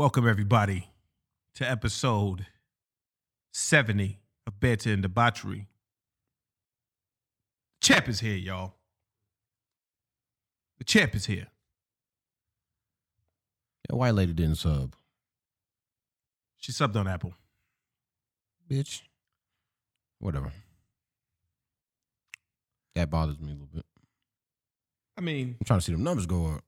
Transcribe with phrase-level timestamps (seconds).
[0.00, 0.88] Welcome, everybody,
[1.56, 2.46] to episode
[3.52, 5.66] 70 of Banter and Debauchery.
[7.82, 8.72] Champ is here, y'all.
[10.78, 11.48] The champ is here.
[13.90, 14.96] That white lady didn't sub,
[16.56, 17.34] She subbed on Apple.
[18.70, 19.02] bitch.
[20.18, 20.50] Whatever.
[22.94, 23.84] That bothers me a little bit.
[25.18, 26.64] I mean, I'm trying to see them numbers go up.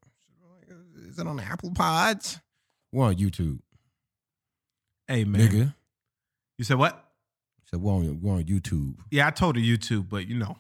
[1.08, 2.38] Is it on the Apple Pods?
[2.93, 3.61] We're on YouTube,
[5.09, 5.41] hey, man.
[5.41, 5.74] nigga.
[6.59, 7.02] You said what?
[7.65, 8.96] So we're on, we're on YouTube.
[9.10, 10.59] Yeah, I told her YouTube, but you know,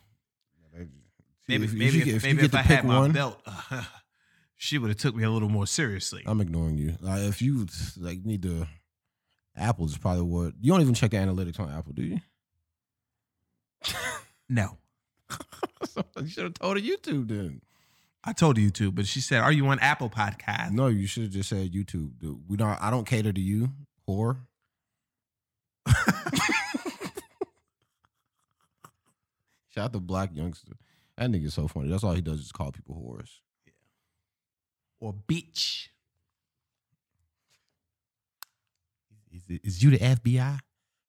[1.46, 3.38] maybe if, maybe if, if maybe if I had my one, belt,
[4.56, 6.22] she would have took me a little more seriously.
[6.24, 6.96] I'm ignoring you.
[7.00, 7.66] Like if you
[7.98, 8.66] like need to,
[9.54, 12.20] Apple is probably what you don't even check the analytics on Apple, do you?
[14.48, 14.78] no,
[15.84, 17.60] so you should have told her YouTube then.
[18.24, 21.24] I told her YouTube, but she said, "Are you on Apple Podcast?" No, you should
[21.24, 22.18] have just said YouTube.
[22.18, 22.38] Dude.
[22.48, 22.80] We don't.
[22.80, 23.70] I don't cater to you,
[24.08, 24.38] whore.
[29.70, 30.72] Shout out to Black Youngster.
[31.16, 31.88] That nigga's so funny.
[31.88, 33.30] That's all he does is call people whores.
[33.66, 33.72] Yeah.
[35.00, 35.88] or bitch.
[39.34, 40.58] Is, it, is you the FBI?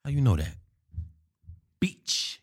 [0.03, 0.55] How you know that?
[1.79, 2.41] Beach.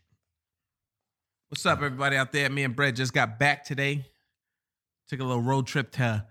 [1.48, 2.48] What's up, everybody out there?
[2.50, 4.04] Me and Brett just got back today.
[5.10, 6.24] Took a little road trip to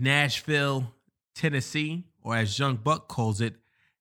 [0.00, 0.94] Nashville,
[1.34, 3.52] Tennessee, or as Young Buck calls it,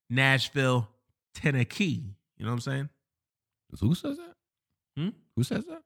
[0.09, 0.87] Nashville,
[1.33, 2.15] Tennessee.
[2.37, 2.89] You know what I'm saying?
[3.81, 4.33] Who says that?
[4.95, 5.09] Hmm?
[5.35, 5.81] Who says that?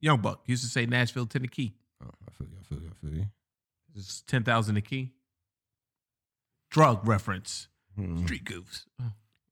[0.00, 1.74] Young Buck used to say Nashville, Tennessee.
[2.00, 2.58] Oh, I feel you.
[2.60, 2.90] I feel you.
[2.92, 3.26] I feel you.
[3.96, 5.14] It's 10,000 a key.
[6.70, 7.66] Drug reference.
[7.96, 8.24] Hmm.
[8.24, 8.84] Street goofs.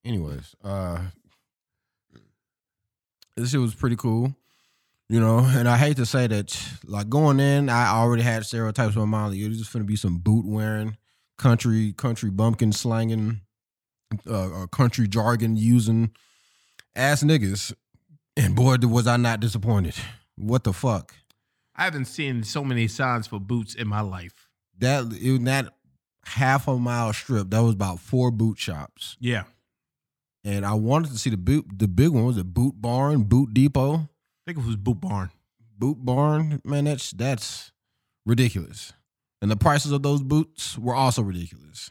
[0.05, 1.00] anyways, uh
[3.36, 4.36] this shit was pretty cool.
[5.08, 8.94] You know, and I hate to say that like going in, I already had stereotypes
[8.94, 9.33] in my mind.
[9.33, 10.97] Like, yo, this is gonna be some boot wearing,
[11.36, 13.41] country, country bumpkin slanging,
[14.27, 16.10] uh, uh country jargon using
[16.97, 17.75] ass niggas.
[18.36, 19.94] And boy, was I not disappointed.
[20.37, 21.14] What the fuck?
[21.76, 24.48] I haven't seen so many signs for boots in my life.
[24.78, 25.72] That in that
[26.25, 29.16] half a mile strip, that was about four boot shops.
[29.20, 29.44] Yeah.
[30.44, 33.54] And I wanted to see the boot the big one was a Boot Barn, Boot
[33.54, 34.09] Depot.
[34.47, 35.31] I think it was Boot Barn.
[35.78, 37.72] boot barn, man, that's that's
[38.27, 38.93] ridiculous.
[39.41, 41.91] And the prices of those boots were also ridiculous.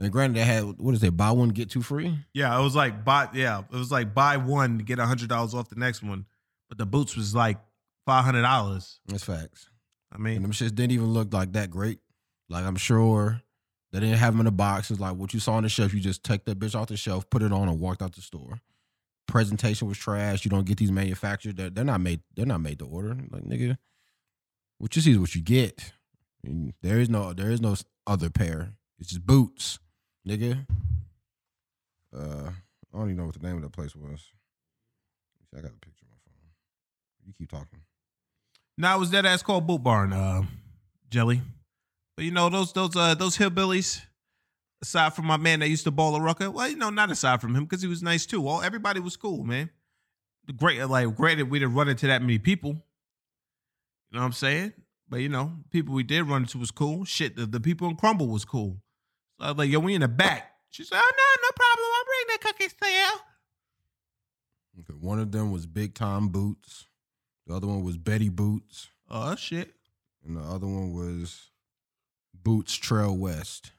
[0.00, 2.18] And granted, they had what is it, buy one get two free.
[2.34, 3.28] Yeah, it was like buy.
[3.32, 6.26] Yeah, it was like buy one get a hundred dollars off the next one,
[6.68, 7.58] but the boots was like
[8.06, 9.00] five hundred dollars.
[9.06, 9.68] That's facts.
[10.12, 11.98] I And mean, them shits didn't even look like that great.
[12.48, 13.40] Like I'm sure
[13.92, 14.90] they didn't have them in a box.
[14.90, 15.94] It's like what you saw on the shelf.
[15.94, 18.20] You just take that bitch off the shelf, put it on, and walked out the
[18.20, 18.60] store.
[19.26, 20.44] Presentation was trash.
[20.44, 21.56] You don't get these manufactured.
[21.56, 22.20] They're, they're not made.
[22.36, 23.16] They're not made to order.
[23.30, 23.76] Like nigga,
[24.78, 25.92] what you see is what you get.
[26.44, 27.32] And there is no.
[27.32, 27.74] There is no
[28.06, 28.74] other pair.
[28.98, 29.78] It's just boots,
[30.28, 30.66] nigga.
[32.14, 32.50] Uh,
[32.94, 34.30] I don't even know what the name of that place was.
[35.56, 37.26] I got a picture on my phone.
[37.26, 37.80] You keep talking.
[38.76, 40.42] now it was that ass called Boot Barn, uh,
[41.10, 41.40] Jelly.
[42.16, 44.02] But you know those those uh those hillbillies.
[44.84, 47.40] Aside from my man that used to ball a rucker, well, you know, not aside
[47.40, 48.46] from him because he was nice too.
[48.46, 49.70] All everybody was cool, man.
[50.46, 52.72] The great, like, granted, we didn't run into that many people.
[52.72, 52.76] You
[54.12, 54.74] know what I'm saying?
[55.08, 57.06] But you know, people we did run into was cool.
[57.06, 58.76] Shit, the, the people in Crumbl was cool.
[59.40, 60.50] So I was like, yo, we in the back.
[60.68, 61.88] She said, oh no, no problem.
[61.96, 63.10] I'll bring the cookies to you.
[64.80, 66.88] Okay, one of them was Big Time Boots.
[67.46, 69.72] The other one was Betty Boots, Oh shit.
[70.26, 71.50] and the other one was
[72.34, 73.70] Boots Trail West.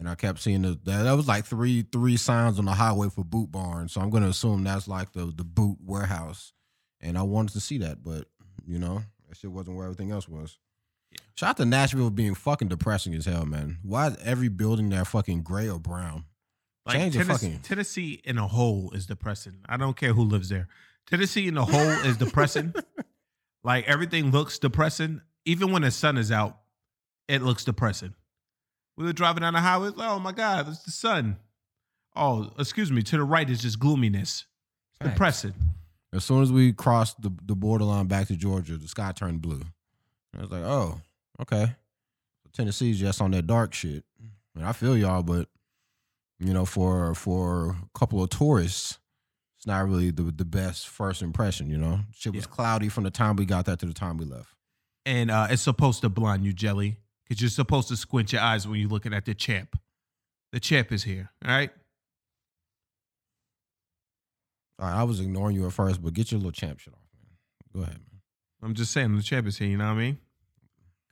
[0.00, 1.02] And I kept seeing the, that.
[1.04, 3.88] That was like three three signs on the highway for Boot Barn.
[3.88, 6.52] So I'm gonna assume that's like the the boot warehouse.
[7.00, 8.26] And I wanted to see that, but
[8.66, 10.58] you know that shit wasn't where everything else was.
[11.12, 11.18] Yeah.
[11.34, 13.78] Shout out to Nashville being fucking depressing as hell, man.
[13.82, 16.24] Why is every building there fucking gray or brown?
[16.86, 19.58] Like Change Tennessee, fucking- Tennessee in a whole is depressing.
[19.68, 20.68] I don't care who lives there.
[21.08, 22.74] Tennessee in a whole is depressing.
[23.62, 25.20] Like everything looks depressing.
[25.44, 26.58] Even when the sun is out,
[27.28, 28.14] it looks depressing.
[29.00, 29.90] We were driving down the highway.
[29.96, 31.36] oh my God, it's the sun.
[32.14, 33.02] Oh, excuse me.
[33.02, 34.44] To the right is just gloominess.
[35.00, 35.54] It's depressing.
[36.12, 39.62] As soon as we crossed the, the borderline back to Georgia, the sky turned blue.
[40.36, 41.00] I was like, oh,
[41.40, 41.74] okay.
[42.52, 44.04] Tennessee's just on that dark shit.
[44.54, 45.48] And I feel y'all, but
[46.38, 48.98] you know, for for a couple of tourists,
[49.56, 52.00] it's not really the the best first impression, you know.
[52.12, 52.50] Shit was Yeah.
[52.50, 54.54] cloudy from the time we got there to the time we left.
[55.06, 56.96] And uh, it's supposed to blind you, Jelly,
[57.30, 59.78] because you're supposed to squint your eyes when you're looking at the champ.
[60.50, 61.30] The champ is here.
[61.46, 61.70] All right.
[64.80, 66.98] All right, I was ignoring you at first, but get your little champ shit off,
[67.14, 67.30] man.
[67.72, 68.20] Go ahead, man.
[68.64, 69.68] I'm just saying the champ is here.
[69.68, 70.18] You know what I mean?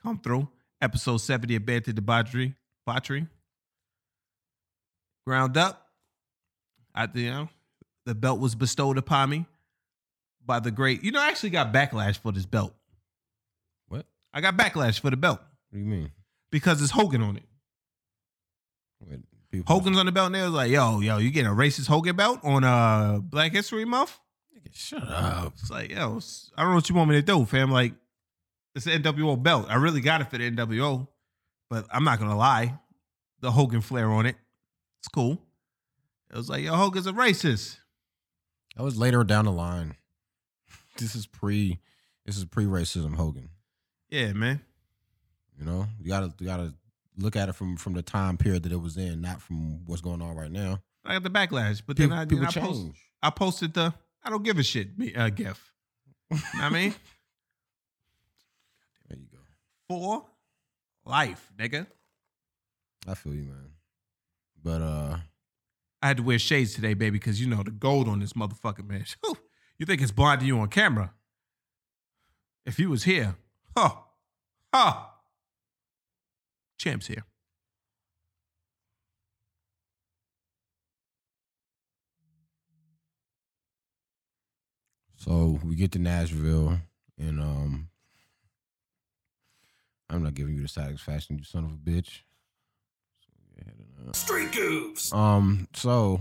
[0.02, 0.48] Come through.
[0.80, 2.56] Episode 70 of to Debauchery.
[2.88, 3.28] Patry.
[5.24, 5.86] Ground up.
[6.96, 7.48] I you know,
[8.06, 9.46] the belt was bestowed upon me
[10.44, 11.04] by the great.
[11.04, 12.74] You know, I actually got backlash for this belt.
[13.86, 14.06] What?
[14.32, 16.10] I got backlash for the belt What do you mean?
[16.50, 17.42] because it's Hogan on it.
[19.00, 19.20] What,
[19.50, 21.86] people- Hogan's on the belt, and they was like, "Yo, yo, you getting a racist
[21.88, 24.18] Hogan belt on uh Black History Month?"
[24.56, 25.52] Nigga, Shut up.
[25.60, 27.70] It's like, yo, it's- I don't know what you want me to do, fam.
[27.70, 27.94] Like,
[28.74, 29.66] it's an NWO belt.
[29.68, 31.06] I really got it for the NWO,
[31.70, 32.78] but I'm not gonna lie,
[33.40, 34.36] the Hogan flair on it,
[35.00, 35.42] it's cool.
[36.30, 37.78] It was like, yo, Hogan's a racist.
[38.76, 39.94] That was later down the line.
[40.98, 41.78] This is pre.
[42.26, 43.50] This is pre-racism Hogan.
[44.10, 44.60] Yeah, man.
[45.58, 46.72] You know, you gotta you gotta
[47.16, 50.02] look at it from from the time period that it was in, not from what's
[50.02, 50.78] going on right now.
[51.04, 52.96] I got the backlash, but People, then I, then I, post, change.
[53.22, 55.72] I posted the I don't give a shit uh, gif.
[56.54, 56.94] I mean,
[59.08, 59.38] There you go.
[59.88, 60.26] for
[61.04, 61.86] life, nigga.
[63.06, 63.70] I feel you, man.
[64.62, 65.16] But uh,
[66.02, 68.86] I had to wear shades today, baby, because you know the gold on this motherfucker,
[68.86, 69.04] man.
[69.78, 71.12] You think it's blinding you on camera?
[72.66, 73.36] If you was here,
[73.76, 73.90] huh,
[74.74, 75.04] huh.
[76.78, 77.24] Champs here.
[85.28, 86.78] so we get to Nashville,
[87.18, 87.88] and um,
[90.08, 92.22] I'm not giving you the satisfaction, you son of a bitch.
[93.20, 95.12] So go ahead and, uh, Street goofs.
[95.12, 96.20] Um, so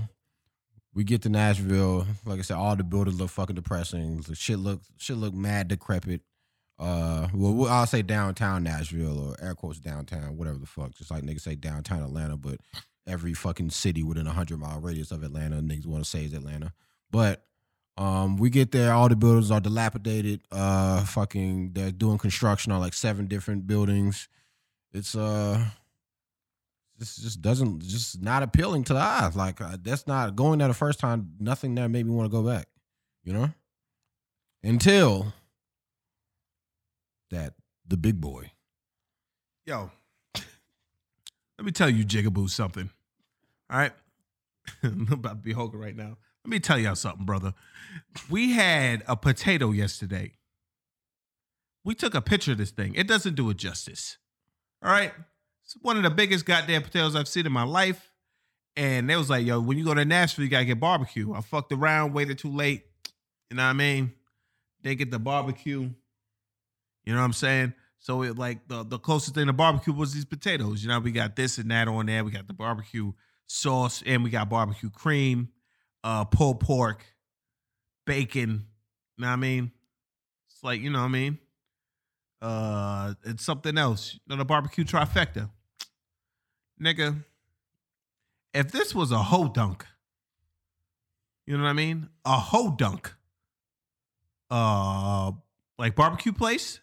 [0.93, 2.05] we get to Nashville.
[2.25, 4.21] Like I said, all the buildings look fucking depressing.
[4.21, 6.21] The shit look shit look mad decrepit.
[6.79, 10.93] Uh, well, we- I'll say downtown Nashville or air quotes downtown, whatever the fuck.
[10.95, 12.59] Just like niggas say downtown Atlanta, but
[13.07, 16.33] every fucking city within a hundred mile radius of Atlanta, niggas want to say is
[16.33, 16.73] Atlanta.
[17.09, 17.43] But
[17.97, 20.41] um, we get there, all the buildings are dilapidated.
[20.51, 24.27] Uh, fucking, they're doing construction on like seven different buildings.
[24.93, 25.65] It's uh,
[26.99, 29.35] this just doesn't just not appealing to the eyes.
[29.35, 31.31] Like uh, that's not going there the first time.
[31.39, 32.67] Nothing that made me want to go back.
[33.23, 33.49] You know,
[34.63, 35.33] until
[37.31, 37.53] that
[37.87, 38.51] the big boy.
[39.65, 39.91] Yo,
[40.35, 42.89] let me tell you, Jigaboo, something.
[43.69, 43.93] All right,
[44.83, 46.17] I'm about to be Hogan right now.
[46.45, 47.53] Let me tell y'all something, brother.
[48.29, 50.33] We had a potato yesterday.
[51.83, 52.95] We took a picture of this thing.
[52.95, 54.17] It doesn't do it justice.
[54.81, 55.11] All right,
[55.65, 58.11] it's one of the biggest goddamn potatoes I've seen in my life.
[58.77, 61.33] And they was like, yo, when you go to Nashville, you gotta get barbecue.
[61.33, 62.83] I fucked around, waited too late.
[63.49, 64.13] You know what I mean?
[64.83, 65.89] They get the barbecue.
[67.07, 67.73] You know what I'm saying?
[67.99, 70.83] So it like the, the closest thing to barbecue was these potatoes.
[70.83, 72.25] You know, we got this and that on there.
[72.25, 73.13] We got the barbecue
[73.45, 75.47] sauce and we got barbecue cream,
[76.03, 77.05] uh, pulled pork,
[78.05, 78.65] bacon.
[79.15, 79.71] You know what I mean?
[80.51, 81.39] It's like, you know what I mean?
[82.41, 84.15] Uh it's something else.
[84.15, 85.49] You know, the barbecue trifecta.
[86.83, 87.23] Nigga,
[88.53, 89.85] if this was a hoe dunk,
[91.45, 92.09] you know what I mean?
[92.25, 93.15] A hoe dunk.
[94.51, 95.31] Uh
[95.79, 96.81] like barbecue place.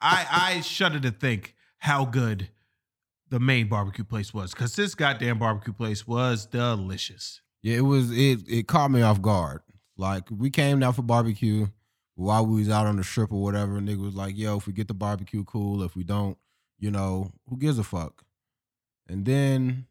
[0.00, 2.48] I I shudder to think how good
[3.28, 7.40] the main barbecue place was because this goddamn barbecue place was delicious.
[7.62, 9.60] Yeah, it was it it caught me off guard.
[9.96, 11.66] Like we came down for barbecue
[12.14, 14.66] while we was out on the strip or whatever, and nigga was like, yo, if
[14.66, 15.82] we get the barbecue, cool.
[15.82, 16.36] If we don't,
[16.78, 18.24] you know, who gives a fuck?
[19.08, 19.86] And then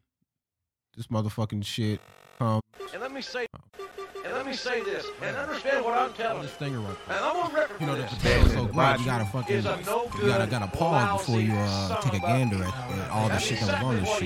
[0.96, 2.00] this motherfucking shit
[2.38, 2.60] come
[2.92, 3.46] And let me say,
[3.78, 3.99] and
[4.40, 6.42] let me say this, and understand what I'm telling you.
[6.48, 7.16] this thing right And.
[7.18, 8.14] I'm on record You know for the this.
[8.14, 11.52] potato's so great, you gotta fucking Is a no you gotta gotta pause before you
[11.52, 13.84] uh take a son of a gander at, at all the That's shit that was
[13.84, 14.18] on exactly this what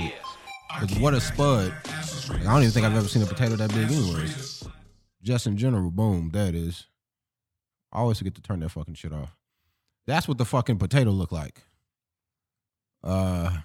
[0.84, 0.88] shit.
[0.90, 1.74] Cause what a spud.
[2.30, 4.62] Like, I don't even think I've ever seen a potato that big anyways.
[5.20, 6.86] Just in general, boom, there it is.
[7.92, 9.36] I always forget to turn that fucking shit off.
[10.06, 11.60] That's what the fucking potato look like.
[13.02, 13.58] Uh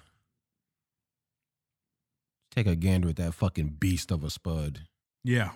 [2.50, 4.80] take a gander at that fucking beast of a spud.
[5.22, 5.50] Yeah.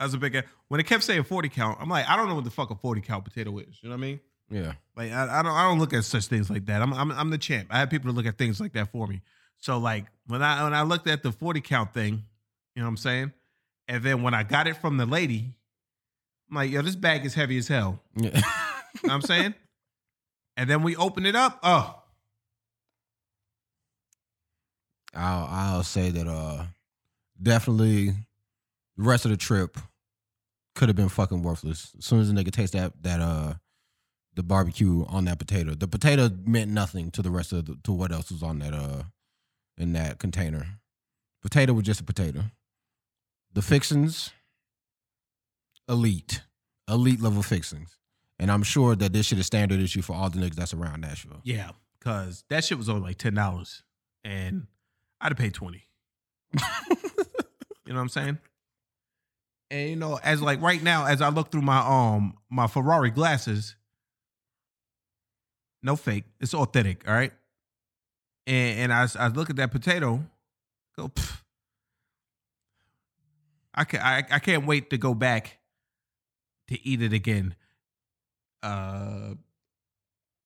[0.00, 2.34] That was a big when it kept saying 40 count, I'm like, I don't know
[2.34, 3.78] what the fuck a 40 count potato is.
[3.82, 4.20] You know what I mean?
[4.50, 4.72] Yeah.
[4.96, 6.80] Like I, I don't I don't look at such things like that.
[6.80, 7.68] I'm I'm I'm the champ.
[7.70, 9.20] I have people to look at things like that for me.
[9.58, 12.24] So like when I when I looked at the 40 count thing,
[12.74, 13.32] you know what I'm saying?
[13.88, 15.52] And then when I got it from the lady,
[16.48, 18.00] I'm like, yo, this bag is heavy as hell.
[18.16, 18.30] Yeah.
[18.34, 18.42] You know
[19.02, 19.54] what I'm saying?
[20.56, 21.58] And then we open it up.
[21.62, 22.02] Oh,
[25.14, 26.64] I'll I'll say that uh
[27.40, 28.14] definitely the
[29.02, 29.78] rest of the trip
[30.74, 31.92] could have been fucking worthless.
[31.98, 33.54] As soon as the nigga tastes that that uh
[34.34, 35.74] the barbecue on that potato.
[35.74, 38.72] The potato meant nothing to the rest of the, to what else was on that
[38.74, 39.02] uh
[39.76, 40.66] in that container.
[41.42, 42.44] Potato was just a potato.
[43.52, 44.30] The fixings
[45.88, 46.42] elite.
[46.88, 47.96] Elite level fixings.
[48.38, 51.00] And I'm sure that this shit is standard issue for all the niggas that's around
[51.02, 51.40] Nashville.
[51.44, 51.70] yeah.
[52.00, 53.82] Cause that shit was only like ten dollars.
[54.24, 54.66] and
[55.20, 55.84] I'd have paid twenty.
[56.54, 56.62] you
[57.88, 58.38] know what I'm saying?
[59.70, 63.10] And you know, as like right now, as I look through my um my Ferrari
[63.10, 63.76] glasses,
[65.82, 67.06] no fake, it's authentic.
[67.08, 67.32] All right,
[68.46, 70.24] and and I I look at that potato,
[70.96, 71.08] go.
[71.08, 71.42] Pff.
[73.72, 75.58] I can I, I can't wait to go back
[76.68, 77.54] to eat it again.
[78.62, 79.34] Uh,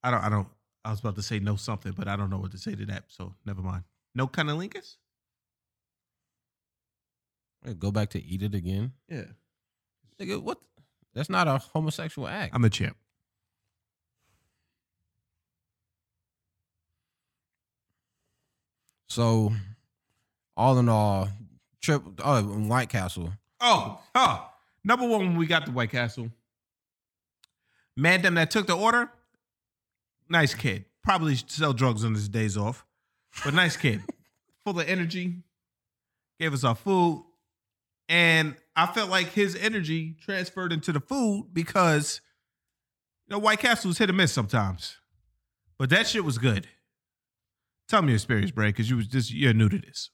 [0.03, 0.49] I don't I don't.
[0.85, 2.85] I was about to say no something, but I don't know what to say to
[2.87, 3.05] that.
[3.09, 3.85] So never mind.
[4.15, 4.97] No cunnilingus.
[7.73, 8.93] Go back to eat it again.
[9.09, 9.25] Yeah,
[10.21, 10.59] Nigga, what?
[11.15, 12.55] That's not a homosexual act.
[12.55, 12.97] I'm a champ.
[19.15, 19.53] so,
[20.57, 21.29] all in all,
[21.81, 22.03] trip.
[22.23, 23.33] Oh, in White Castle.
[23.61, 24.51] Oh, oh.
[24.83, 26.31] Number one, when we got to White Castle,
[27.97, 29.09] man, them that took the order,
[30.29, 30.85] nice kid.
[31.05, 32.85] Probably sell drugs on his days off,
[33.45, 34.03] but nice kid,
[34.65, 35.37] full of energy.
[36.41, 37.25] Gave us our food,
[38.09, 42.21] and I felt like his energy transferred into the food because
[43.27, 44.99] you know White Castle was hit or miss sometimes,
[45.79, 46.67] but that shit was good.
[47.89, 50.11] Tell me your experience, Bray, because you was just you're new to this.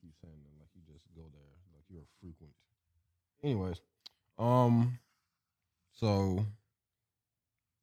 [0.00, 1.42] keep saying that like you just go there,
[1.74, 2.52] like you're frequent.
[3.42, 3.80] Anyways,
[4.38, 4.98] um,
[5.92, 6.44] so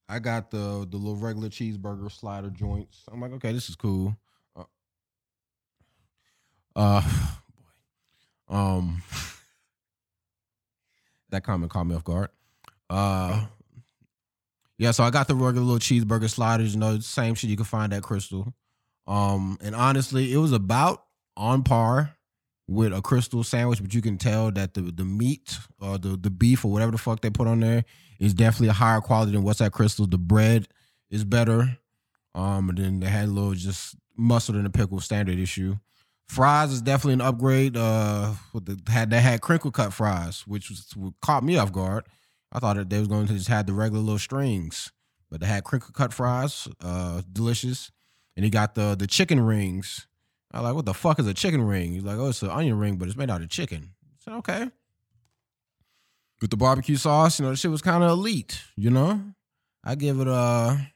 [0.07, 3.03] I got the the little regular cheeseburger slider joints.
[3.11, 4.15] I'm like, okay, this is cool.
[4.55, 4.63] Uh,
[6.75, 7.01] uh
[8.51, 9.01] um,
[11.29, 12.29] that comment caught me off guard.
[12.89, 13.45] Uh.
[14.77, 17.65] Yeah, so I got the regular little cheeseburger sliders, you know, same shit you can
[17.65, 18.51] find at Krystal.
[19.05, 21.03] Um, and honestly, it was about
[21.37, 22.15] on par
[22.67, 26.31] with a Krystal sandwich, but you can tell that the the meat or the the
[26.31, 27.85] beef or whatever the fuck they put on there
[28.19, 30.09] is definitely a higher quality than what's at Krystal.
[30.09, 30.67] The bread
[31.11, 31.77] is better.
[32.33, 35.75] Um, and then they had a little just mustard and a pickle standard issue.
[36.31, 37.75] Fries is definitely an upgrade.
[37.75, 42.05] Uh, the had they had crinkle cut fries, which was caught me off guard.
[42.53, 44.93] I thought that they was going to just have the regular little strings,
[45.29, 47.91] but they had crinkle cut fries, uh, delicious.
[48.37, 50.07] And he got the the chicken rings.
[50.53, 51.91] I like, what the fuck is a chicken ring?
[51.91, 53.89] He's like, oh, it's an onion ring, but it's made out of chicken.
[54.05, 54.69] I said, okay.
[56.39, 59.21] With the barbecue sauce, you know, the shit was kind of elite, you know?
[59.83, 60.93] I give it a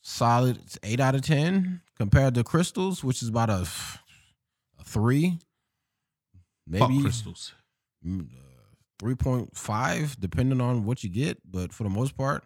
[0.00, 3.66] solid eight out of 10 compared to Krystals, which is about a,
[4.78, 5.38] a three.
[6.72, 7.52] Fuck Maybe Krystals.
[8.04, 11.38] mm, uh, 3.5, depending on what you get.
[11.48, 12.44] But for the most part,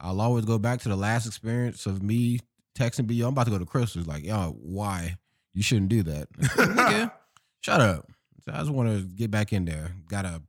[0.00, 2.40] I'll always go back to the last experience of me
[2.76, 4.06] texting B, yo, I'm about to go to Krystals.
[4.06, 5.16] Like, yo, why?
[5.52, 6.32] You shouldn't do that.
[6.38, 7.12] Nigga,
[7.60, 8.06] shut up.
[8.44, 9.92] So I just want to get back in there.
[10.08, 10.42] Got a,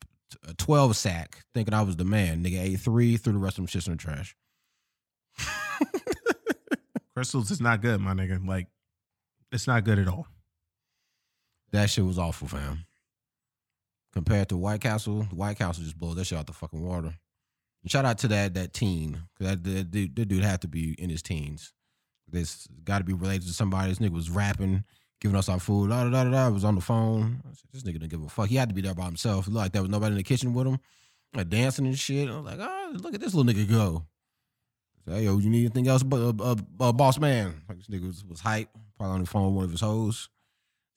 [0.47, 2.43] a 12 sack, thinking I was the man.
[2.43, 4.35] Nigga ate three, threw the rest of them shits in the trash.
[7.17, 8.45] Krystals is not good, my nigga.
[8.45, 8.67] Like,
[9.51, 10.27] it's not good at all.
[11.71, 12.85] That shit was awful, fam.
[14.13, 17.13] Compared to White Castle, White Castle just blows that shit out the fucking water.
[17.83, 20.67] And shout out to that that teen, because that, that, dude, that dude had to
[20.67, 21.73] be in his teens.
[22.27, 23.89] This got to be related to somebody.
[23.89, 24.83] This nigga was rapping,
[25.19, 25.89] giving us our food.
[25.89, 26.49] Da da da da.
[26.49, 27.41] Was on the phone.
[27.73, 28.47] This nigga didn't give a fuck.
[28.47, 29.47] He had to be there by himself.
[29.47, 30.79] It looked like there was nobody in the kitchen with him,
[31.33, 32.29] like dancing and shit.
[32.29, 34.05] I was like, oh, look at this little nigga go.
[35.07, 37.61] Hey, yo, you need anything else, but uh, uh, uh, boss man?
[37.67, 38.69] Like this nigga was, was hype.
[38.97, 40.29] Probably on the phone with one of his hoes.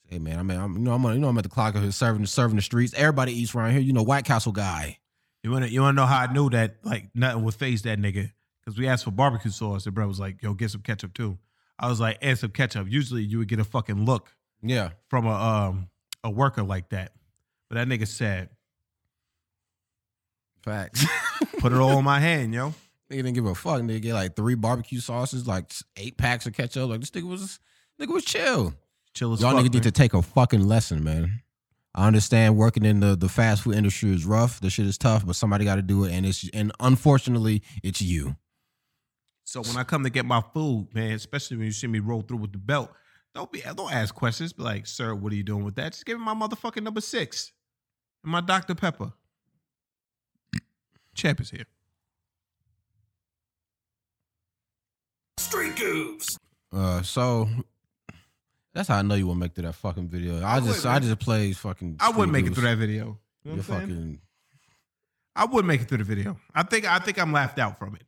[0.06, 1.82] Hey man, I mean, I'm, you know, I'm, you know, I'm at the clock of
[1.82, 2.92] his serving, serving the streets.
[2.94, 3.80] Everybody eats around here.
[3.80, 4.98] You know, White Castle guy.
[5.42, 8.30] You wanna you wanna know how I knew that like nothing would phase that nigga?
[8.60, 11.38] Because we asked for barbecue sauce, and bro was like, "Yo, get some ketchup too."
[11.78, 15.26] I was like, "Add some ketchup." Usually, you would get a fucking look Yeah, from
[15.26, 15.88] a um
[16.22, 17.12] a worker like that,
[17.68, 18.50] but that nigga said,
[20.62, 21.04] facts.
[21.58, 22.74] "Put it all in my hand, yo."
[23.10, 23.80] Nigga didn't give a fuck.
[23.82, 26.88] Nigga get like three barbecue sauces, like eight packs of ketchup.
[26.88, 27.58] Like this nigga was,
[28.00, 28.74] nigga was chill.
[29.12, 31.42] Chill as Y'all fuck, niggas need to take a fucking lesson, man.
[31.94, 34.60] I understand working in the, the fast food industry is rough.
[34.60, 38.02] The shit is tough, but somebody got to do it, and it's and unfortunately, it's
[38.02, 38.36] you.
[39.44, 42.22] So when I come to get my food, man, especially when you see me roll
[42.22, 42.90] through with the belt,
[43.34, 44.52] don't be don't ask questions.
[44.52, 47.00] Be like, "Sir, what are you doing with that?" Just give me my motherfucking number
[47.00, 47.52] six
[48.24, 49.12] and my Dr Pepper.
[51.14, 51.66] Champ is here.
[55.54, 56.36] Street Goofs.
[56.72, 57.48] Uh, so
[58.72, 60.42] that's how I know you won't make to that fucking video.
[60.42, 61.98] I, I just I just play fucking.
[62.00, 63.18] I wouldn't make it through that video.
[63.44, 63.80] You know You're saying?
[63.80, 64.20] fucking.
[65.36, 66.38] I would make it through the video.
[66.54, 68.02] I think I think I'm laughed out from it.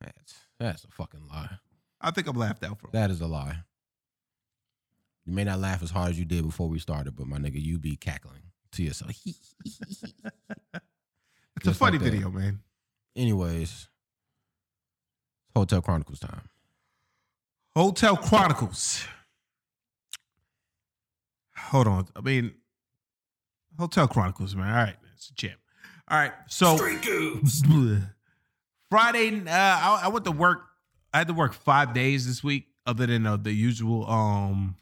[0.00, 1.58] That's, that's a fucking lie.
[2.00, 2.92] I think I'm laughed out from it.
[2.92, 3.56] That is a lie.
[5.26, 7.60] You may not laugh as hard as you did before we started, but my nigga,
[7.60, 8.42] you be cackling
[8.72, 9.12] to yourself.
[11.56, 12.60] It's a funny like video, man.
[13.16, 13.88] Anyways,
[15.54, 16.48] Hotel Chronicles time.
[17.76, 19.04] Hotel Chronicles.
[21.56, 22.06] Hold on.
[22.14, 22.54] I mean,
[23.78, 24.68] Hotel Chronicles, man.
[24.68, 25.58] All right, it's a champ.
[26.08, 26.76] All right, so
[28.90, 30.64] Friday, uh, I, I went to work.
[31.12, 34.08] I had to work five days this week, other than uh, the usual.
[34.08, 34.76] Um,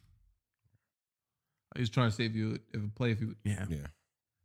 [1.76, 3.86] I was trying to see if you if it play if you yeah Yeah.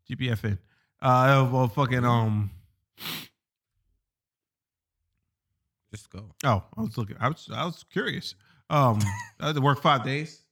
[0.09, 0.57] GPFN.
[1.01, 2.51] Uh, well, fucking um.
[5.91, 6.31] Just go.
[6.43, 7.15] Oh, I was looking.
[7.19, 8.35] I was I was curious.
[8.69, 8.99] Um,
[9.39, 10.43] I had to work five days.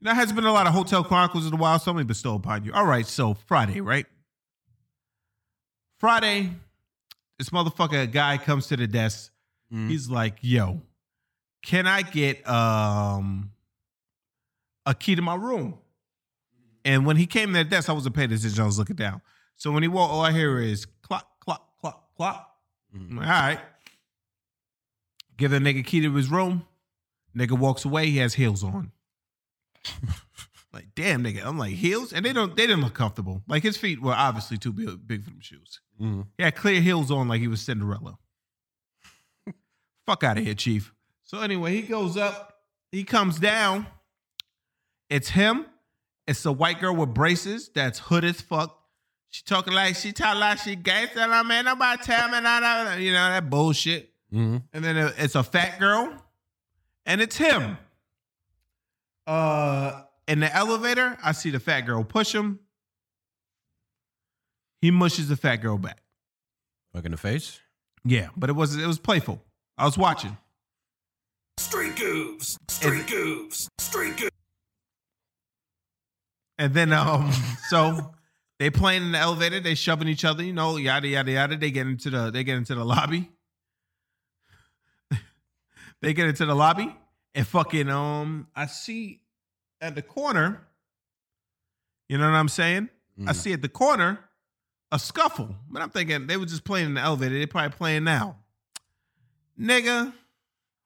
[0.00, 2.34] There has been a lot of Hotel Chronicles in a while, so let me bestow
[2.34, 2.72] upon you.
[2.72, 4.06] All right, so Friday, right?
[5.98, 6.50] Friday,
[7.38, 9.32] this motherfucker guy comes to the desk.
[9.72, 9.88] Mm.
[9.88, 10.82] He's like, "Yo,
[11.62, 13.52] can I get um
[14.86, 15.78] a key to my room?"
[16.84, 18.62] And when he came to the desk, I wasn't paying attention.
[18.62, 19.20] I was looking down.
[19.56, 22.56] So when he walked, all I hear is clock, clock, clock, clock.
[22.94, 23.58] Like, all right.
[25.38, 26.66] Give the nigga key to his room.
[27.36, 28.06] Nigga walks away.
[28.10, 28.92] He has heels on.
[30.72, 31.44] like, damn, nigga.
[31.44, 32.56] I'm like heels, and they don't.
[32.56, 33.42] They didn't look comfortable.
[33.48, 35.80] Like his feet were obviously too big, big for them shoes.
[36.00, 36.26] Mhm.
[36.36, 38.18] He had clear heels on, like he was Cinderella.
[40.06, 40.92] Fuck out of here, chief.
[41.22, 42.56] So anyway, he goes up.
[42.90, 43.86] He comes down.
[45.08, 45.66] It's him.
[46.26, 48.74] It's a white girl with braces that's hood as fuck.
[49.30, 51.26] She talking like she talk like she gangster.
[51.26, 52.98] Like, man, nobody tell me that.
[52.98, 54.10] You know that bullshit.
[54.32, 54.62] Mhm.
[54.72, 56.12] And then it's a fat girl,
[57.06, 57.78] and it's him.
[59.26, 62.60] Uh, in the elevator, I see the fat girl push him.
[64.80, 66.02] He mushes the fat girl back.
[66.94, 67.60] Look in the face.
[68.04, 69.42] Yeah, but it was it was playful.
[69.76, 70.36] I was watching.
[71.58, 74.30] Street goofs, street goofs, street goofs.
[76.58, 77.32] And then um
[77.68, 78.14] so
[78.58, 81.56] they playing in the elevator, they shoving each other, you know, yada yada yada.
[81.56, 83.30] They get into the they get into the lobby.
[86.02, 86.94] They get into the lobby
[87.34, 89.20] and fucking um I see
[89.80, 90.66] at the corner,
[92.08, 92.88] you know what I'm saying?
[93.26, 93.34] I Mhm.
[93.36, 94.18] see at the corner
[94.92, 95.54] a scuffle.
[95.68, 97.34] But I'm thinking they were just playing in the elevator.
[97.38, 98.36] They probably playing now.
[99.58, 100.12] Nigga.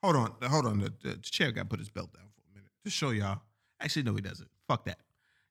[0.02, 0.34] Hold on.
[0.44, 0.80] Hold on.
[0.80, 2.70] The, the chair got to put his belt down for a minute.
[2.84, 3.40] To show y'all.
[3.80, 4.48] Actually, no, he doesn't.
[4.66, 4.98] Fuck that.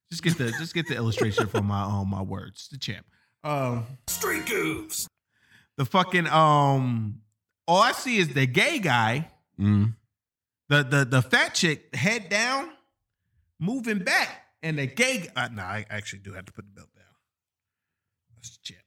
[0.09, 2.67] Just get the just get the illustration from my um my words.
[2.69, 3.05] The champ.
[3.43, 5.07] Um Street goofs.
[5.77, 7.21] the fucking um
[7.67, 9.29] all I see is the gay guy,
[9.61, 9.95] Mhm.
[10.69, 12.71] the the the fat chick, head down,
[13.59, 15.29] moving back, and the gay.
[15.35, 17.05] Uh, no, I actually do have to put the belt down.
[18.35, 18.81] That's the champ.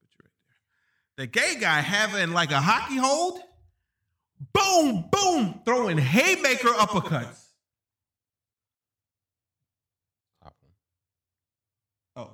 [0.00, 1.24] Put you right there.
[1.24, 3.40] The gay guy having like a hockey hold,
[4.52, 7.44] boom, boom, throwing haymaker uppercuts.
[12.14, 12.30] Oh,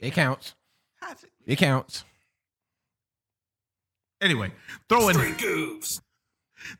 [0.00, 0.54] It counts.
[1.46, 2.04] It counts.
[4.22, 4.52] Anyway,
[4.88, 6.00] throwing Street goofs.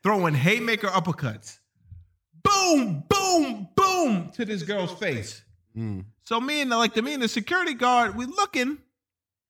[0.03, 1.59] throwing haymaker uppercuts.
[2.43, 5.43] Boom, boom, boom to this girl's face.
[5.77, 6.05] Mm.
[6.25, 8.79] So me and the, like the me and the security guard, we looking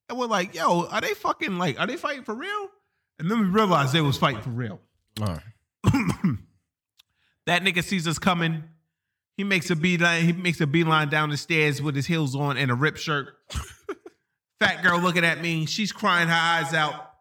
[0.08, 2.68] and we're like, yo, are they fucking like, are they fighting for real?
[3.18, 4.80] And then we realized they was fighting for real.
[5.20, 5.42] All right.
[7.46, 8.64] that nigga sees us coming.
[9.36, 10.24] He makes a beeline.
[10.24, 13.28] He makes a beeline down the stairs with his heels on and a ripped shirt.
[14.60, 15.66] Fat girl looking at me.
[15.66, 17.11] She's crying her eyes out.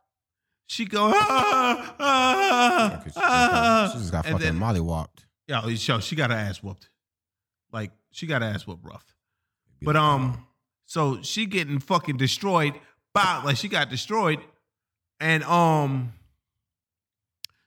[0.71, 3.49] She go, ah, ah, She just ah.
[3.59, 5.25] got, she just got And fucking then- molly walked.
[5.45, 6.87] Yo, show she got her ass whooped.
[7.73, 9.03] Like she got her ass whooped rough.
[9.81, 10.47] But um,
[10.85, 12.73] so she getting fucking destroyed.
[13.13, 14.39] By, like she got destroyed,
[15.19, 16.13] and um,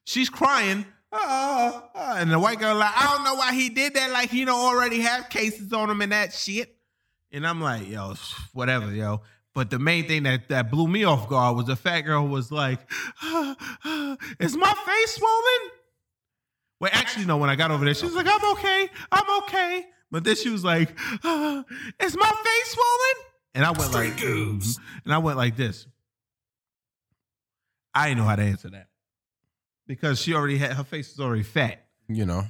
[0.06, 0.86] she's crying.
[1.12, 4.12] Ah, ah, and the white girl like, I don't know why he did that.
[4.12, 6.74] Like he don't already have cases on him and that shit.
[7.30, 8.14] And I'm like, yo,
[8.54, 9.20] whatever, yo.
[9.54, 12.50] But the main thing that that blew me off guard was the fat girl was
[12.50, 12.80] like,
[13.22, 15.70] ah, ah, "Is my face swollen?"
[16.80, 17.36] Well, actually, no.
[17.36, 20.50] When I got over there, she was like, "I'm okay, I'm okay." But then she
[20.50, 20.90] was like,
[21.22, 21.62] uh,
[22.00, 24.76] "Is my face swollen?" And I went like, Street goofs.
[24.76, 24.78] mhm.
[25.04, 25.86] and I went like this.
[27.94, 28.88] I didn't know how to answer that
[29.86, 32.42] because she already had her face was already fat, You know,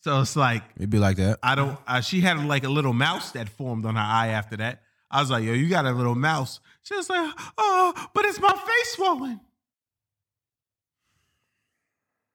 [0.00, 1.38] so it's like it'd be like that.
[1.42, 1.78] I don't.
[1.86, 4.80] Uh, she had like a little mouse that formed on her eye after that.
[5.10, 8.40] I was like, "Yo, you got a little mouse." She was like, "Oh, but it's
[8.40, 9.40] my face swollen."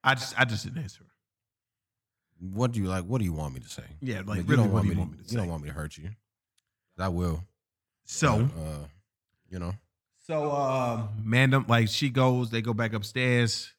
[0.03, 1.09] I just, I just didn't answer her.
[2.39, 3.03] What do you like?
[3.05, 3.83] What do you want me to say?
[4.01, 5.29] Yeah, like, you really, don't what want do me you to, want me to You
[5.29, 5.35] say?
[5.37, 6.09] don't want me to hurt you.
[6.97, 7.43] I will.
[8.05, 8.87] So, uh,
[9.49, 9.73] you know,
[10.19, 13.73] So uh man, like she goes, they go back upstairs.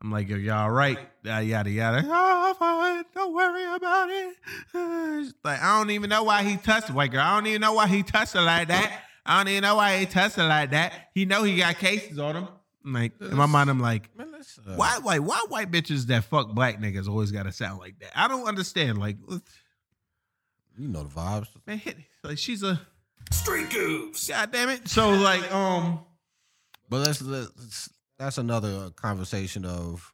[0.00, 0.98] I'm like, yo, y'all all right?
[1.24, 2.02] Yada yada yada.
[2.06, 3.04] Oh, fine.
[3.14, 4.36] Don't worry about it.
[4.72, 7.20] Uh, like, I don't even know why he touched the white girl.
[7.22, 9.02] I don't even know why he touched her like that.
[9.26, 10.92] I don't even know why he tested like that.
[11.14, 12.48] He know he got cases on him.
[12.84, 16.06] I'm like in my mind, I'm like, Man, let's, uh, why, why, why white bitches
[16.06, 18.12] that fuck black niggas always gotta sound like that?
[18.14, 18.98] I don't understand.
[18.98, 21.48] Like, You know the vibes.
[21.66, 22.80] man, hit, like she's a
[23.32, 24.28] Street Goofs.
[24.28, 24.88] god damn it.
[24.88, 26.00] So like, um,
[26.88, 30.12] But let's, let's that's another conversation of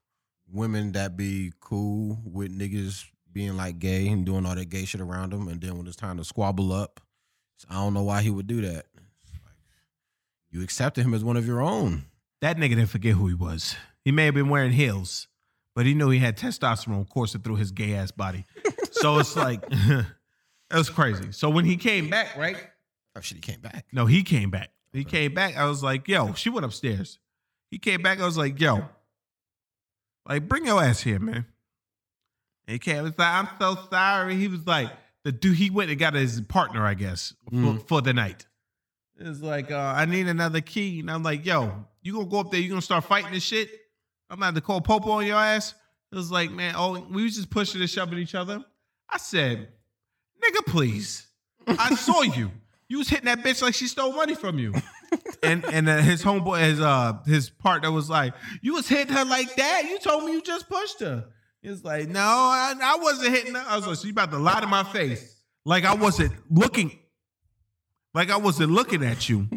[0.53, 5.01] women that be cool with niggas being like gay and doing all that gay shit
[5.01, 7.01] around them, and then when it's time to squabble up,
[7.69, 8.87] I don't know why he would do that.
[8.95, 9.55] Like,
[10.51, 12.05] you accepted him as one of your own.
[12.40, 13.75] that nigga didn't forget who he was.
[14.05, 15.29] He may have been wearing heels,
[15.75, 18.45] but he knew he had testosterone coursing through his gay ass body.
[18.93, 20.07] So it's like, it
[20.73, 21.33] was crazy.
[21.33, 22.57] So when he came back, right?
[23.14, 23.85] Oh shit, he came back.
[23.93, 24.71] No, he came back.
[24.95, 25.59] He came back.
[25.59, 27.19] I was like, yo, she went upstairs.
[27.70, 28.20] He came back.
[28.20, 28.88] I was like, yo,
[30.29, 31.46] like, bring your ass here, man.
[32.66, 33.03] And he came.
[33.03, 34.37] Was like, I'm so sorry.
[34.37, 34.90] He was like,
[35.24, 37.88] the dude, he went and got his partner, I guess, for, Mm.
[37.88, 38.46] for the night.
[39.18, 41.00] It was like, uh, I need another key.
[41.00, 43.70] And I'm like, yo, you gonna go up there, you gonna start fighting this shit?
[44.31, 45.74] I'm gonna have to call Popo on your ass.
[46.11, 48.64] It was like, man, oh, we was just pushing and shoving each other.
[49.09, 49.68] I said,
[50.42, 51.27] nigga, please.
[51.66, 52.50] I saw you.
[52.88, 54.74] You was hitting that bitch like she stole money from you.
[55.42, 59.24] And and uh, his homeboy, his uh his partner was like, you was hitting her
[59.24, 59.85] like that.
[59.88, 61.27] You told me you just pushed her.
[61.62, 63.64] He was like, no, I, I wasn't hitting her.
[63.66, 66.98] I was like, you about to lie to my face, like I wasn't looking,
[68.12, 69.48] like I wasn't looking at you.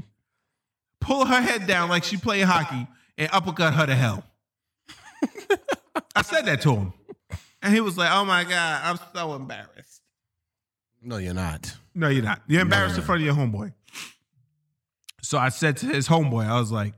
[1.02, 4.24] Pull her head down like she playing hockey and uppercut her to hell.
[6.16, 6.94] I said that to him,
[7.62, 10.02] and he was like, oh my god, I'm so embarrassed.
[11.02, 11.76] No, you're not.
[11.94, 12.42] No, you're not.
[12.48, 13.02] You're embarrassed no.
[13.02, 13.74] in front of your homeboy.
[15.28, 16.94] So I said to his homeboy, I was like,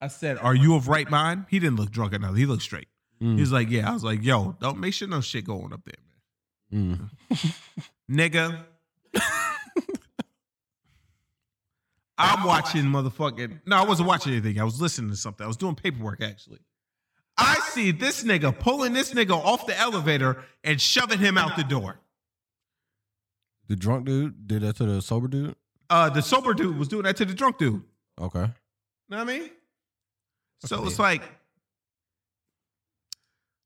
[0.00, 1.44] I said, Are you of right mind?
[1.48, 2.34] He didn't look drunk enough.
[2.34, 2.88] He looked straight.
[3.22, 3.36] Mm.
[3.36, 3.88] He was like, Yeah.
[3.88, 5.94] I was like, Yo, don't make sure no shit going up there,
[6.72, 7.08] man.
[7.30, 7.54] Mm.
[8.10, 8.64] Nigga.
[12.18, 13.60] I'm watching motherfucking.
[13.64, 14.60] No, I wasn't watching anything.
[14.60, 15.44] I was listening to something.
[15.44, 16.58] I was doing paperwork actually.
[17.38, 21.62] I see this nigga pulling this nigga off the elevator and shoving him out the
[21.62, 22.00] door.
[23.68, 25.54] The drunk dude did that to the sober dude.
[25.92, 27.82] Uh, the sober dude was doing that to the drunk dude.
[28.18, 28.40] Okay.
[28.40, 28.46] You
[29.10, 29.50] know what I mean?
[30.64, 30.86] So Okay.
[30.86, 31.22] it's like,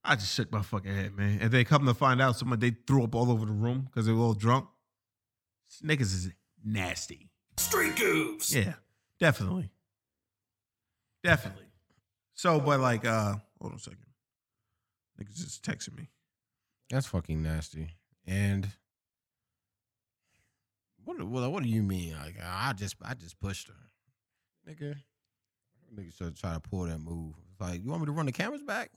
[0.02, 1.38] I just shook my fucking head, man.
[1.40, 4.06] And they come to find out, somebody they threw up all over the room because
[4.06, 4.66] they were all drunk.
[5.84, 6.30] Niggas is
[6.64, 7.30] nasty.
[7.58, 8.52] Street Goofs.
[8.52, 8.74] Yeah,
[9.20, 9.70] definitely,
[11.22, 11.66] definitely.
[12.34, 13.98] So, but like, uh, hold on a second.
[15.20, 16.08] Niggas just texting me.
[16.90, 17.90] That's fucking nasty.
[18.26, 18.68] And
[21.06, 22.14] what what what do you mean?
[22.22, 23.74] Like I just I just pushed her.
[24.68, 24.96] Nigga.
[25.94, 27.34] Nigga should try to pull that move.
[27.52, 28.90] It's like, you want me to run the cameras back?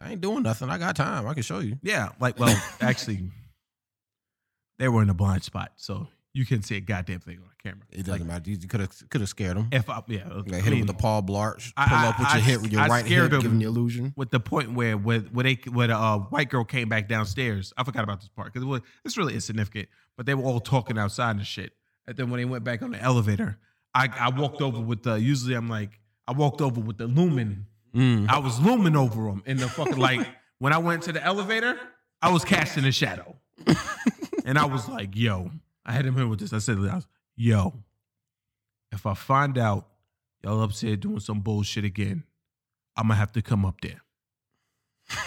[0.00, 0.68] I ain't doing nothing.
[0.68, 1.26] I got time.
[1.28, 1.78] I can show you.
[1.82, 3.30] Yeah, like, well, actually,
[4.78, 7.62] they were in a blind spot, so you couldn't see a goddamn thing on the
[7.68, 7.84] camera.
[7.90, 8.50] It doesn't Like, matter.
[8.50, 9.68] You could have could have scared him.
[9.72, 11.56] If I, yeah, Like, I hit him mean, with the Paul Blart.
[11.74, 13.40] Pull I- up with your hip with your right hand, him.
[13.40, 14.14] giving the illusion.
[14.16, 17.72] with the point where where, where they where the uh, white girl came back downstairs.
[17.76, 19.88] I forgot about this part because it was it's really insignificant.
[20.16, 21.72] But they were all talking outside and shit.
[22.06, 23.58] And then when they went back on the elevator,
[23.94, 25.14] I I walked over with the.
[25.20, 27.66] Usually I'm like I walked over with the lumen.
[27.94, 28.28] Mm.
[28.28, 30.26] I was looming over them in the fucking like
[30.58, 31.78] when I went to the elevator.
[32.22, 33.36] I was casting a shadow,
[34.44, 35.50] and I was like, "Yo,"
[35.84, 36.52] I had him in with this.
[36.52, 36.78] I said,
[37.36, 37.74] "Yo,
[38.90, 39.88] if I find out
[40.42, 42.24] y'all upstairs doing some bullshit again,
[42.96, 44.02] I'm gonna have to come up there."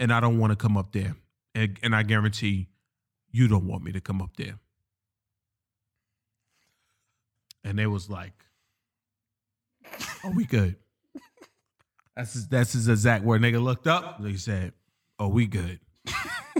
[0.00, 1.16] and I don't want to come up there.
[1.54, 2.68] And, and I guarantee
[3.30, 4.58] you don't want me to come up there.
[7.64, 8.44] And they was like,
[10.22, 10.76] "Are we good?"
[12.16, 13.42] That's his, that's his exact word.
[13.42, 14.22] Nigga looked up.
[14.22, 14.72] They said,
[15.18, 15.80] "Are we good?"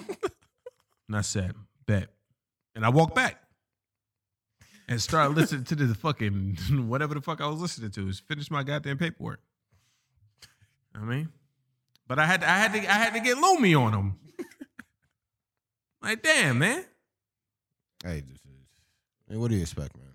[1.08, 1.54] and I said,
[1.86, 2.15] "Bet."
[2.76, 3.40] And I walked back
[4.86, 6.58] and started listening to the fucking
[6.88, 8.08] whatever the fuck I was listening to.
[8.08, 9.40] Is finish my goddamn paperwork.
[10.94, 11.30] I mean,
[12.06, 14.18] but I had to, I had to I had to get Loomy on him.
[16.02, 16.84] like, damn, man.
[18.04, 18.68] Hey, this is.
[19.28, 20.06] Hey, what do you expect, man?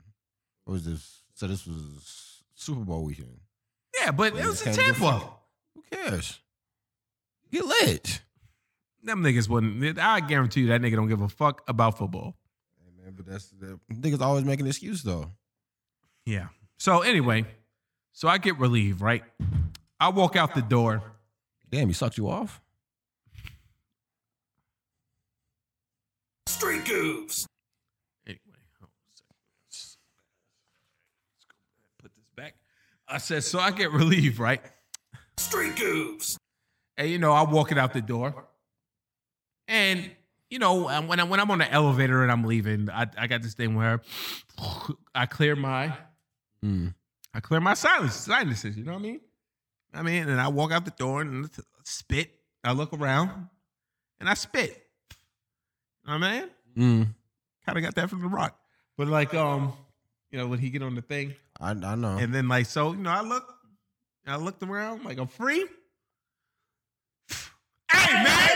[0.66, 1.24] What was this?
[1.34, 3.40] So this was Super Bowl weekend.
[4.00, 5.20] Yeah, but it was in Tampa.
[5.74, 6.40] Who cares?
[7.52, 8.22] Get lit.
[9.04, 9.98] Them niggas wouldn't.
[9.98, 12.36] I guarantee you that nigga don't give a fuck about football.
[13.22, 15.32] Hey, man, but that's the niggas always making an excuse though.
[16.26, 16.48] Yeah.
[16.78, 17.46] So anyway,
[18.14, 19.24] so I get relieved, right?
[20.00, 21.02] I walk out the door.
[21.70, 22.62] Damn, he sucked you off.
[26.48, 27.46] Street Goofs.
[28.26, 28.40] Anyway,
[28.80, 29.36] hold on a second.
[29.68, 29.98] Let's,
[31.38, 31.56] let's go
[32.02, 32.56] put this back.
[33.08, 34.62] I said, so I get relieved, right?
[35.38, 36.36] Street Goofs.
[36.98, 38.48] And you know, I'm walking out the door.
[39.68, 40.12] And
[40.52, 43.26] you know, um, when I when I'm on the elevator and I'm leaving, I, I
[43.28, 44.02] got this thing where
[45.16, 45.94] I clear my
[46.64, 46.94] Mm.
[47.34, 48.78] I clear my silence sinuses.
[48.78, 49.22] You know what I mean?
[49.96, 51.50] I mean, and I walk out the door and
[51.84, 52.30] spit.
[52.64, 53.32] I look around
[54.20, 54.86] and I spit.
[56.06, 56.50] You know what I mean?
[56.78, 57.08] Mm.
[57.66, 58.56] Kind of got that from the rock,
[58.98, 59.74] but like um,
[60.30, 62.18] you know, when he get on the thing, I I know.
[62.20, 63.52] and then like so, you know, I look,
[64.28, 65.66] I looked around like I'm free.
[67.92, 68.50] Hey man.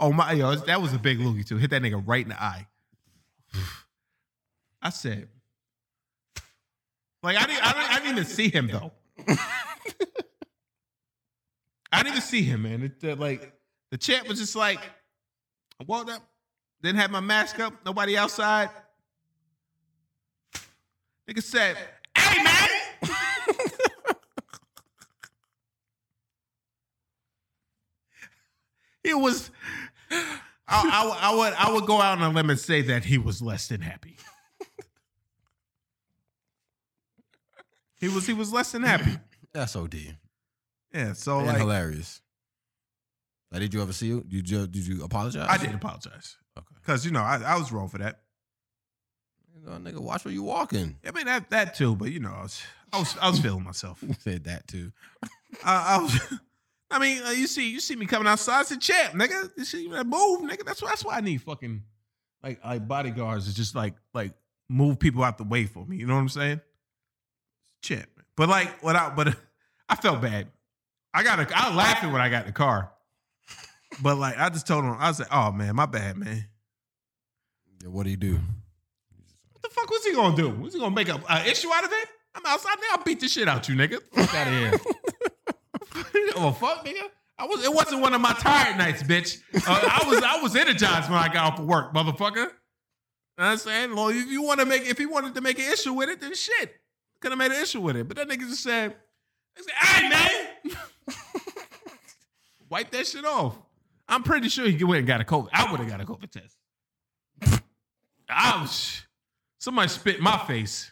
[0.00, 1.56] Oh my, yo, that was a big loogie too.
[1.56, 2.66] Hit that nigga right in the eye.
[4.82, 5.28] I said,
[7.22, 8.92] like I didn't, I didn't, I didn't even see him though.
[11.90, 12.82] I didn't even see him, man.
[12.82, 13.52] It, uh, like
[13.90, 14.78] the champ was just like,
[15.80, 16.22] I walked up,
[16.82, 18.70] didn't have my mask up, nobody outside.
[21.28, 21.76] Nigga said,
[22.16, 22.68] "Hey man."
[29.08, 29.50] He was.
[30.10, 30.36] I,
[30.68, 33.40] I, I would I would go out on a limb and say that he was
[33.40, 34.18] less than happy.
[37.98, 39.16] he was he was less than happy.
[39.54, 39.94] That's OD.
[40.92, 41.14] Yeah.
[41.14, 42.20] So and like hilarious.
[43.50, 44.28] Like, did you ever see it?
[44.28, 45.46] Did you did you apologize?
[45.48, 46.66] I did apologize Okay.
[46.74, 48.20] because you know I, I was wrong for that.
[49.54, 50.96] You know, nigga, watch where you walking.
[51.06, 53.64] I mean that that too, but you know I was I was I was feeling
[53.64, 54.04] myself.
[54.20, 54.92] Said that too.
[55.64, 56.34] I, I was.
[56.90, 58.62] I mean, uh, you see, you see me coming outside.
[58.62, 59.50] It's a champ, nigga.
[59.56, 60.64] You see that move, nigga.
[60.64, 60.88] That's why.
[60.88, 61.82] That's why I need fucking
[62.42, 64.32] like like bodyguards to just like like
[64.68, 65.96] move people out the way for me.
[65.96, 66.60] You know what I'm saying?
[67.82, 69.36] Champ, but like what I but
[69.88, 70.48] I felt bad.
[71.12, 72.90] I got a, I was laughing when I got in the car,
[74.02, 76.46] but like I just told him I was like, oh man, my bad, man.
[77.82, 78.34] Yeah, what do you do?
[79.52, 80.50] What the fuck was he gonna do?
[80.50, 82.08] Was he gonna make a, a issue out of it?
[82.34, 82.96] I'm outside now.
[82.96, 84.00] I'll beat the shit out you, nigga.
[84.12, 84.72] Fuck out of here.
[86.36, 87.02] oh fuck, nigga.
[87.38, 87.64] I was.
[87.64, 89.40] It wasn't one of my tired nights, bitch.
[89.54, 90.22] Uh, I was.
[90.22, 92.50] I was energized when I got off of work, motherfucker.
[93.40, 95.92] I'm saying, well, if you want to make, if he wanted to make an issue
[95.92, 96.74] with it, then shit,
[97.20, 98.08] could have made an issue with it.
[98.08, 98.96] But that nigga just said,
[99.56, 100.76] he said "Hey man,
[102.68, 103.56] wipe that shit off."
[104.08, 105.48] I'm pretty sure he went and got a COVID.
[105.52, 106.56] I would have got a COVID test.
[108.28, 109.02] Was.
[109.58, 110.90] Somebody spit my face.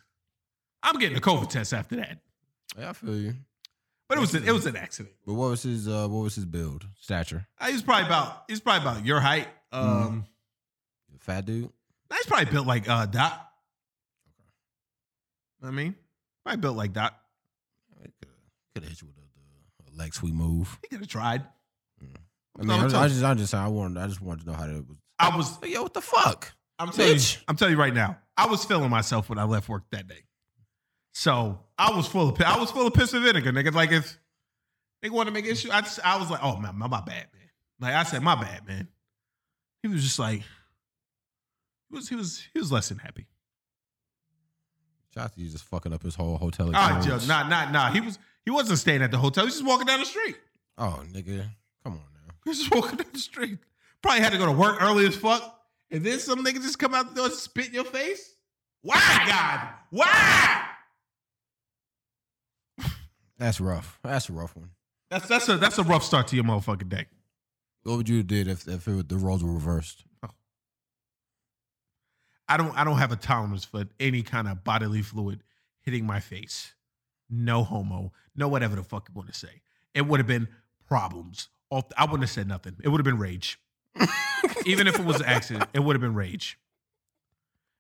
[0.83, 2.19] I'm getting a COVID test after that.
[2.79, 3.35] Yeah, I feel you.
[4.09, 5.15] But it was an, it was an accident.
[5.27, 6.87] But what was his uh what was his build?
[7.01, 7.47] Stature?
[7.59, 9.49] Uh, he was probably about he was probably about your height.
[9.73, 10.27] Um,
[11.21, 11.71] Fat dude?
[12.15, 13.49] he's probably built like uh Dot.
[15.63, 15.95] I mean,
[16.45, 17.17] probably built like Dot.
[18.75, 19.21] Could have hit you with a,
[19.91, 20.79] the, a leg sweep move.
[20.83, 21.43] He could have tried.
[22.59, 24.57] I mean, I, was- I just, I just, I wanted, I just wanted to know
[24.57, 24.97] how that was.
[25.19, 25.59] I was.
[25.65, 26.53] Yo, what the fuck?
[26.79, 27.21] I'm telling you.
[27.49, 28.19] I'm telling you right now.
[28.37, 30.25] I was feeling myself when I left work that day.
[31.19, 33.73] So I was full of I was full of piss and vinegar, nigga.
[33.73, 34.19] Like if
[35.01, 37.29] they want to make issue, I just I was like, oh man, my, my bad,
[37.33, 37.49] man.
[37.81, 38.87] Like I said, my bad, man.
[39.83, 40.43] He was just like,
[41.89, 43.25] he was he was he was less than happy.
[45.15, 47.27] Shout you just fucking up his whole hotel right, experience.
[47.27, 47.29] Joe.
[47.33, 47.91] Nah, nah, nah.
[47.93, 49.45] He was he wasn't staying at the hotel.
[49.45, 50.37] He was just walking down the street.
[50.77, 51.47] Oh, nigga.
[51.83, 52.35] Come on now.
[52.45, 53.59] He was just walking down the street.
[54.03, 55.63] Probably had to go to work early as fuck.
[55.91, 58.35] And then some nigga just come out the door and spit in your face.
[58.83, 59.69] Why, God?
[59.89, 60.66] Why?
[63.39, 63.99] That's rough.
[64.03, 64.71] That's a rough one.
[65.11, 67.07] That's that's a that's a rough start to your motherfucking day.
[67.85, 70.05] What would you have did if, if it, the roles were reversed?
[70.23, 70.31] Oh.
[72.49, 75.43] I don't I don't have a tolerance for any kind of bodily fluid
[75.81, 76.75] hitting my face.
[77.31, 78.13] No homo.
[78.35, 79.63] No whatever the fuck you want to say.
[79.95, 80.49] It would have been
[80.87, 81.49] problems.
[81.71, 82.77] I wouldn't have said nothing.
[82.83, 83.59] It would have been rage.
[84.67, 86.59] Even if it was an accident, it would have been rage.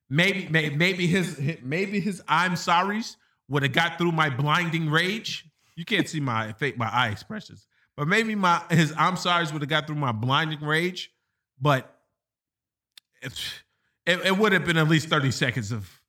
[0.08, 3.16] Maybe, maybe, maybe his, maybe his I'm sorry's
[3.48, 5.44] would have got through my blinding rage.
[5.76, 9.62] You can't see my fake my eye expressions, but maybe my his I'm sorry's would
[9.62, 11.10] have got through my blinding rage.
[11.60, 11.94] But
[13.22, 13.32] it,
[14.06, 16.00] it, it would have been at least thirty seconds of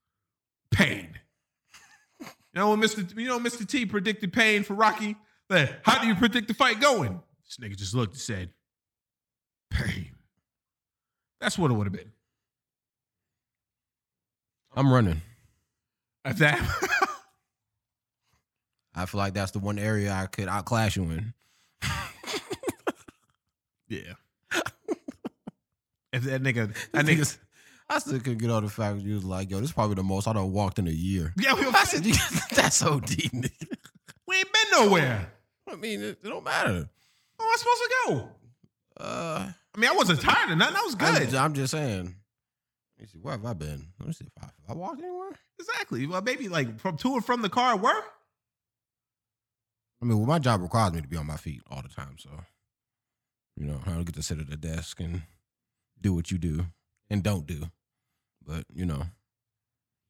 [0.71, 1.19] pain.
[2.19, 3.15] You know, when Mr.
[3.17, 3.67] You know, Mr.
[3.67, 5.15] T predicted pain for Rocky.
[5.49, 7.21] Like, how do you predict the fight going?
[7.45, 8.49] This nigga just looked and said,
[9.69, 10.11] "Pain."
[11.39, 12.11] That's what it would have been.
[14.75, 15.21] I'm running.
[16.25, 16.59] At that,
[18.97, 21.33] I feel like that's the one area I could outclass you in.
[23.87, 24.13] yeah.
[26.11, 27.37] if that nigga, that
[27.89, 30.03] I still couldn't get all the fact you was like, yo, this is probably the
[30.03, 31.31] most I done walked in a year.
[31.37, 32.03] yeah, we, I said,
[32.55, 33.77] that's OD, nigga.
[34.27, 35.31] we ain't been nowhere.
[35.71, 36.89] I mean, it, it don't matter.
[37.37, 38.29] Where am I supposed to go?
[38.99, 40.75] Uh, I mean, I wasn't tired of nothing.
[40.75, 41.35] I was good.
[41.35, 42.15] I'm just saying.
[42.97, 43.89] Let me see, where have I been?
[43.99, 45.37] Let me see if I, I walked anywhere.
[45.59, 46.07] Exactly.
[46.07, 48.03] Well, maybe like from to and from the car at work.
[50.01, 52.15] I mean, well, my job requires me to be on my feet all the time,
[52.17, 52.29] so
[53.55, 55.23] you know, I don't get to sit at a desk and
[55.99, 56.65] do what you do
[57.09, 57.63] and don't do.
[58.45, 59.03] But you know,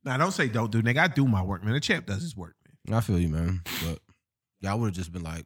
[0.04, 0.97] Now, don't say don't do, nigga.
[1.00, 1.73] I do my work, man.
[1.73, 2.97] The champ does his work, man.
[2.97, 3.62] I feel you, man.
[3.86, 4.00] But
[4.62, 5.45] yeah, I would have just been like,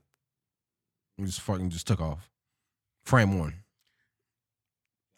[1.24, 2.30] just fucking just took off.
[3.06, 3.54] Frame one.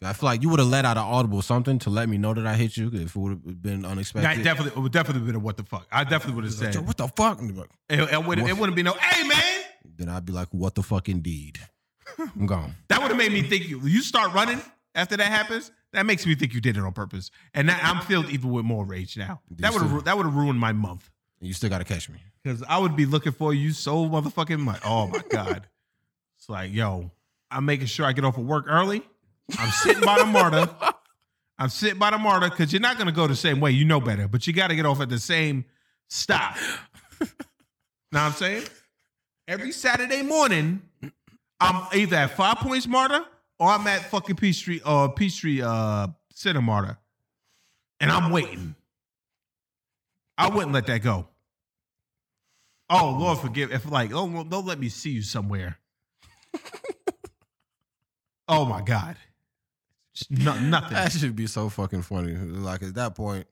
[0.02, 2.34] I feel like you would have let out an audible something to let me know
[2.34, 4.28] that I hit you if it would have been unexpected.
[4.28, 5.86] I definitely, it would definitely been a what the fuck.
[5.90, 7.40] I definitely would have said, "Yo, what the fuck?
[7.40, 9.62] Like, it, it, would, it wouldn't be no, hey, man.
[9.96, 11.58] Then I'd be like, what the fuck indeed?
[12.18, 12.74] I'm gone.
[12.88, 14.60] That would have made me think you, you start running
[14.94, 15.70] after that happens.
[15.92, 17.30] That makes me think you did it on purpose.
[17.54, 19.40] And that, I'm filled even with more rage now.
[19.58, 21.08] That would have that would have ruined my month.
[21.40, 22.18] And you still gotta catch me.
[22.42, 24.80] Because I would be looking for you so motherfucking much.
[24.84, 25.68] Oh my God.
[26.36, 27.10] it's like, yo,
[27.50, 29.02] I'm making sure I get off of work early.
[29.58, 30.94] I'm sitting by the MARTA.
[31.58, 33.70] I'm sitting by the MARTA because you're not gonna go the same way.
[33.70, 35.64] You know better, but you gotta get off at the same
[36.08, 36.56] stop.
[37.20, 37.28] know
[38.10, 38.64] what I'm saying?
[39.46, 40.82] Every Saturday morning,
[41.60, 43.24] I'm either at Five Points MARTA
[43.58, 46.98] or I'm at fucking Peachtree uh Peachtree uh Center MARTA.
[48.00, 48.74] And I'm waiting.
[50.36, 51.28] I wouldn't let that go.
[52.90, 55.78] Oh Lord, forgive if like don't don't let me see you somewhere.
[58.48, 59.16] oh my God,
[60.30, 60.92] no, nothing.
[60.92, 62.32] That should be so fucking funny.
[62.34, 63.46] Like at that point,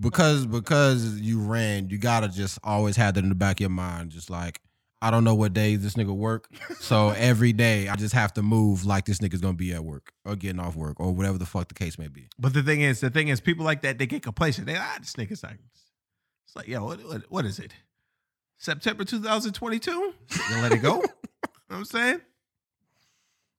[0.00, 3.70] because because you ran, you gotta just always have that in the back of your
[3.70, 4.10] mind.
[4.10, 4.60] Just like
[5.02, 6.48] I don't know what days this nigga work,
[6.80, 10.12] so every day I just have to move like this nigga's gonna be at work
[10.24, 12.28] or getting off work or whatever the fuck the case may be.
[12.38, 14.66] But the thing is, the thing is, people like that they get complacent.
[14.66, 15.58] They ah, this nigga's like,
[16.46, 17.72] it's like, yo, what, what, what is it?
[18.58, 19.90] September 2022?
[19.90, 20.14] You
[20.62, 20.94] let it go?
[20.96, 21.08] you know
[21.66, 22.20] what I'm saying?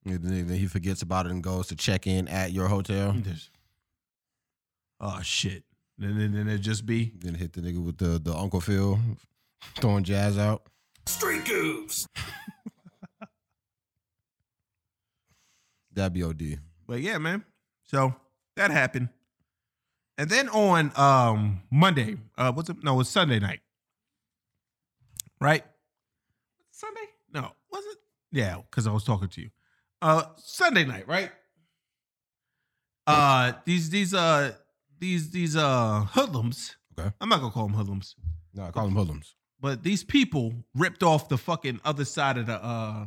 [0.10, 3.13] And then then he forgets about it and goes to check in at your hotel.
[3.17, 3.50] There's-
[5.00, 5.63] oh shit.
[6.00, 9.00] Then, then, then it just be Then hit the nigga with the the Uncle Phil
[9.78, 10.63] throwing jazz out.
[11.08, 12.06] Street Goofs.
[15.93, 16.60] That'd be OD.
[16.86, 17.43] But yeah, man.
[17.84, 18.13] So
[18.56, 19.10] that happened.
[20.17, 22.84] And then on um Monday, uh what's it?
[22.84, 23.62] No, it's Sunday night.
[25.41, 25.63] Right?
[26.72, 27.02] Sunday?
[27.34, 27.98] No, was it?
[28.32, 29.50] Yeah, because I was talking to you.
[30.02, 31.32] Uh Sunday night, right?
[33.06, 34.54] Uh these these uh
[35.00, 36.76] these these uh hoodlums.
[37.00, 37.12] Okay.
[37.22, 38.16] I'm not gonna call them hoodlums.
[38.54, 39.36] No, I call them hoodlums.
[39.60, 43.06] But these people ripped off the fucking other side of the uh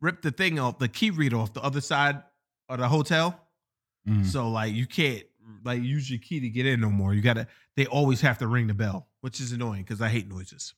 [0.00, 2.22] ripped the thing off, the key reader off the other side
[2.68, 3.40] of the hotel.
[4.08, 4.26] Mhm.
[4.26, 5.22] So like you can't
[5.64, 7.14] like use your key to get in no more.
[7.14, 10.28] You gotta they always have to ring the bell, which is annoying because I hate
[10.28, 10.74] noises.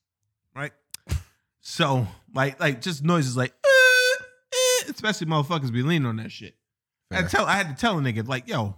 [0.55, 0.73] Right?
[1.61, 3.55] so like like just noises like
[4.95, 6.55] especially motherfuckers be leaning on that shit.
[7.11, 7.39] I had, to Fair.
[7.39, 8.77] tell, I had to tell a nigga like, yo,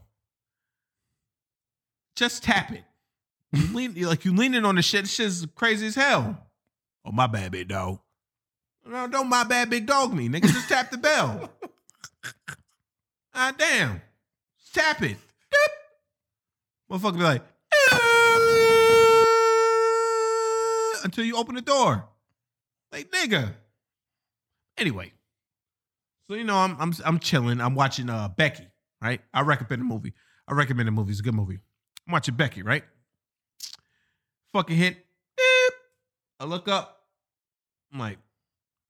[2.17, 2.85] just tap it.
[3.53, 5.03] You lean you like you leaning on the shit.
[5.05, 6.47] This shit's crazy as hell.
[7.05, 8.01] Oh my bad, big dog.
[8.87, 10.43] No, don't my bad big dog me, nigga.
[10.43, 11.51] Just tap the bell.
[13.35, 14.03] Ah damn.
[14.61, 15.17] Just tap it.
[15.51, 15.71] Dip.
[16.91, 17.43] Motherfucker be like,
[21.05, 22.05] until you open the door.
[22.93, 23.55] Like nigga.
[24.77, 25.13] Anyway.
[26.29, 27.61] So you know, I'm I'm I'm chilling.
[27.61, 28.67] I'm watching uh Becky,
[29.01, 29.21] right?
[29.33, 30.13] I recommend the movie.
[30.47, 31.11] I recommend the movie.
[31.11, 31.59] It's a good movie.
[32.07, 32.85] I'm watching Becky, right?
[34.53, 34.95] Fucking hit.
[34.95, 35.75] Beep.
[36.41, 37.07] I look up.
[37.93, 38.19] I'm like,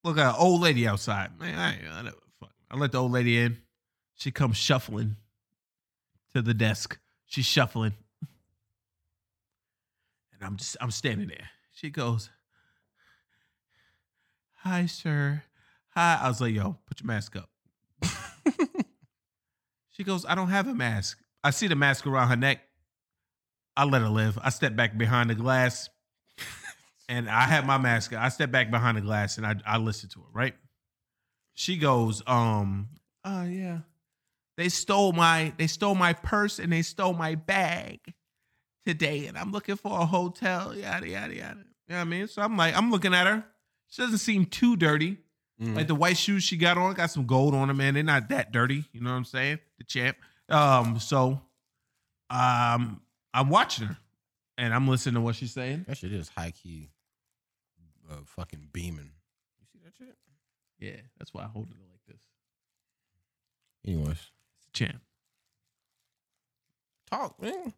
[0.03, 1.39] look at an old lady outside.
[1.39, 2.51] Man, I, I, fuck.
[2.71, 3.59] I let the old lady in.
[4.17, 5.17] She comes shuffling
[6.35, 6.99] to the desk.
[7.27, 7.95] She's shuffling.
[10.33, 11.51] And I'm just I'm standing there.
[11.73, 12.31] She goes,
[14.63, 15.45] Hi, sir.
[15.99, 16.21] Hi.
[16.23, 17.51] I was like, yo, put your mask up.
[19.89, 21.19] she goes, I don't have a mask.
[21.43, 22.61] I see the mask around her neck.
[23.77, 24.39] I let her live.
[24.41, 25.91] I step back behind the glass
[27.09, 28.13] and I had my mask.
[28.13, 30.55] I step back behind the glass and I, I listen to her, right?
[31.55, 32.91] She goes, um,
[33.25, 33.79] oh yeah.
[34.57, 37.99] They stole my they stole my purse and they stole my bag
[38.87, 39.27] today.
[39.27, 40.77] And I'm looking for a hotel.
[40.77, 41.65] Yada yada yada.
[41.89, 42.29] You know what I mean?
[42.29, 43.45] So I'm like, I'm looking at her.
[43.89, 45.17] She doesn't seem too dirty.
[45.61, 45.75] Mhm.
[45.77, 47.95] Like the white shoes she got on, got some gold on them, man.
[47.95, 48.85] They're not that dirty.
[48.93, 49.59] You know what I'm saying?
[49.79, 50.17] The champ.
[50.49, 51.41] Um, so
[52.31, 53.01] um
[53.35, 53.97] I'm watching her
[54.57, 55.85] and I'm listening to what she's saying.
[55.89, 56.91] That shit is high key,
[58.11, 59.11] uh, fucking beaming.
[59.61, 60.17] You see that shit?
[60.79, 62.21] Yeah, that's why I hold it like this.
[63.87, 64.11] Anyways,
[64.59, 65.01] It's a champ.
[67.11, 67.73] talk, man.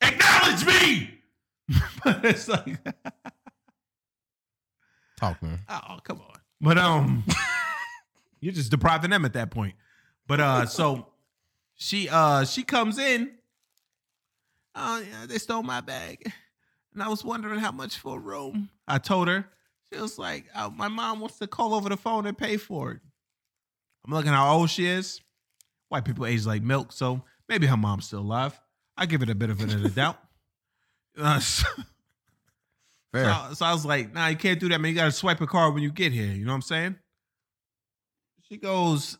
[0.00, 1.20] Acknowledge me.
[2.04, 2.78] but it's like,
[5.16, 5.58] Talk, man.
[5.68, 6.37] oh, come on.
[6.60, 7.24] But um,
[8.40, 9.74] you're just depriving them at that point.
[10.26, 11.08] But uh, so
[11.74, 13.30] she uh she comes in.
[14.74, 16.32] Oh yeah, they stole my bag,
[16.92, 18.70] and I was wondering how much for a room.
[18.86, 19.46] I told her.
[19.92, 22.92] She was like, oh, my mom wants to call over the phone and pay for
[22.92, 23.00] it.
[24.04, 25.20] I'm looking how old she is.
[25.88, 28.60] White people age like milk, so maybe her mom's still alive.
[28.98, 30.18] I give it a benefit of the doubt.
[31.20, 31.66] Uh, so,
[33.12, 33.24] Fair.
[33.24, 34.90] so, so I was like, nah, you can't do that, man.
[34.90, 36.26] You gotta swipe a card when you get here.
[36.26, 36.96] You know what I'm saying?
[38.48, 39.18] She goes,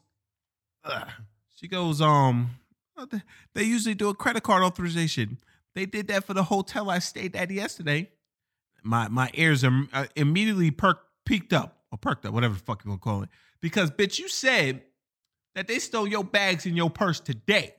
[0.85, 1.09] ugh.
[1.57, 2.51] she goes, um,
[2.97, 3.07] oh,
[3.55, 5.39] they- usually do a credit card authorization.
[5.75, 8.11] They did that for the hotel I stayed at yesterday.
[8.83, 12.85] My my ears are uh, immediately perked, peaked up or perked up, whatever the fuck
[12.85, 13.29] you want to call it.
[13.61, 14.83] Because bitch, you said
[15.55, 17.75] that they stole your bags in your purse today.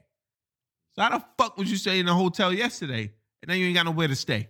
[0.95, 3.75] So how the fuck was you stay in the hotel yesterday and then you ain't
[3.75, 4.49] got nowhere to stay?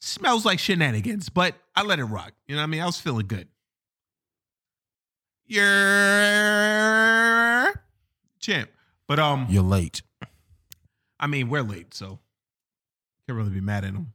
[0.00, 2.32] Smells like shenanigans, but I let it rock.
[2.46, 2.80] You know what I mean?
[2.80, 3.48] I was feeling good.
[6.48, 7.72] You're
[8.38, 8.70] champ.
[9.06, 10.02] But um, You're late.
[11.18, 12.18] I mean, we're late, so
[13.26, 14.12] can't really be mad at him.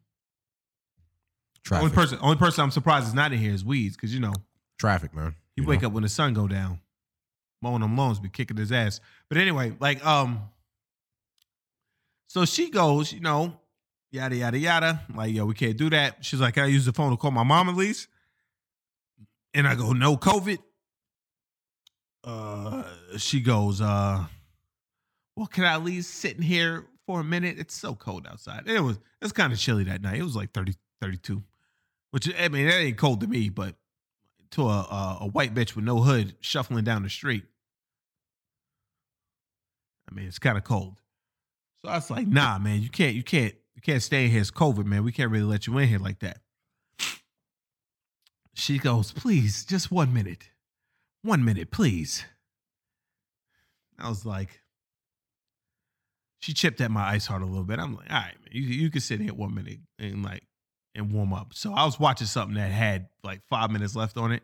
[1.64, 1.84] Traffic.
[1.84, 4.34] Only person, only person I'm surprised is not in here is Weeds, because you know
[4.78, 5.36] Traffic, man.
[5.56, 5.88] he You wake know?
[5.88, 6.80] up when the sun go down,
[7.62, 9.00] mowing them lawns, be kicking his ass.
[9.30, 10.44] But anyway, like um,
[12.28, 13.60] so she goes, you know,
[14.14, 15.02] yada yada yada.
[15.14, 16.24] Like yo, we can't do that.
[16.24, 18.08] She's like, can I use the phone to call my mom at least?
[19.54, 20.60] And I go, no COVID.
[22.24, 22.84] Uh,
[23.18, 24.24] she goes, uh,
[25.36, 27.60] well, can I at least sit in here for a minute?
[27.60, 28.68] It's so cold outside.
[28.68, 30.20] It was it's kind of chilly that night.
[30.20, 31.44] It was like 30, 32.
[32.12, 33.76] Which I mean, that ain't cold to me, but
[34.52, 37.44] to a, a a white bitch with no hood shuffling down the street.
[40.10, 40.98] I mean, it's kind of cold.
[41.84, 44.42] So I was like, nah, man, you can't, you can't, you can't stay in here.
[44.42, 45.04] It's COVID, man.
[45.04, 46.40] We can't really let you in here like that.
[48.54, 50.50] She goes, please, just one minute.
[51.24, 52.24] One minute, please.
[53.98, 54.62] I was like,
[56.40, 57.80] she chipped at my ice heart a little bit.
[57.80, 60.44] I'm like, all right, man, you, you can sit here one minute and like
[60.96, 61.54] and warm up.
[61.54, 64.44] So I was watching something that had like five minutes left on it.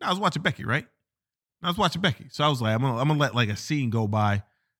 [0.00, 0.86] I was watching Becky, right?
[1.62, 2.26] I was watching Becky.
[2.30, 4.34] So I was like, I'm gonna, I'm gonna let like a scene go by.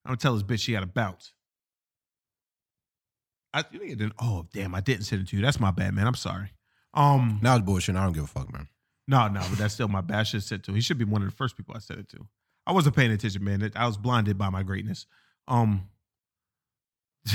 [0.04, 1.32] I'm gonna tell this bitch she got to bounce.
[3.56, 4.12] I you think it didn't.
[4.20, 5.42] Oh damn, I didn't send it to you.
[5.42, 6.06] That's my bad, man.
[6.06, 6.50] I'm sorry.
[6.92, 7.96] Um, Now it's bullshit.
[7.96, 8.68] I don't give a fuck, man.
[9.08, 10.20] no, no, but that's still my bad.
[10.20, 10.74] I should have sent to.
[10.74, 12.26] He should be one of the first people I sent it to.
[12.66, 13.72] I wasn't paying attention, man.
[13.74, 15.06] I was blinded by my greatness.
[15.48, 15.88] Um.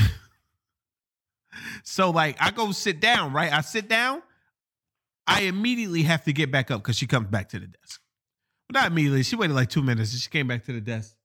[1.83, 3.51] so like, I go sit down, right?
[3.51, 4.21] I sit down.
[5.25, 7.99] I immediately have to get back up because she comes back to the desk.
[8.67, 9.23] But not immediately.
[9.23, 11.15] She waited like two minutes and she came back to the desk.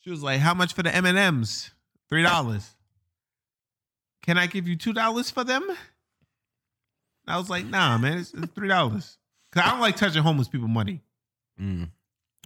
[0.00, 1.70] She was like, "How much for the M and M's?
[2.08, 2.74] Three dollars.
[4.24, 5.68] Can I give you two dollars for them?"
[7.26, 9.18] I was like, "Nah, man, it's, it's three dollars."
[9.52, 11.00] Cause I don't like touching homeless people money.
[11.60, 11.90] Mm.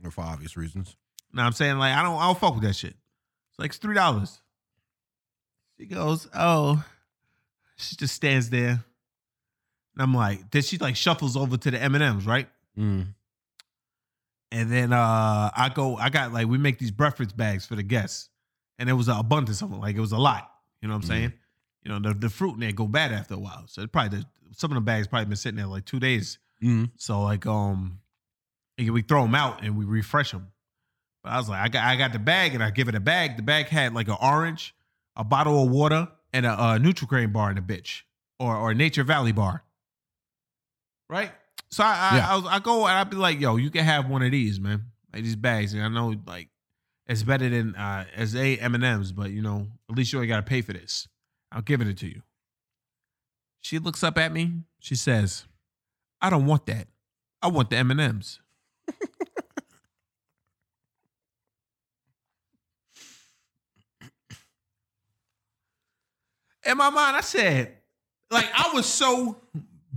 [0.04, 0.96] Or for obvious reasons.
[1.32, 2.94] Now I'm saying like I don't I don't fuck with that shit.
[3.50, 4.40] It's like it's three dollars.
[5.78, 6.84] She goes, oh,
[7.76, 8.70] she just stands there.
[9.94, 12.48] And I'm like, then she like shuffles over to the M and M's, right?
[12.78, 13.06] Mm.
[14.52, 17.82] And then uh I go, I got like we make these breakfast bags for the
[17.82, 18.28] guests,
[18.78, 19.80] and there was an abundance of them.
[19.80, 20.50] Like it was a lot.
[20.82, 21.08] You know what I'm Mhm.
[21.08, 21.32] saying?
[21.82, 23.64] You know the the fruit in there go bad after a while.
[23.66, 26.38] So it probably the, some of the bags probably been sitting there like two days.
[26.62, 26.90] Mm.
[26.96, 28.00] So like um,
[28.78, 30.48] we throw them out and we refresh them.
[31.22, 33.00] But I was like, I got I got the bag and I give it a
[33.00, 33.36] bag.
[33.36, 34.74] The bag had like an orange,
[35.16, 38.02] a bottle of water, and a, a Nutri-Grain bar in a bitch,
[38.38, 39.62] or or Nature Valley bar.
[41.08, 41.32] Right.
[41.70, 42.32] So I I, Yeah.
[42.32, 44.60] I, was, I go and I'd be like, yo, you can have one of these,
[44.60, 44.84] man.
[45.12, 46.48] Like these bags, and I know like
[47.06, 50.20] it's better than uh as a M and M's, but you know at least you
[50.20, 51.08] ain't got to pay for this.
[51.50, 52.22] I'll give it to you.
[53.60, 54.62] She looks up at me.
[54.80, 55.44] She says,
[56.20, 56.88] I don't want that.
[57.42, 58.40] I want the M and M's.
[66.66, 67.78] In my mind, I said,
[68.30, 69.40] like, I was so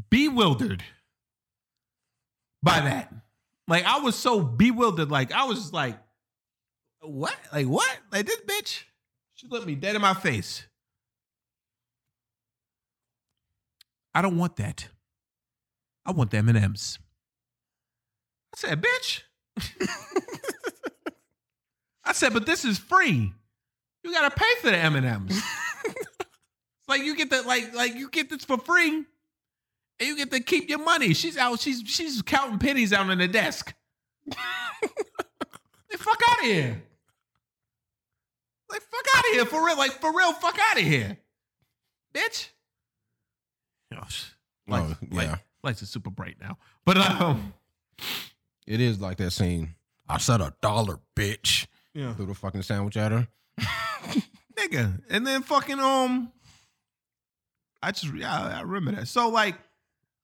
[0.10, 0.82] bewildered
[2.64, 3.14] by that.
[3.68, 5.12] Like, I was so bewildered.
[5.12, 5.98] Like, I was just like,
[7.02, 7.36] what?
[7.52, 7.98] Like, what?
[8.10, 8.84] Like, this bitch?
[9.34, 10.66] She looked me dead in my face.
[14.14, 14.88] I don't want that.
[16.06, 17.00] I want the M&Ms.
[18.54, 19.22] I said, bitch.
[22.04, 23.32] I said, but this is free.
[24.04, 25.42] You gotta pay for the M&Ms.
[25.86, 25.96] it's
[26.88, 29.06] like you get the like like you get this for free, and
[30.00, 31.14] you get to keep your money.
[31.14, 31.60] She's out.
[31.60, 33.74] She's she's counting pennies out on the desk.
[34.28, 34.38] like
[35.98, 36.82] fuck out of here.
[38.70, 39.78] Like fuck out of here for real.
[39.78, 40.34] Like for real.
[40.34, 41.18] Fuck out of here,
[42.14, 42.50] bitch.
[43.92, 44.26] Yo, sh-
[44.68, 45.36] lights, Oh, light- yeah.
[45.64, 46.58] lights are super bright now.
[46.86, 47.54] But um,
[48.68, 49.76] It is like that scene.
[50.08, 51.68] I said a dollar, bitch.
[51.94, 53.28] yeah, Threw the fucking sandwich at her.
[54.58, 55.02] nigga.
[55.10, 56.32] And then fucking um,
[57.82, 59.08] I just yeah, I remember that.
[59.08, 59.56] So like,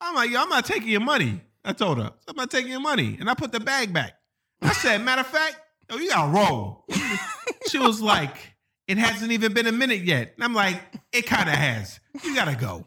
[0.01, 1.41] I'm like, yo, I'm not taking your money.
[1.65, 3.17] I told her, I'm not taking your money.
[3.19, 4.13] And I put the bag back.
[4.61, 5.57] I said, matter of fact,
[5.89, 6.85] yo, you gotta roll.
[7.69, 8.35] she was like,
[8.87, 10.33] it hasn't even been a minute yet.
[10.35, 11.99] And I'm like, it kind of has.
[12.23, 12.85] You gotta go.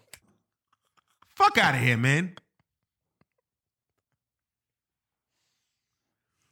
[1.41, 2.35] Fuck out of here, man.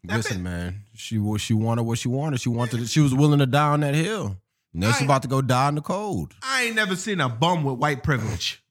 [0.02, 0.84] Listen, man.
[0.94, 2.40] She wa- she wanted what she wanted.
[2.40, 2.88] She wanted.
[2.88, 4.38] She was willing to die on that hill.
[4.72, 6.34] Now she's about to go die in the cold.
[6.42, 8.62] I ain't never seen a bum with white privilege.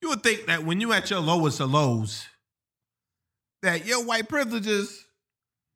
[0.00, 2.24] You would think that when you at your lowest of lows,
[3.62, 5.04] that your white privileges,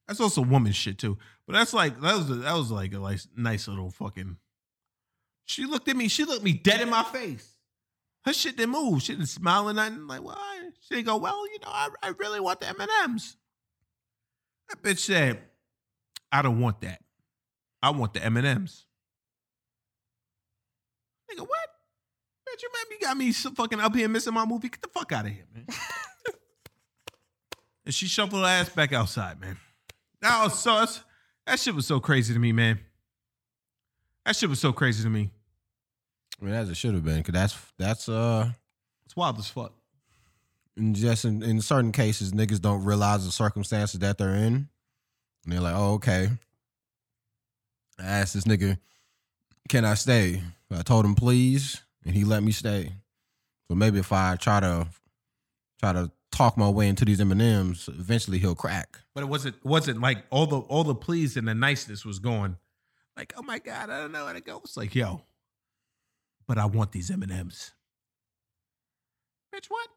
[0.09, 1.19] that's also woman shit too.
[1.47, 4.39] But that's like that was that was like a like nice little fucking.
[5.45, 6.09] She looked at me.
[6.09, 7.52] She looked me dead in my face.
[8.25, 9.03] Her shit didn't move.
[9.03, 10.07] She didn't smile or nothing.
[10.07, 11.17] Like, I, she didn't go.
[11.17, 13.37] Well, you know, I, I really want the M and M's.
[14.69, 15.41] That bitch said,
[16.31, 17.01] "I don't want that.
[17.83, 18.87] I want the M and M's."
[21.31, 21.69] Nigga, what?
[22.49, 24.69] Bitch, you maybe got me so fucking up here missing my movie.
[24.69, 25.67] Get the fuck out of here, man.
[27.87, 29.57] and she shuffled her ass back outside, man.
[30.21, 30.87] That was so
[31.47, 32.79] that shit was so crazy to me, man.
[34.25, 35.31] That shit was so crazy to me.
[36.43, 38.51] I mean, as it should have been, because that's that's uh,
[39.07, 39.73] It's wild as fuck.
[40.77, 44.69] in just in, in certain cases, niggas don't realize the circumstances that they're in, and
[45.47, 46.29] they're like, "Oh, okay."
[47.99, 48.79] I asked this nigga,
[49.69, 52.93] "Can I stay?" I told him please, and he let me stay.
[53.69, 54.89] So maybe if I try to
[55.79, 58.99] try to talk my way into these M and M's, eventually he'll crack.
[59.15, 62.57] But it wasn't wasn't like all the all the pleas and the niceness was going.
[63.17, 64.61] Like, oh my god, I don't know how to go.
[64.65, 65.21] It's like, yo,
[66.47, 67.73] but I want these M and M's.
[69.55, 69.89] Bitch, what?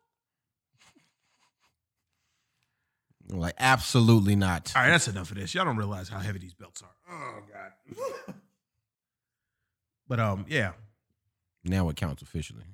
[3.30, 4.72] Like, absolutely not.
[4.76, 5.56] All right, that's enough of this.
[5.56, 7.12] Y'all don't realize how heavy these belts are.
[7.12, 8.36] Oh god.
[10.08, 10.74] but um, yeah.
[11.64, 12.66] Now it counts officially.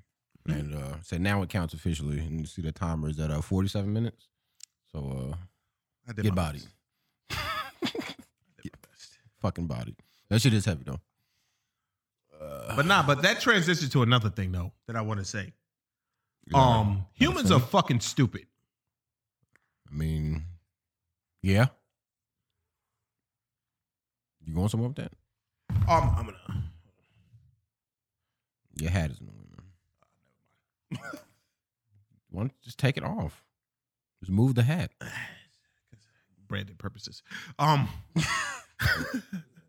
[0.48, 2.20] And uh say now it counts officially.
[2.20, 4.28] And you see the timer is at uh 47 minutes.
[4.92, 5.36] So uh
[6.10, 6.62] I did get my body.
[7.30, 7.36] I
[7.84, 9.18] did my best.
[9.40, 9.96] Fucking body.
[10.30, 11.00] That shit is heavy though.
[12.76, 15.54] But nah, but that transitions to another thing though that I want to say.
[16.54, 18.46] Um, humans are fucking stupid.
[19.90, 20.46] I mean,
[21.42, 21.68] yeah.
[24.46, 25.12] You going somewhere with that?
[25.88, 26.64] Um, I'm gonna.
[28.76, 29.46] Your hat is in the way,
[30.92, 31.00] man.
[32.32, 33.44] Why don't you just take it off?
[34.22, 34.92] Just move the hat.
[36.48, 37.24] branded purposes.
[37.60, 37.88] Um,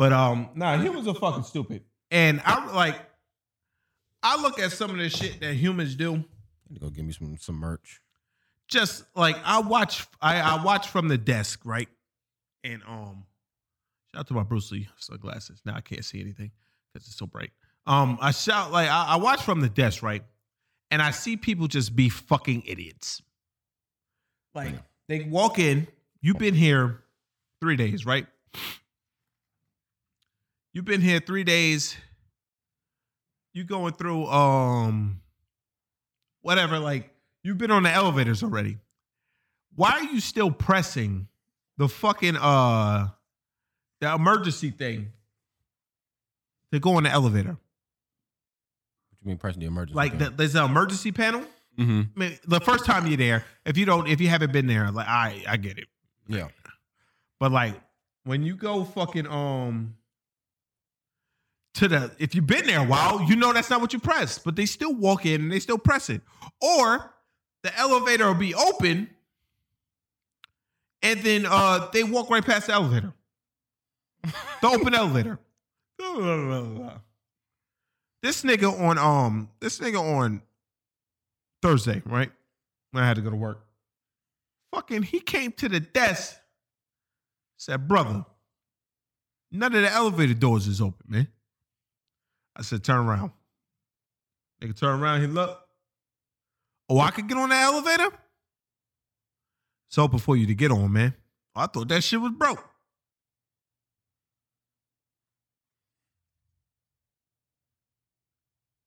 [0.00, 2.96] but um, nah, humans are fucking stupid, and I'm like,
[4.22, 6.24] I look at some of the shit that humans do.
[6.80, 8.00] Go give me some some merch.
[8.66, 11.88] Just like I watch, I I watch from the desk, right?
[12.64, 13.26] And um,
[14.10, 15.60] shout out to my Bruce Lee sunglasses.
[15.66, 16.50] Now I can't see anything
[16.94, 17.50] because it's so bright.
[17.86, 20.22] Um, I shout like I, I watch from the desk, right?
[20.90, 23.20] And I see people just be fucking idiots.
[24.54, 24.78] Like Yeah.
[25.08, 25.86] they walk in,
[26.22, 27.02] you've been here
[27.60, 28.26] three days, right?
[30.72, 31.96] You've been here three days.
[33.52, 35.20] You going through um
[36.42, 37.10] whatever, like
[37.42, 38.78] you've been on the elevators already.
[39.74, 41.26] Why are you still pressing
[41.76, 43.08] the fucking uh
[44.00, 45.12] the emergency thing
[46.72, 47.50] to go in the elevator?
[47.50, 49.96] What do you mean pressing the emergency?
[49.96, 51.42] Like the, there's an emergency panel.
[51.78, 52.02] mm-hmm.
[52.16, 54.90] I mean, the first time you're there, if you don't, if you haven't been there,
[54.92, 55.88] like I, I get it.
[56.28, 56.48] Yeah.
[57.40, 57.74] But like
[58.22, 59.96] when you go fucking um
[61.74, 64.38] to the if you've been there a while, you know that's not what you press.
[64.38, 66.22] But they still walk in and they still press it.
[66.60, 67.14] Or
[67.62, 69.10] the elevator will be open
[71.02, 73.12] and then uh they walk right past the elevator.
[74.22, 75.38] The open elevator.
[78.22, 80.42] This nigga on um this nigga on
[81.62, 82.30] Thursday, right?
[82.90, 83.64] When I had to go to work.
[84.74, 86.36] Fucking he came to the desk,
[87.56, 88.24] said, brother,
[89.50, 91.28] none of the elevator doors is open, man.
[92.56, 93.32] I said, turn around.
[94.60, 95.58] Nigga turn around, he look.
[96.88, 98.10] Oh, I could get on the elevator?
[99.88, 101.14] It's open for you to get on, man.
[101.54, 102.64] I thought that shit was broke.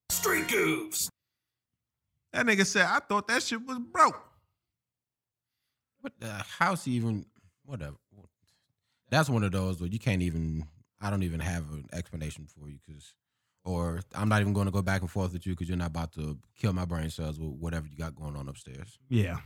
[0.09, 1.09] Street Goofs.
[2.32, 4.22] That nigga said, I thought that shit was broke.
[6.01, 7.26] What the house even
[7.66, 7.95] whatever.
[9.09, 10.66] That's one of those where you can't even
[10.99, 13.14] I don't even have an explanation for you because
[13.66, 15.88] or I'm not even going to go back and forth with you because you're not
[15.88, 18.99] about to kill my brain cells with whatever you got going on upstairs.
[19.09, 19.38] Yeah.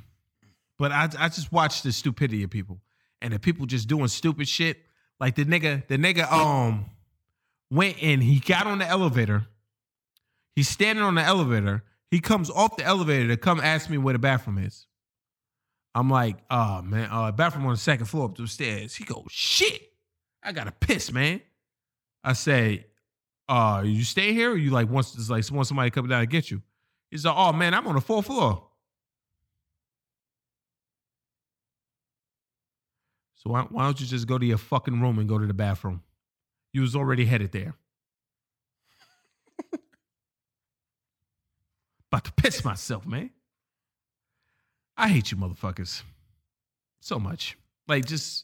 [0.78, 2.80] But I I just watch the stupidity of people.
[3.22, 4.78] And the people just doing stupid shit.
[5.20, 6.86] Like the nigga, the nigga um
[7.72, 9.47] went in, he got on the elevator.
[10.55, 11.84] He's standing on the elevator.
[12.09, 14.88] He comes off the elevator to come ask me where the bathroom is.
[15.93, 18.95] I'm like, oh man, uh, bathroom on the second floor up the stairs.
[18.95, 19.82] He goes, shit,
[20.43, 21.41] I gotta piss, man.
[22.24, 22.86] I say,
[23.50, 26.22] uh, you stay here or you like once it's like want somebody to come down
[26.22, 26.62] and get you?
[27.10, 28.64] He's like, oh man, I'm on the fourth floor.
[33.36, 35.54] So why, why don't you just go to your fucking room and go to the
[35.54, 36.02] bathroom?
[36.74, 37.76] You was already headed there.
[42.12, 43.30] About to piss myself, man.
[44.98, 46.02] I hate you motherfuckers
[47.00, 47.58] so much.
[47.88, 48.43] Like just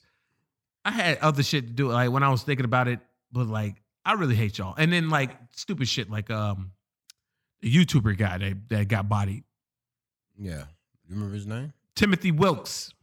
[0.85, 1.89] I had other shit to do.
[1.89, 2.99] Like when I was thinking about it,
[3.31, 3.75] but like
[4.05, 4.75] I really hate y'all.
[4.77, 6.71] And then like stupid shit like um
[7.61, 9.43] the YouTuber guy that, that got bodied.
[10.37, 10.65] Yeah.
[11.07, 11.73] You remember his name?
[11.95, 12.93] Timothy Wilks.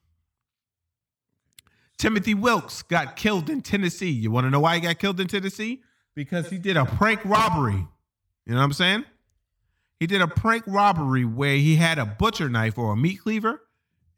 [1.96, 4.10] Timothy Wilks got killed in Tennessee.
[4.10, 5.82] You want to know why he got killed in Tennessee?
[6.14, 7.86] Because he did a prank robbery.
[8.46, 9.04] You know what I'm saying?
[9.98, 13.60] He did a prank robbery where he had a butcher knife or a meat cleaver,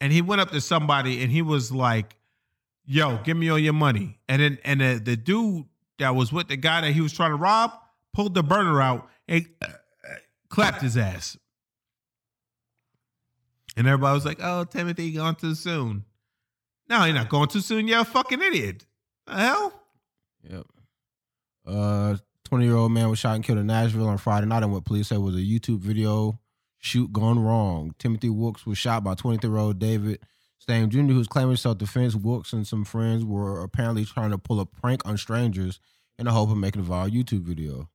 [0.01, 2.17] and he went up to somebody and he was like,
[2.87, 5.67] "Yo, give me all your money." And then and the, the dude
[6.03, 7.73] that was with the guy that he was trying to rob
[8.13, 9.69] pulled the burner out and uh,
[10.49, 11.37] clapped his ass.
[13.77, 16.05] And everybody was like, "Oh, Timothy, gone too soon."
[16.89, 17.89] No, you're not going too soon.
[17.89, 18.85] You're a fucking idiot.
[19.27, 19.73] The hell?
[20.51, 20.67] Yep.
[21.67, 24.71] Uh, 20 year old man was shot and killed in Nashville on Friday night in
[24.71, 26.39] what police said was a YouTube video
[26.79, 27.95] shoot gone wrong.
[27.99, 30.19] Timothy Wilks was shot by 23 year old David
[30.63, 32.15] Starnes Jr., who's claiming self defense.
[32.15, 35.81] Wilks and some friends were apparently trying to pull a prank on strangers
[36.19, 37.89] in the hope of making a viral YouTube video.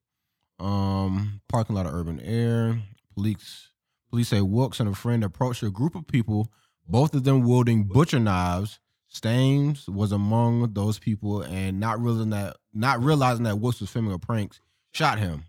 [0.58, 2.80] Um, parking lot of Urban Air.
[3.14, 3.70] Police
[4.10, 6.52] police say Wilks and a friend approached a group of people,
[6.86, 8.80] both of them wielding butcher knives.
[9.12, 14.12] Starnes was among those people, and not realizing that not realizing that Wilks was filming
[14.12, 14.58] a prank,
[14.92, 15.44] shot him.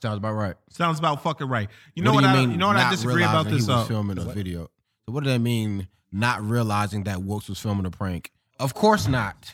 [0.00, 0.54] Sounds about right.
[0.70, 1.68] Sounds about fucking right.
[1.94, 4.18] You know what, do I mean you know what I disagree about this uh, filming
[4.18, 4.70] a video.
[5.08, 5.88] So what does that mean?
[6.12, 8.30] Not realizing that Wilks was filming a prank?
[8.60, 9.50] Of course not.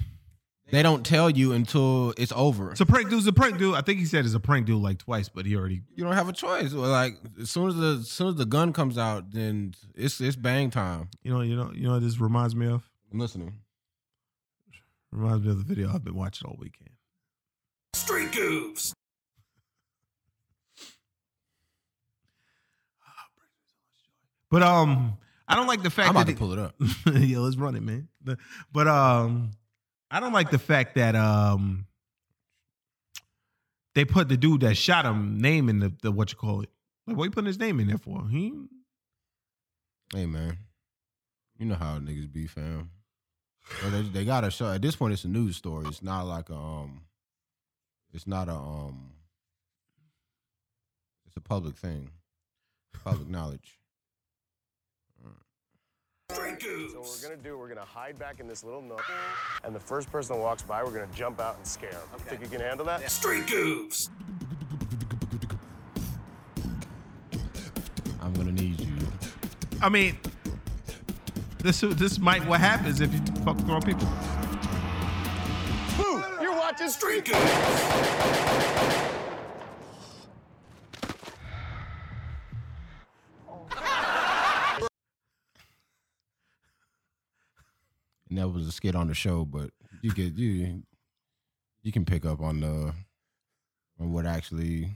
[0.72, 2.72] They don't tell you until it's over.
[2.72, 3.76] It's a prank dude's a prank dude.
[3.76, 6.14] I think he said it's a prank dude like twice, but he already you don't
[6.14, 6.72] have a choice.
[6.72, 10.34] Like as soon as the as soon as the gun comes out, then it's it's
[10.34, 11.08] bang time.
[11.22, 12.90] you know, you know, you know what this reminds me of?
[13.12, 13.54] I'm listening.
[15.12, 16.90] Reminds me of the video I've been watching all weekend.
[17.92, 18.92] Street Goofs.
[24.50, 26.74] But um I don't like the fact I'm about that to pull it up.
[27.20, 28.08] yeah, let's run it, man.
[28.72, 29.50] But, um,
[30.10, 31.86] I don't like the fact that um,
[33.94, 36.70] they put the dude that shot him name in the, the what you call it.
[37.06, 38.26] Like, what you putting his name in there for?
[38.30, 38.52] He
[40.14, 40.58] Hey man,
[41.58, 42.90] you know how niggas be, fam.
[43.82, 44.70] But they, they got to show.
[44.70, 45.86] At this point, it's a news story.
[45.88, 47.02] It's not like a um.
[48.12, 49.12] It's not a um.
[51.26, 52.10] It's a public thing,
[53.04, 53.80] public knowledge.
[56.60, 59.04] Street So what we're gonna do, we're gonna hide back in this little nook,
[59.64, 62.00] and the first person that walks by, we're gonna jump out and scare them.
[62.18, 63.10] Think you can handle that?
[63.10, 64.08] Street Goofs.
[68.20, 68.92] I'm gonna need you.
[69.82, 70.16] I mean,
[71.58, 74.08] this this might what happens if you fuck throw people.
[75.96, 76.22] Boo!
[76.40, 79.13] You're watching Street Street Goofs.
[88.34, 89.70] And that was a skit on the show, but
[90.02, 90.82] you get you
[91.84, 92.92] you can pick up on the
[94.00, 94.90] on what actually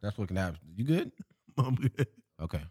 [0.00, 0.58] that's what can happen.
[0.74, 1.12] You good?
[1.58, 2.06] I'm good.
[2.40, 2.62] Okay.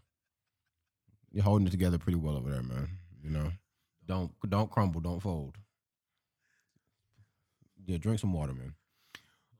[1.30, 2.88] You're holding it together pretty well over there, man.
[3.22, 3.52] You know,
[4.04, 5.54] don't don't crumble, don't fold.
[7.86, 8.74] Yeah, drink some water, man.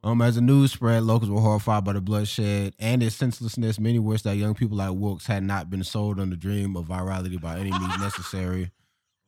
[0.03, 3.79] Um, as the news spread, locals were horrified by the bloodshed and its senselessness.
[3.79, 6.87] Many wished that young people like Wilks had not been sold on the dream of
[6.87, 8.73] virality by any means necessary.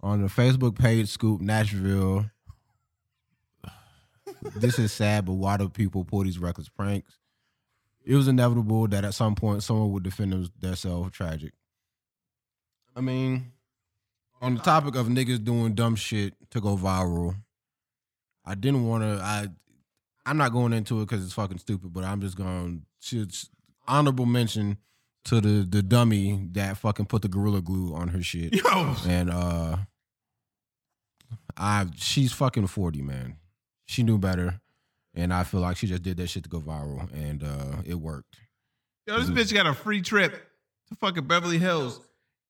[0.03, 2.31] On the Facebook page, Scoop Nashville.
[4.57, 7.19] this is sad, but why do people pull these reckless pranks?
[8.05, 11.53] It was inevitable that at some point someone would defend themselves tragic.
[12.97, 13.53] I mean,
[14.41, 17.37] on the topic of niggas doing dumb shit to go viral,
[18.45, 19.23] I didn't want to.
[19.23, 19.49] I
[20.25, 23.27] I'm not going into it because it's fucking stupid, but I'm just going to
[23.87, 24.79] honorable mention
[25.25, 28.55] to the the dummy that fucking put the gorilla glue on her shit.
[28.55, 29.77] Yo, And uh
[31.57, 33.37] I she's fucking 40, man.
[33.87, 34.61] She knew better.
[35.15, 37.97] And I feel like she just did that shit to go viral and uh it
[37.97, 38.37] worked.
[39.07, 40.33] yo, this bitch got a free trip
[40.89, 42.01] to fucking Beverly Hills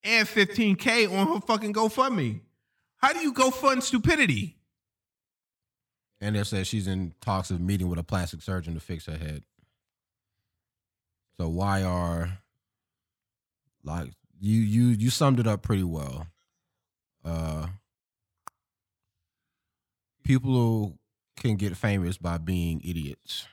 [0.04, 2.40] and 15k on her fucking GoFundMe.
[2.96, 4.56] How do you go fund stupidity?
[6.20, 9.16] And they said she's in talks of meeting with a plastic surgeon to fix her
[9.16, 9.42] head.
[11.38, 12.38] So why are
[13.82, 16.26] like you you you summed it up pretty well.
[17.24, 17.68] Uh
[20.30, 20.96] people
[21.36, 23.48] can get famous by being idiots.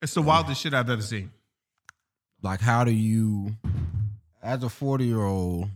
[0.00, 1.30] It's the wildest shit I've ever seen.
[2.42, 3.54] Like how do you
[4.42, 5.68] as a 40 year old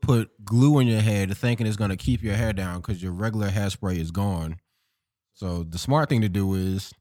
[0.00, 3.50] put glue in your head thinking it's gonna keep your hair down because your regular
[3.50, 4.56] hairspray is gone.
[5.34, 6.94] So the smart thing to do is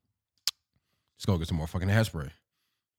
[1.16, 2.32] just go get some more fucking hairspray.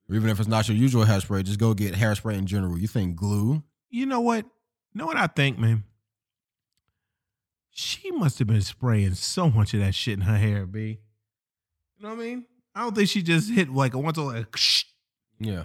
[0.08, 2.78] Or even if it's not your usual hairspray, just go get hairspray in general.
[2.78, 3.62] You think glue?
[3.90, 4.46] You know what?
[4.94, 5.84] You know what I think, man?
[7.76, 11.00] She must have been spraying so much of that shit in her hair, B.
[11.96, 12.44] You know what I mean?
[12.72, 14.46] I don't think she just hit like a once or like
[15.40, 15.64] Yeah.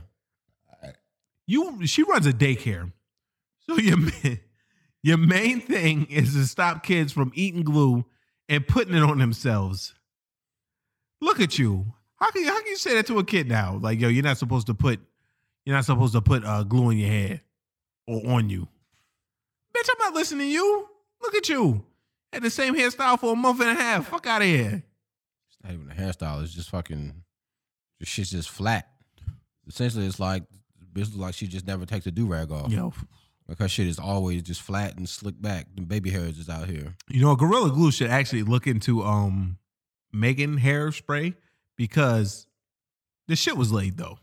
[1.45, 2.91] you she runs a daycare.
[3.67, 3.97] So your
[5.03, 8.05] your main thing is to stop kids from eating glue
[8.47, 9.93] and putting it on themselves.
[11.21, 11.93] Look at you.
[12.19, 13.77] How can you, how can you say that to a kid now?
[13.81, 14.99] Like, yo, you're not supposed to put
[15.63, 17.41] you're not supposed to put uh, glue in your hair
[18.07, 18.67] or on you.
[19.75, 20.87] Bitch, I'm not listening to you.
[21.21, 21.85] Look at you.
[22.31, 24.07] Had the same hairstyle for a month and a half.
[24.07, 24.83] Fuck out of here.
[25.49, 26.43] It's not even a hairstyle.
[26.43, 27.23] It's just fucking.
[27.99, 28.87] The shit's just flat.
[29.67, 30.43] Essentially, it's like
[30.95, 32.71] look like she just never takes a do rag off.
[32.71, 32.93] Yo,
[33.47, 35.67] Like her shit is always just flat and slicked back.
[35.75, 36.95] The baby hairs is out here.
[37.09, 39.57] You know, Gorilla Glue should actually look into um
[40.11, 41.35] making hairspray
[41.77, 42.47] because
[43.27, 44.17] the shit was laid though.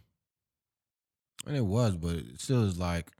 [1.46, 3.10] And it was, but it still is like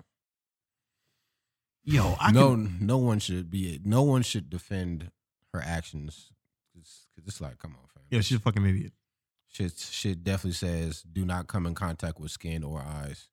[1.86, 3.80] Yo, I no, can, no one should be.
[3.84, 5.10] No one should defend
[5.54, 6.30] her actions.
[6.78, 8.02] It's, 'cause it's like, come on, fam.
[8.10, 8.92] yeah, she's a fucking idiot.
[9.48, 13.28] Shit, shit definitely says do not come in contact with skin or eyes.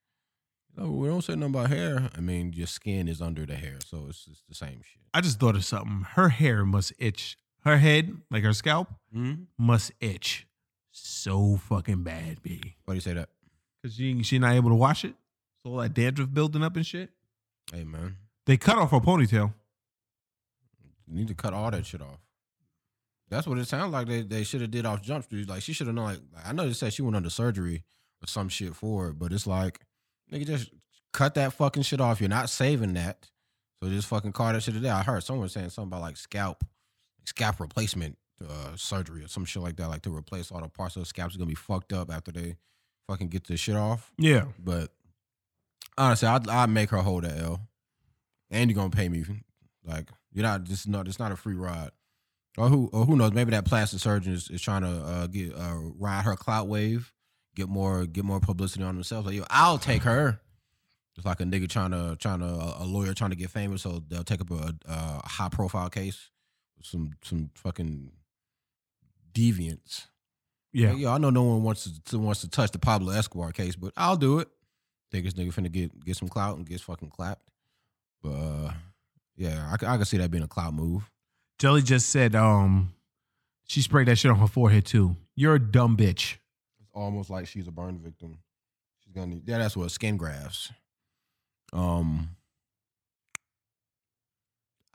[0.77, 2.09] No, we don't say nothing about hair.
[2.15, 5.01] I mean, your skin is under the hair, so it's just the same shit.
[5.13, 6.05] I just thought of something.
[6.11, 7.37] Her hair must itch.
[7.63, 9.43] Her head, like her scalp, Mm-hmm.
[9.57, 10.47] must itch
[10.91, 12.75] so fucking bad, B.
[12.85, 13.29] Why do you say that?
[13.83, 15.15] Cause she she not able to wash it.
[15.63, 17.09] So all that dandruff building up and shit.
[17.71, 18.15] Hey, man,
[18.45, 19.53] They cut off her ponytail.
[21.07, 22.19] you need to cut all that shit off.
[23.29, 24.07] That's what it sounds like.
[24.07, 25.47] They they should have did off Jump Street.
[25.49, 26.05] Like she should have known.
[26.05, 27.83] Like I know they said she went under surgery
[28.21, 29.79] or some shit for it, but it's like
[30.31, 30.71] nigga just
[31.13, 32.19] cut that fucking shit off.
[32.19, 33.29] You're not saving that,
[33.81, 34.89] so just fucking call that shit a day.
[34.89, 36.63] I heard someone saying something about like scalp
[37.25, 38.17] scalp replacement
[38.47, 41.05] uh, surgery or some shit like that, like to replace all the parts of the
[41.05, 42.57] scalps gonna be fucked up after they
[43.07, 44.11] fucking get this shit off.
[44.17, 44.45] Yeah.
[44.59, 44.91] But
[45.97, 47.61] honestly, I'd, I'd make her hold that L,
[48.53, 49.25] and you're gonna pay me.
[49.83, 51.07] Like you're not just not.
[51.07, 51.91] It's not a free ride.
[52.57, 53.33] Or who or who knows?
[53.33, 57.11] Maybe that plastic surgeon is, is trying to uh, get uh, ride her clout wave,
[57.55, 59.25] get more get more publicity on themselves.
[59.25, 60.39] Like yo, I'll take her.
[61.15, 64.03] It's like a nigga trying to trying to a lawyer trying to get famous, so
[64.07, 66.29] they'll take up a, a high profile case
[66.77, 68.11] with some some fucking
[69.33, 70.07] deviants.
[70.71, 70.91] Yeah.
[70.91, 73.75] Like, yo, I know no one wants to wants to touch the Pablo Escobar case,
[73.75, 74.47] but I'll do it.
[75.11, 77.49] Think this nigga finna get get some clout and get fucking clapped.
[78.23, 78.73] But uh,
[79.35, 81.09] yeah, I can see that being a clout move.
[81.59, 82.93] Jelly just said um
[83.65, 85.15] she sprayed that shit on her forehead too.
[85.35, 86.37] You're a dumb bitch.
[86.81, 88.39] It's almost like she's a burn victim.
[89.03, 90.71] She's gonna need yeah, that's what skin grafts.
[91.73, 92.29] Um,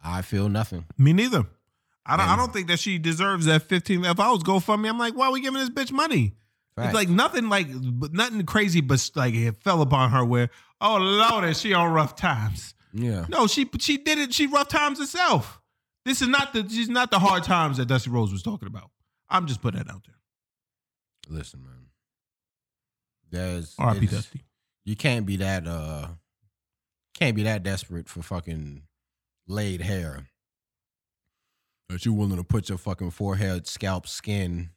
[0.03, 0.87] I feel nothing.
[0.97, 1.45] Me neither.
[2.07, 2.29] I don't.
[2.29, 4.05] I don't think that she deserves that fifteen.
[4.05, 6.35] If I was GoFundMe, I'm like, why are we giving this bitch money?
[6.81, 10.49] It's like nothing, like nothing crazy, but like it fell upon her where,
[10.81, 12.75] oh lord, is she on rough times?
[12.93, 14.33] Yeah, No, she she did it.
[14.35, 15.61] She rough times herself.
[16.05, 16.67] This is not the.
[16.69, 18.91] She's not the hard times that Dusty Rose was talking about.
[19.29, 20.17] I'm just putting that out there.
[21.29, 21.87] listen, man.
[23.31, 24.07] There's R.I.P.
[24.07, 24.43] Dusty.
[24.85, 26.09] you can't be that uh
[27.15, 28.83] can't be that desperate for fucking
[29.47, 30.29] laid hair
[31.89, 34.71] that you're willing to put your fucking forehead scalp skin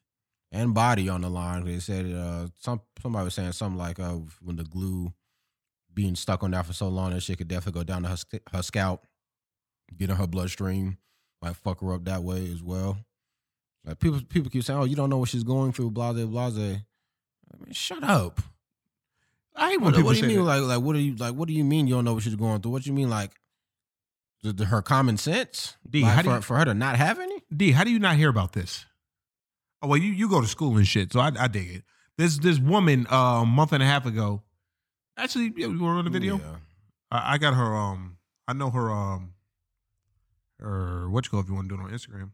[0.52, 4.18] and body on the line they said uh some somebody was saying something like uh
[4.42, 5.14] when the glue
[5.94, 8.18] being stuck on that for so long that shit could definitely go down to her,
[8.54, 9.06] her scalp
[9.98, 10.98] get in her bloodstream
[11.42, 12.98] might fuck her up that way as well
[13.86, 16.58] like people people keep saying oh you don't know what she's going through blase blase
[16.58, 18.42] I mean, shut up
[19.56, 20.38] I hate when what, people what do you mean?
[20.38, 20.44] that.
[20.44, 21.34] Like, like, what do you like?
[21.36, 22.72] What do you mean you don't know what she's going through?
[22.72, 23.32] What do you mean, like,
[24.44, 25.76] the, the- her common sense?
[25.88, 27.44] D, Like, how do for, you- for her to not have any?
[27.54, 28.86] D, how do you not hear about this?
[29.82, 31.84] Oh well, you, you go to school and shit, so I, I dig it.
[32.18, 34.42] This this woman uh, a month and a half ago.
[35.22, 36.38] Actually, yeah, we were on the video.
[36.38, 36.56] Yeah.
[37.12, 37.76] I, I got her.
[37.76, 38.18] Um,
[38.48, 38.92] I know her.
[38.92, 39.34] Um,
[40.60, 42.32] her what you call if you want to do it on Instagram.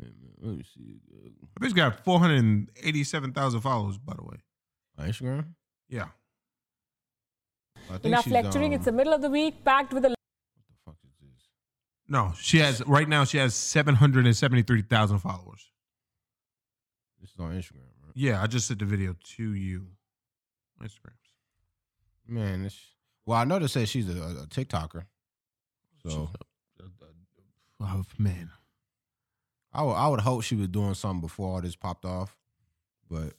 [0.00, 1.00] Wait a minute, Let me see.
[1.60, 3.98] I bitch got four hundred eighty-seven thousand followers.
[3.98, 4.36] By the way,
[4.98, 5.46] Uh, Instagram.
[5.88, 6.08] yeah.
[8.04, 8.66] Enough lecturing.
[8.68, 10.16] um, It's the middle of the week, packed with a What
[10.68, 11.48] the fuck is this?
[12.08, 13.24] No, she has right now.
[13.24, 15.70] She has seven hundred and seventy-three thousand followers.
[17.20, 17.91] This is on Instagram, right?
[18.14, 19.86] Yeah, I just sent the video to you.
[20.82, 21.12] Instagrams.
[22.26, 22.78] Man, it's,
[23.24, 25.04] well, I know they say she's a, a TikToker.
[26.06, 26.28] So
[27.82, 28.50] Oh man.
[29.72, 32.36] I would I would hope she was doing something before all this popped off.
[33.10, 33.34] But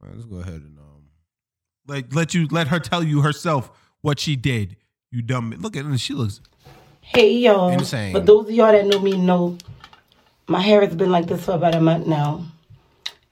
[0.00, 1.08] all right, let's go ahead and um
[1.86, 3.70] Like let you let her tell you herself
[4.00, 4.76] what she did.
[5.10, 5.54] You dumb.
[5.58, 5.98] Look at her.
[5.98, 6.40] She looks.
[7.00, 7.68] Hey y'all.
[7.68, 8.12] Insane.
[8.12, 9.58] For those of y'all that know me know
[10.46, 12.44] my hair has been like this for about a month now.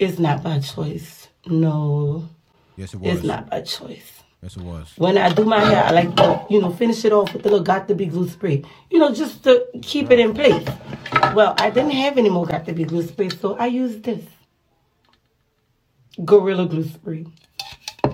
[0.03, 1.29] It's not by choice.
[1.47, 2.29] No.
[2.77, 3.15] yes it was.
[3.15, 4.25] It's not by choice.
[4.43, 4.93] Yes it was.
[4.97, 7.49] When I do my hair, I like to, you know, finish it off with a
[7.49, 8.65] little got to be glue spray.
[8.91, 10.67] You know, just to keep it in place.
[11.37, 14.25] Well, I didn't have any more got to be glue spray, so I used this.
[16.25, 17.25] Gorilla glue spray.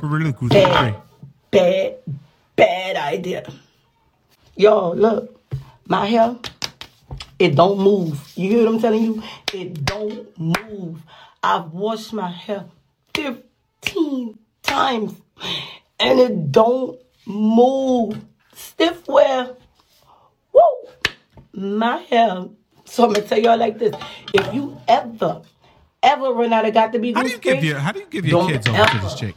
[0.03, 0.49] Really cool.
[0.51, 0.97] Bad,
[1.51, 1.97] bad,
[2.55, 3.51] bad idea.
[4.57, 5.41] Y'all, look,
[5.87, 6.37] my hair,
[7.39, 8.31] it don't move.
[8.37, 9.23] You hear what I'm telling you?
[9.55, 11.01] It don't move.
[11.43, 12.65] I've washed my hair
[13.15, 15.15] 15 times
[16.01, 18.19] and it don't move.
[18.55, 19.55] Stiff wear.
[20.53, 20.63] Woo!
[21.53, 22.47] My hair.
[22.85, 23.95] So I'm gonna tell y'all like this.
[24.35, 25.43] If you ever,
[26.03, 28.07] ever run out of got to be How do you give your How do you
[28.07, 29.17] give your kids over to this ever.
[29.17, 29.35] chick?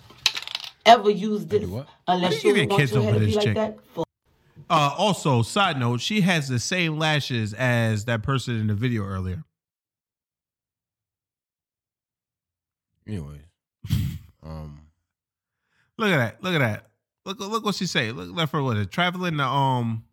[0.83, 1.87] ever use this what?
[2.07, 3.55] unless How do you you, give your kids your over to this be like chick?
[3.55, 3.77] that.
[3.93, 4.03] For
[4.69, 9.03] Uh, also, side note, she has the same lashes as that person in the video
[9.03, 9.43] earlier.
[13.11, 13.41] Anyways.
[14.43, 14.79] um
[15.97, 16.43] Look at that.
[16.43, 16.87] Look at that.
[17.25, 18.11] Look look what she say.
[18.11, 18.89] Look left her with it.
[18.89, 20.05] Traveling the um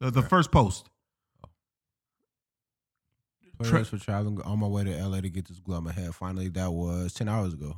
[0.00, 0.88] the, the first post.
[3.62, 6.14] Prayers for traveling on my way to LA to get this glue on my head.
[6.14, 7.76] Finally, that was 10 hours ago.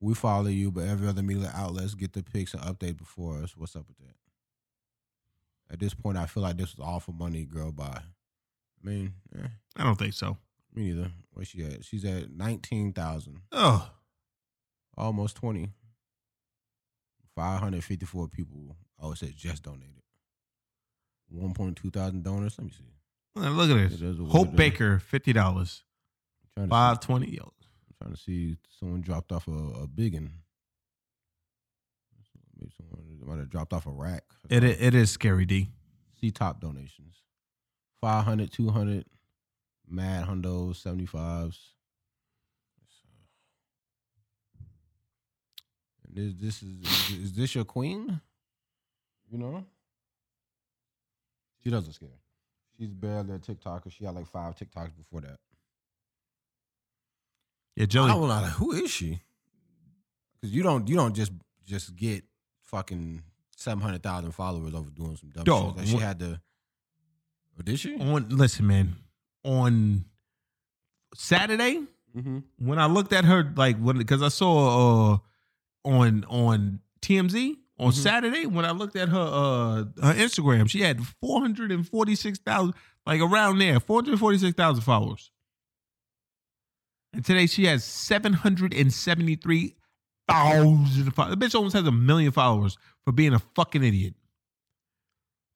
[0.00, 3.54] We follow you, but every other media outlets get the pics and update before us.
[3.54, 4.14] What's up with that?
[5.70, 7.70] At this point, I feel like this was all for money, girl.
[7.70, 8.00] Bye.
[8.02, 10.38] I mean, eh, I don't think so.
[10.74, 11.10] Me neither.
[11.32, 11.84] Where's she at?
[11.84, 13.90] She's at 19,000, Oh,
[14.96, 15.70] almost 20.
[17.36, 18.76] 554 people.
[18.98, 20.02] Oh, it said just donated.
[21.32, 22.56] 1.2 thousand donors.
[22.58, 22.84] Let me see.
[23.48, 24.18] look at this.
[24.30, 24.54] Hope.
[24.56, 25.84] Baker, fifty dollars.
[26.54, 27.30] Trying to see- Five twenty.
[27.30, 30.32] Yo, I'm trying to see someone dropped off a, a big one.
[32.58, 34.24] Maybe someone might have dropped off a rack.
[34.50, 35.46] It it is scary.
[35.46, 35.68] D.
[36.20, 37.22] See top donations.
[38.02, 39.04] 500, 200,
[39.90, 41.56] mad hundos, 75s.
[46.12, 48.20] This, this is, is this your queen?
[49.30, 49.64] You know?
[51.62, 52.08] She doesn't scare.
[52.78, 53.92] She's barely a TikToker.
[53.92, 55.38] She had like five TikToks before that.
[57.76, 58.08] Yeah, I Jelly.
[58.08, 59.20] don't know who is she?
[60.34, 61.32] Because you don't you don't just
[61.66, 62.24] just get
[62.62, 63.22] fucking
[63.56, 65.76] seven hundred thousand followers over doing some dumb Dog, shit.
[65.76, 66.40] That she had to.
[67.58, 67.94] Or did she?
[68.00, 68.96] On listen, man.
[69.44, 70.04] On
[71.14, 71.82] Saturday,
[72.16, 72.38] Mm-hmm.
[72.58, 75.18] when I looked at her, like when because I saw uh
[75.84, 77.94] on on TMZ on Mhm.
[77.94, 79.74] Saturday when I looked at her uh
[80.04, 82.74] her Instagram, she had four hundred and forty six thousand,
[83.06, 85.30] like around there, four hundred forty six thousand followers.
[87.12, 89.76] And today she has seven hundred and seventy three
[90.28, 91.38] thousand followers.
[91.38, 94.14] The bitch almost has a million followers for being a fucking idiot.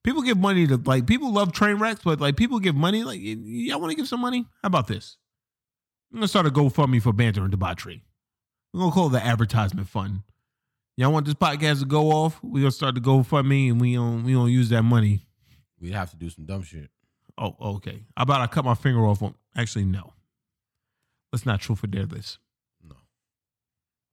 [0.05, 3.03] People give money to like people love train wrecks, but like people give money.
[3.03, 4.45] Like y- y'all want to give some money?
[4.61, 5.17] How about this?
[6.13, 8.03] I'm gonna start a GoFundMe for banter and debauchery.
[8.71, 10.19] We're gonna call it the advertisement fund.
[10.95, 12.39] Y'all want this podcast to go off?
[12.43, 15.25] We're gonna start the GoFundMe and we don't we don't use that money.
[15.81, 16.91] We'd have to do some dumb shit.
[17.37, 18.03] Oh, okay.
[18.15, 20.13] How about I cut my finger off on actually no.
[21.33, 22.37] Let's not truth or dare this.
[22.87, 22.95] No.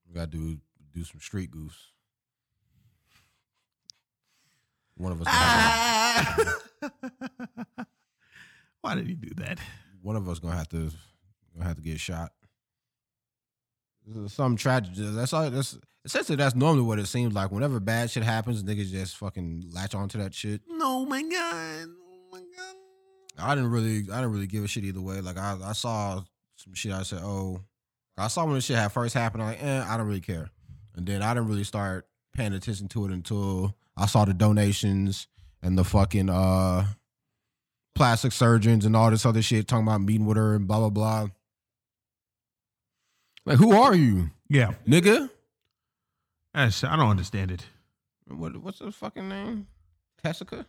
[0.09, 0.57] We gotta do
[0.95, 1.92] do some Street Goofs.
[4.97, 5.27] One of us
[6.83, 6.97] gonna
[8.81, 9.59] Why did he do that?
[10.03, 10.91] one of us gonna have to
[11.55, 12.33] gonna have to get shot.
[14.27, 14.95] Some tragedy.
[15.13, 15.49] That's all.
[15.49, 17.53] That's essentially that's normally what it seems like.
[17.53, 20.61] Whenever bad shit happens, niggas just fucking latch onto that shit.
[20.69, 21.87] No, my God.
[21.87, 22.77] Oh my God.
[23.39, 25.21] I didn't really, I didn't really give a shit either way.
[25.21, 26.23] Like I, I saw
[26.57, 26.93] some shit.
[26.93, 27.61] I said, oh,
[28.19, 29.43] I saw when this shit had first happened.
[29.43, 30.51] I'm like, eh, I don't really care.
[30.97, 35.29] And then I didn't really start paying attention to it until I saw the donations
[35.63, 36.87] and the fucking uh
[37.95, 40.91] plastic surgeons and all this other shit talking about meeting with her and blah blah
[40.91, 41.27] blah.
[43.45, 44.75] Like, who are you, Yeah.
[44.87, 45.29] nigga?
[46.55, 47.67] That's, I don't understand it.
[48.29, 49.67] What, what's the fucking name?
[50.23, 50.67] Tessica?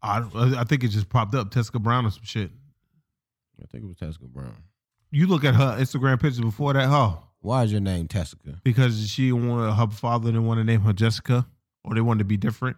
[0.00, 1.50] I I think it just popped up.
[1.50, 2.50] Tessica Brown or some shit.
[3.62, 4.56] I think it was Tessica Brown.
[5.10, 7.16] You look at her Instagram pictures before that, huh?
[7.40, 8.60] Why is your name Tessica?
[8.64, 11.46] Because she wanted her father didn't want to name her Jessica,
[11.84, 12.76] or they wanted to be different.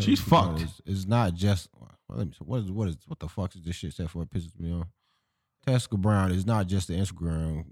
[0.00, 0.62] She's fucked.
[0.62, 1.68] It's, it's not just.
[1.78, 2.34] Well, let me.
[2.40, 4.22] What is what is what the fuck is this shit set for?
[4.22, 4.88] It pisses me off.
[5.66, 7.66] Tessica Brown is not just the Instagram,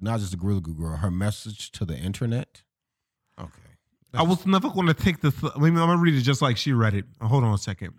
[0.00, 0.96] not just a Gorilla Glue girl.
[0.96, 2.62] Her message to the internet.
[3.40, 3.50] Okay.
[4.12, 5.34] I was never going to take this.
[5.42, 7.04] I mean, I'm going to read it just like she read it.
[7.20, 7.94] Hold on a second.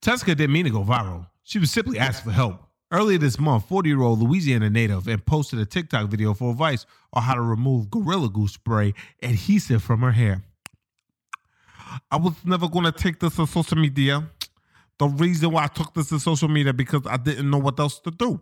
[0.00, 1.26] Tessica didn't mean to go viral.
[1.42, 2.60] She was simply asked for help.
[2.92, 6.86] Earlier this month, 40 year old Louisiana native and posted a TikTok video for advice
[7.12, 10.44] on how to remove Gorilla Glue spray adhesive from her hair.
[12.10, 14.28] I was never going to take this to social media.
[14.98, 17.98] The reason why I took this to social media because I didn't know what else
[18.00, 18.40] to do.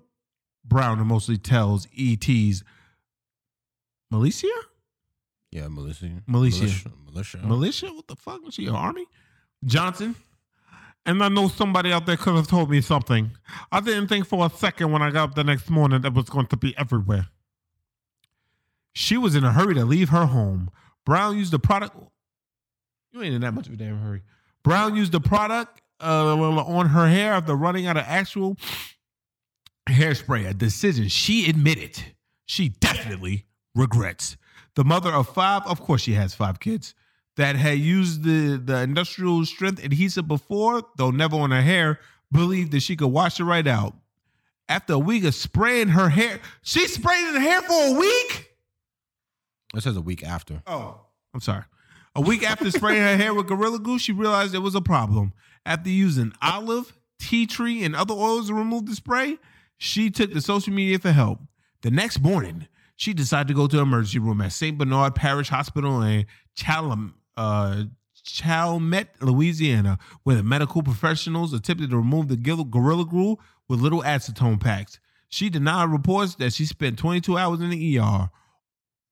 [0.64, 2.62] Brown mostly tells ET's
[4.10, 4.46] Militia?
[5.50, 6.22] Yeah, militia.
[6.26, 6.90] Militia.
[7.06, 7.38] Militia.
[7.38, 7.86] Militia.
[7.86, 8.44] What the fuck?
[8.44, 9.06] Was she an army?
[9.64, 10.14] Johnson.
[11.06, 13.32] And I know somebody out there could have told me something.
[13.70, 16.30] I didn't think for a second when I got up the next morning that was
[16.30, 17.28] going to be everywhere.
[18.94, 20.70] She was in a hurry to leave her home.
[21.04, 21.96] Brown used the product.
[23.12, 24.22] You ain't in that much of a damn hurry.
[24.62, 28.56] Brown used the product uh, on her hair after running out of actual
[29.88, 32.02] hairspray, a decision she admitted
[32.46, 34.36] she definitely regrets.
[34.74, 36.94] The mother of five, of course, she has five kids
[37.36, 42.72] that had used the, the industrial strength adhesive before, though never on her hair, believed
[42.72, 43.94] that she could wash it right out.
[44.68, 48.54] After a week of spraying her hair, she sprayed the hair for a week?
[49.74, 50.62] It says a week after.
[50.66, 51.00] Oh,
[51.34, 51.64] I'm sorry.
[52.14, 55.32] A week after spraying her hair with Gorilla Glue, she realized there was a problem.
[55.66, 59.38] After using olive, tea tree, and other oils to remove the spray,
[59.76, 61.40] she took to social media for help.
[61.82, 64.78] The next morning, she decided to go to the emergency room at St.
[64.78, 66.26] Bernard Parish Hospital in
[66.56, 67.84] Chalem, uh,
[68.22, 73.36] Chalmette, Louisiana, where the medical professionals attempted to remove the Gorilla Glue
[73.68, 74.98] with little acetone packs.
[75.28, 78.30] She denied reports that she spent 22 hours in the ER.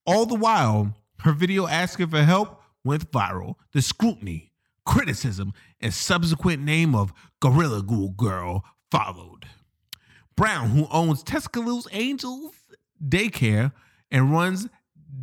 [0.07, 3.55] All the while, her video asking for help went viral.
[3.73, 4.53] The scrutiny,
[4.85, 9.47] criticism, and subsequent name of Gorilla Glue Girl followed.
[10.37, 12.53] Brown, who owns Tuscaloosa Angels
[13.05, 13.73] Daycare
[14.11, 14.69] and runs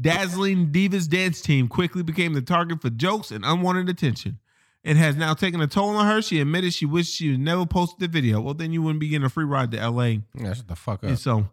[0.01, 4.39] Dazzling Divas Dance Team, quickly became the target for jokes and unwanted attention.
[4.83, 6.21] It has now taken a toll on her.
[6.21, 8.39] She admitted she wished she had never posted the video.
[8.39, 10.03] Well, then you wouldn't be getting a free ride to LA.
[10.35, 11.09] Yeah, shut the fuck up.
[11.09, 11.49] And so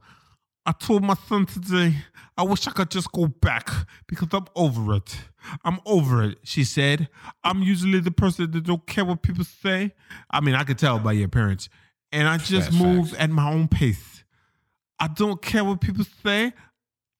[0.64, 1.96] I told my son today,
[2.36, 3.68] I wish I could just go back
[4.06, 5.16] because I'm over it.
[5.64, 7.08] I'm over it, she said.
[7.42, 9.92] I'm usually the person that don't care what people say.
[10.30, 11.68] I mean, I could tell by your appearance.
[12.12, 13.22] And I just That's move facts.
[13.22, 14.24] at my own pace.
[15.00, 16.52] I don't care what people say,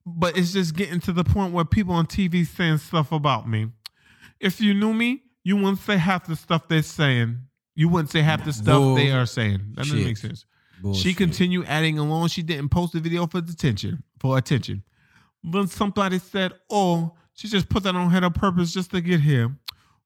[0.07, 3.69] but it's just getting to the point where people on TV saying stuff about me.
[4.39, 7.39] If you knew me, you wouldn't say half the stuff they're saying.
[7.75, 9.73] You wouldn't say half the stuff they are saying.
[9.75, 10.07] That doesn't Shit.
[10.07, 10.47] make sense.
[10.95, 12.29] She continued adding along.
[12.29, 14.03] She didn't post the video for attention.
[14.21, 14.83] For attention,
[15.43, 19.21] but somebody said, "Oh, she just put that on her on purpose just to get
[19.21, 19.57] here."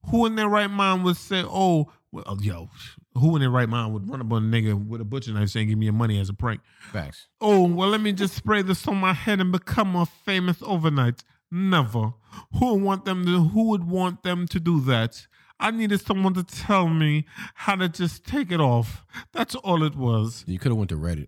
[0.09, 2.69] Who in their right mind would say, "Oh, well, yo,
[3.13, 5.49] who in their right mind would run up on a nigga with a butcher knife
[5.49, 6.61] saying, "Give me your money" as a prank"?
[6.79, 7.27] Facts.
[7.39, 11.23] Oh, well, let me just spray this on my head and become more famous overnight.
[11.51, 12.13] Never.
[12.57, 15.27] Who would want them to who would want them to do that?
[15.59, 19.05] I needed someone to tell me how to just take it off.
[19.31, 20.43] That's all it was.
[20.47, 21.27] You could have went to Reddit.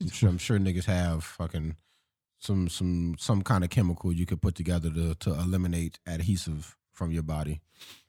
[0.00, 1.76] I'm sure, I'm sure niggas have fucking
[2.38, 7.10] some some some kind of chemical you could put together to to eliminate adhesive from
[7.10, 7.62] your body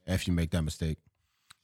[0.06, 0.98] if you make that mistake.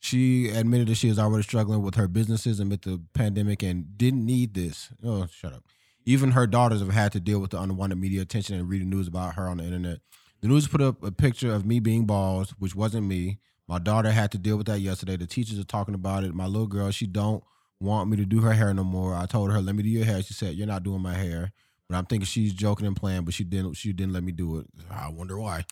[0.03, 4.25] She admitted that she is already struggling with her businesses amid the pandemic and didn't
[4.25, 4.89] need this.
[5.01, 5.63] Oh, shut up.
[6.05, 9.07] Even her daughters have had to deal with the unwanted media attention and reading news
[9.07, 9.99] about her on the internet.
[10.41, 13.39] The news put up a picture of me being bald, which wasn't me.
[13.65, 15.15] My daughter had to deal with that yesterday.
[15.15, 16.35] The teachers are talking about it.
[16.35, 17.41] My little girl, she don't
[17.79, 19.15] want me to do her hair no more.
[19.15, 21.53] I told her, "Let me do your hair." She said, "You're not doing my hair."
[21.87, 23.75] But I'm thinking she's joking and playing, but she didn't.
[23.75, 24.67] She didn't let me do it.
[24.91, 25.63] I wonder why.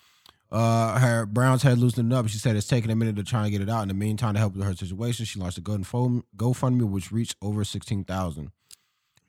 [0.51, 2.27] Uh, her Brown's had loosened up.
[2.27, 3.83] She said it's taking a minute to try and get it out.
[3.83, 7.63] In the meantime, to help with her situation, she launched a GoFundMe which reached over
[7.63, 8.51] sixteen thousand.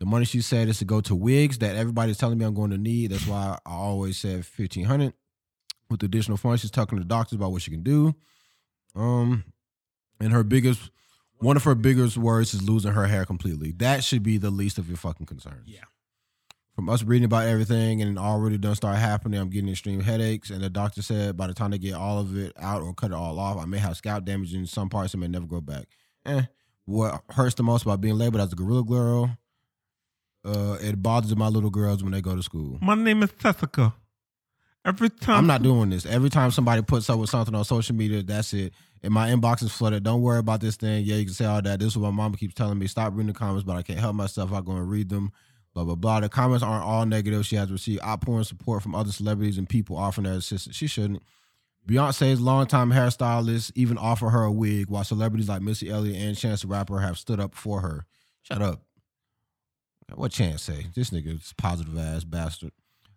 [0.01, 2.73] The money she said is to go to wigs that everybody's telling me I'm going
[2.73, 3.13] to need.
[3.13, 5.13] That's why I always said fifteen hundred.
[5.89, 8.15] With additional funds, she's talking to doctors about what she can do.
[8.97, 9.45] Um,
[10.19, 10.91] and her biggest,
[11.39, 13.73] one of her biggest worries is losing her hair completely.
[13.73, 15.69] That should be the least of your fucking concerns.
[15.69, 15.85] Yeah.
[16.75, 20.49] From us reading about everything and it already done start happening, I'm getting extreme headaches.
[20.51, 23.11] And the doctor said by the time they get all of it out or cut
[23.11, 25.61] it all off, I may have scalp damage in some parts and may never grow
[25.61, 25.87] back.
[26.25, 26.43] Eh.
[26.87, 29.37] What hurts the most about being labeled as a gorilla girl,
[30.45, 32.79] uh, it bothers my little girls when they go to school.
[32.81, 33.95] My name is Tessica.
[34.85, 36.07] Every time I'm not doing this.
[36.07, 38.73] Every time somebody puts up with something on social media, that's it.
[39.03, 40.03] And my inbox is flooded.
[40.03, 41.05] Don't worry about this thing.
[41.05, 41.79] Yeah, you can say all that.
[41.79, 42.89] This is what my mama keeps telling me.
[42.89, 44.53] Stop reading the comments, but I can't help myself.
[44.53, 45.33] I go and read them.
[45.75, 46.21] Blah blah blah.
[46.21, 47.47] The comments aren't all negative.
[47.47, 50.77] She has received outpouring support from other celebrities and people offering her assistance.
[50.77, 51.23] She shouldn't.
[51.89, 56.63] Beyonce's longtime hairstylist even offered her a wig, while celebrities like Missy Elliott and Chance
[56.63, 58.07] the Rapper have stood up for her.
[58.43, 58.83] Shut up.
[60.15, 60.87] What chance say?
[60.95, 62.73] This nigga's positive ass bastard.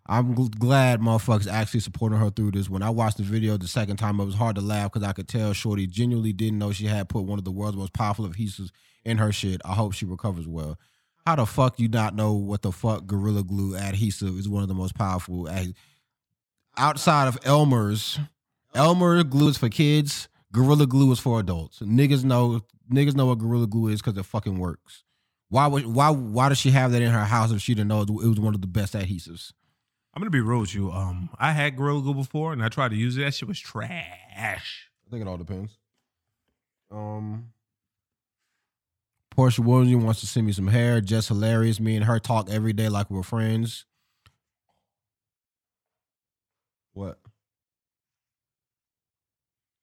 [0.08, 2.70] I'm gl- glad motherfuckers actually supporting her through this.
[2.70, 5.12] When I watched the video the second time, it was hard to laugh because I
[5.12, 8.28] could tell Shorty genuinely didn't know she had put one of the world's most powerful
[8.28, 8.70] adhesives
[9.04, 9.60] in her shit.
[9.64, 10.78] I hope she recovers well.
[11.26, 14.68] How the fuck you not know what the fuck Gorilla Glue adhesive is one of
[14.68, 15.74] the most powerful ad-
[16.76, 18.20] outside of Elmer's.
[18.74, 20.28] Elmer glue is for kids.
[20.52, 21.80] Gorilla Glue is for adults.
[21.80, 22.60] Niggas know
[22.92, 25.02] niggas know what Gorilla Glue is because it fucking works.
[25.48, 28.02] Why would why why does she have that in her house if she didn't know
[28.02, 29.52] it was one of the best adhesives?
[30.14, 30.92] I'm gonna be real with you.
[30.92, 33.22] Um, I had Gorilla Glue before, and I tried to use it.
[33.22, 34.88] That shit was trash.
[34.96, 35.76] I think it all depends.
[36.90, 37.52] Um,
[39.36, 41.02] Portia Williams wants to send me some hair.
[41.02, 41.78] Just hilarious.
[41.78, 43.84] Me and her talk every day like we're friends.
[46.94, 47.18] What?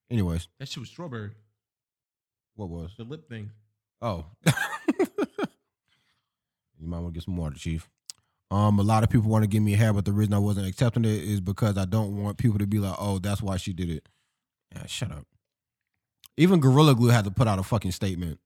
[0.10, 1.32] Anyways, That shit was strawberry.
[2.56, 2.91] what was?
[2.97, 3.51] The lip thing.
[4.01, 4.26] Oh.
[4.45, 4.54] you
[6.88, 7.88] might want to get some water, Chief.
[8.49, 10.68] Um, a lot of people want to give me hair, but the reason I wasn't
[10.68, 13.74] accepting it is because I don't want people to be like, "Oh, that's why she
[13.74, 14.08] did it."
[14.76, 15.26] Yeah, shut up.
[16.38, 18.39] Even Gorilla Glue had to put out a fucking statement.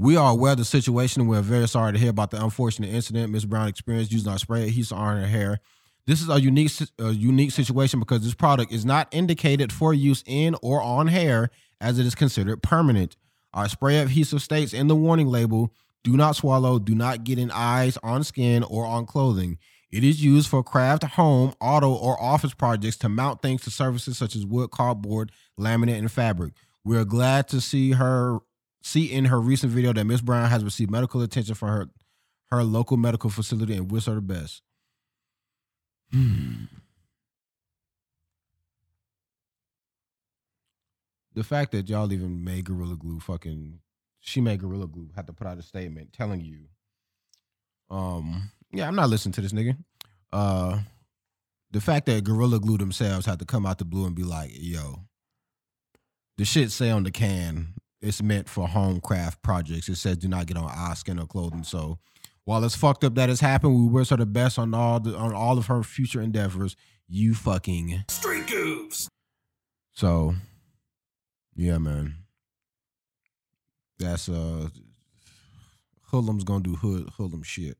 [0.00, 1.26] We are aware of the situation.
[1.26, 4.62] We're very sorry to hear about the unfortunate incident Miss Brown experienced using our spray
[4.62, 5.60] adhesive on her hair.
[6.06, 10.24] This is a unique, a unique situation because this product is not indicated for use
[10.26, 11.50] in or on hair,
[11.82, 13.18] as it is considered permanent.
[13.52, 15.70] Our spray adhesive states in the warning label:
[16.02, 16.78] "Do not swallow.
[16.78, 19.58] Do not get in eyes, on skin, or on clothing."
[19.90, 24.16] It is used for craft, home, auto, or office projects to mount things to surfaces
[24.16, 26.54] such as wood, cardboard, laminate, and fabric.
[26.86, 28.38] We are glad to see her
[28.82, 31.88] see in her recent video that Miss Brown has received medical attention from her
[32.50, 34.62] her local medical facility and wish her the best.
[36.12, 36.64] Hmm.
[41.34, 43.78] The fact that y'all even made Gorilla Glue fucking
[44.18, 46.64] she made Gorilla Glue had to put out a statement telling you
[47.90, 49.76] um yeah, I'm not listening to this nigga.
[50.32, 50.80] Uh
[51.70, 54.50] the fact that Gorilla Glue themselves had to come out the blue and be like,
[54.52, 55.04] yo,
[56.36, 59.88] the shit say on the can it's meant for home craft projects.
[59.88, 61.64] It says do not get on eye, skin, or clothing.
[61.64, 61.98] So
[62.44, 65.14] while it's fucked up that it's happened, we wish her the best on all the
[65.16, 66.76] on all of her future endeavors.
[67.08, 69.08] You fucking Street Goofs.
[69.92, 70.34] so
[71.56, 72.14] yeah, man.
[73.98, 74.68] That's uh
[76.10, 77.76] Hoodlum's gonna do hood hoodlum shit.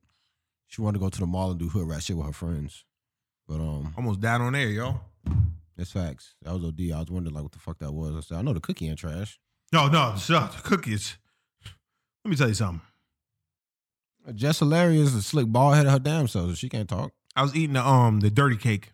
[0.67, 2.85] She wanted to go to the mall and do hood rat shit with her friends.
[3.49, 5.01] But um Almost died on air, y'all.
[5.77, 6.35] that's facts.
[6.43, 6.81] That was OD.
[6.95, 8.15] I was wondering like what the fuck that was.
[8.17, 9.39] I said, I know the cookie ain't trash.
[9.73, 11.17] No, no, the cookies.
[12.25, 12.83] Let me tell you something.
[14.35, 17.13] Jess hilarious, a slick bald head of her damn self, she can't talk.
[17.37, 18.93] I was eating the um the dirty cake.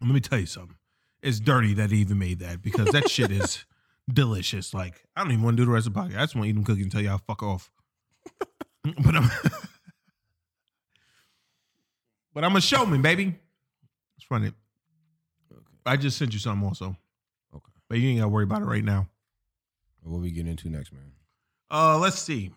[0.00, 0.76] Let me tell you something.
[1.22, 3.64] It's dirty that he even made that because that shit is
[4.12, 4.72] delicious.
[4.72, 6.16] Like I don't even want to do the rest of the podcast.
[6.16, 7.70] I just want to eat them cookies and tell y'all fuck off.
[8.40, 9.30] but I'm
[12.34, 13.36] but I'm a showman, baby.
[14.16, 14.54] Let's run it.
[15.86, 16.96] I just sent you something also.
[17.54, 17.72] Okay.
[17.88, 19.08] But you ain't gotta worry about it right now.
[20.08, 21.12] What we getting into next, man?
[21.70, 22.50] Uh let's see.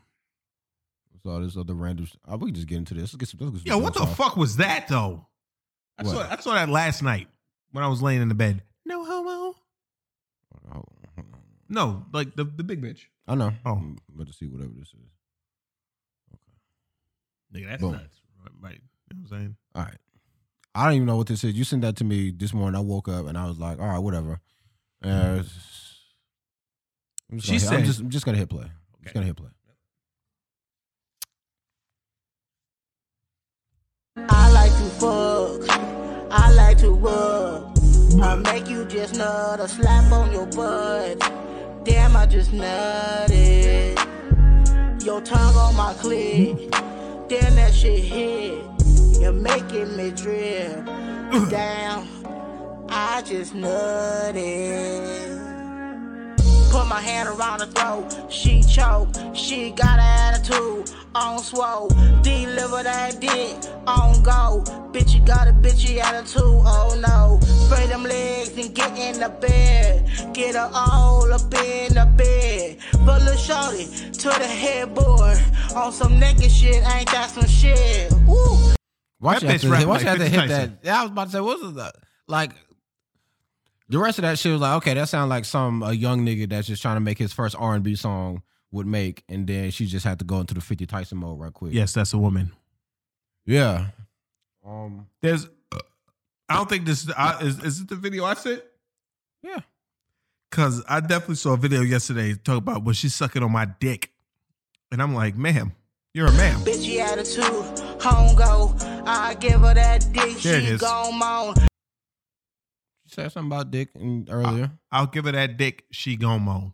[1.12, 2.08] What's all this other random?
[2.28, 3.14] Oh, we can just get into this.
[3.14, 3.40] Let's get some.
[3.52, 4.16] Let's get some Yo, what the off.
[4.18, 5.28] fuck was that though?
[5.98, 6.12] I What?
[6.16, 7.28] saw I saw that last night
[7.72, 8.64] when I was laying in the bed.
[8.86, 9.56] No homo.
[10.74, 10.84] Oh,
[11.70, 13.02] No, like the, the big bitch.
[13.28, 13.52] I know.
[13.66, 13.74] Oh.
[13.74, 14.96] I'm about to see whatever this is.
[17.54, 17.92] Nigga, that's Boom.
[17.94, 18.22] nuts.
[18.62, 18.80] Right.
[19.10, 19.56] You know what I'm saying?
[19.76, 19.98] All right.
[20.74, 21.54] I don't even know what this is.
[21.54, 22.78] You sent that to me this morning.
[22.78, 24.40] I woke up and I was like, all right, whatever.
[25.04, 25.44] Uh,
[27.32, 28.66] I'm just She gonna hit, I'm said- just, I'm just gonna hit play.
[29.04, 29.50] Just gonna hit play.
[34.18, 35.80] I like to fuck.
[36.32, 37.78] I like to rub.
[38.22, 41.20] I make you just nut a slap on your butt.
[41.86, 43.98] Damn, I just nutted.
[45.06, 46.70] Your tongue on my clit.
[47.30, 48.64] Damn, that shit hit.
[49.22, 50.86] You're making me drip.
[51.50, 52.08] Damn,
[52.90, 55.41] I just nutted.
[56.72, 58.32] Put my hand around her throat.
[58.32, 59.10] She choke.
[59.34, 60.90] She got an attitude.
[61.14, 61.90] On swole.
[62.22, 63.58] Deliver that dick.
[63.86, 64.64] On go.
[64.94, 66.42] Bitch, you got a bitchy attitude.
[66.44, 67.46] Oh no.
[67.46, 70.34] Spray them legs and get in the bed.
[70.34, 72.78] Get her all up in the bed.
[73.06, 75.38] But look shorty to the headboard.
[75.76, 76.76] On some naked shit.
[76.76, 78.14] Ain't that some shit?
[78.26, 78.58] Woo.
[79.20, 80.72] Watch That you have bitch to, rap watch like you have to 50 hit that.
[80.84, 81.96] Yeah, I was about to say, what was that?
[82.28, 82.54] Like,
[83.92, 86.50] the rest of that shit was like, okay, that sounds like some a young nigga
[86.50, 88.42] that's just trying to make his first R and B song
[88.72, 91.54] would make, and then she just had to go into the Fifty Tyson mode right
[91.54, 91.74] quick.
[91.74, 92.52] Yes, that's a woman.
[93.46, 93.88] yeah.
[94.66, 95.48] Um, There's,
[96.48, 97.62] I don't think this I, is.
[97.64, 98.64] Is it the video I sent?
[99.44, 99.60] yeah.
[100.52, 104.12] Cause I definitely saw a video yesterday talk about when she's sucking on my dick.
[104.92, 105.72] And I'm like, ma'am,
[106.14, 106.60] you're a ma'am.
[106.60, 107.46] Bitchy attitude,
[108.04, 108.76] home go.
[109.06, 110.82] I give her that dick, There she is.
[110.82, 111.56] gone moan.
[113.12, 114.72] You said something about dick in, earlier.
[114.90, 115.84] I'll give her that dick.
[115.92, 116.72] She gon' moan.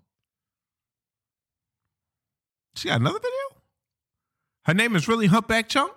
[2.76, 3.62] She got another video.
[4.66, 5.92] Her name is really Humpback Chunk.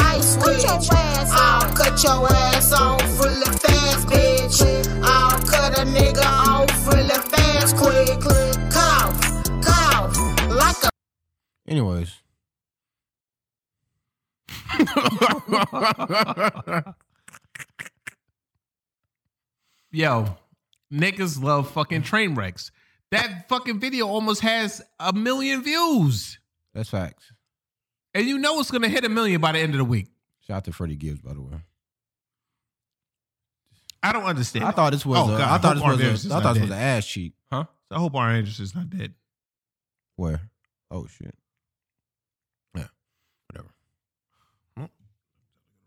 [0.00, 0.90] Ice bitch,
[1.32, 5.02] I'll cut your ass off really fast, bitch.
[5.04, 8.56] I'll cut a nigga off really fast, quick, quick.
[8.72, 10.16] Cough, cough,
[10.50, 10.90] like a
[11.68, 12.20] Anyways,
[19.92, 20.38] Yo,
[20.90, 22.72] niggas love fucking train wrecks.
[23.10, 26.38] That fucking video almost has a million views.
[26.72, 27.30] that's facts.
[28.14, 30.08] And you know it's gonna hit a million by the end of the week.
[30.40, 31.58] Shout out to Freddie Gibbs, by the way.
[34.02, 34.64] I don't understand.
[34.64, 35.18] I thought this was.
[35.18, 36.00] Oh, a, God, I thought this Hope was.
[36.00, 37.34] Armand's A, is I thought this was an ass cheek.
[37.52, 37.64] Huh?
[37.90, 39.14] I hope our Andrews is not dead.
[40.16, 40.40] Where?
[40.90, 41.34] Oh shit.
[42.74, 42.86] Yeah.
[43.48, 44.88] Whatever.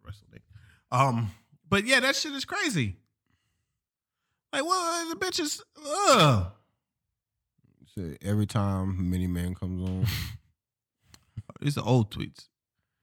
[0.06, 0.42] Wrestling.
[0.92, 1.32] Um,
[1.68, 2.98] but yeah, that shit is crazy.
[4.56, 5.62] Like, what the bitches?
[5.86, 6.52] Ugh.
[8.22, 10.06] Every time Mini Man comes on,
[11.62, 12.48] These are old tweets.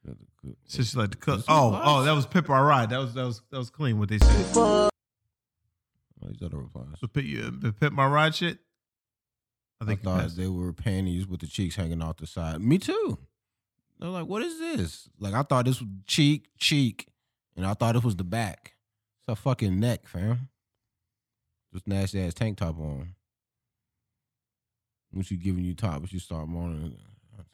[0.05, 1.19] that's good- Since she like.
[1.24, 2.91] This is Oh, oh, that was Pip Our Ride.
[2.91, 3.99] That was that was that was clean.
[3.99, 4.53] What they said.
[4.57, 4.91] oh,
[6.27, 6.87] these other replies.
[7.01, 8.59] So Pip, you, the Pip My Ride shit.
[9.81, 12.61] I I think it thought they were panties with the cheeks hanging off the side.
[12.61, 13.19] Me too.
[13.99, 15.09] They're like, what is this?
[15.19, 17.09] Like I thought this was cheek, cheek,
[17.57, 18.74] and I thought this was the back.
[19.20, 20.49] It's a fucking neck, fam.
[21.73, 23.15] Just nasty ass tank top on.
[25.12, 26.97] Once you giving you top, but you start moaning.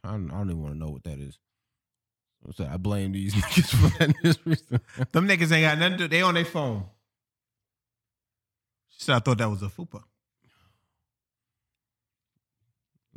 [0.04, 1.38] I don't, I don't even want to know what that is.
[2.54, 5.12] So I blame these niggas for that.
[5.12, 6.08] Them niggas ain't got nothing to do.
[6.08, 6.84] They on their phone.
[8.90, 10.02] She said, I thought that was a fupa.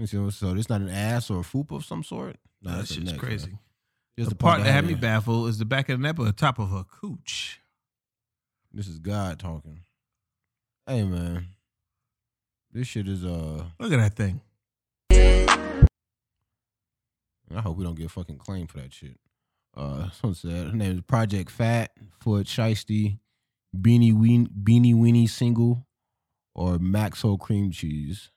[0.05, 2.37] So, so this not an ass or a foop of some sort?
[2.63, 3.57] That that's shit's neck, crazy.
[4.17, 6.23] Just the the part that had me baffled is the back of the neck, but
[6.25, 7.61] the top of her cooch.
[8.73, 9.81] This is God talking.
[10.87, 11.47] Hey man,
[12.71, 13.63] this shit is uh.
[13.79, 14.41] Look at that thing.
[17.55, 19.19] I hope we don't get fucking claimed for that shit.
[19.75, 21.91] Uh, someone said her name is Project Fat,
[22.21, 23.19] Foot Shiesty,
[23.75, 25.85] Beanie Ween, Beanie Weenie Single,
[26.55, 28.31] or Maxo Cream Cheese.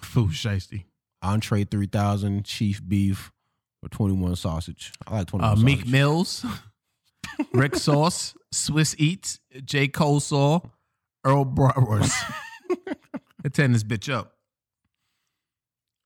[0.00, 0.84] Foo shiesty.
[1.22, 3.32] Entree three thousand, Chief Beef,
[3.82, 4.92] or twenty one Sausage.
[5.06, 5.58] I like twenty one.
[5.58, 5.86] Uh, Meek.
[5.86, 6.44] Mills,
[7.52, 9.88] Rick Sauce, Swiss Eats, J.
[9.88, 10.60] Cole Saw,
[11.26, 12.14] Earl Bratwurst.
[13.44, 14.32] Attend this bitch up.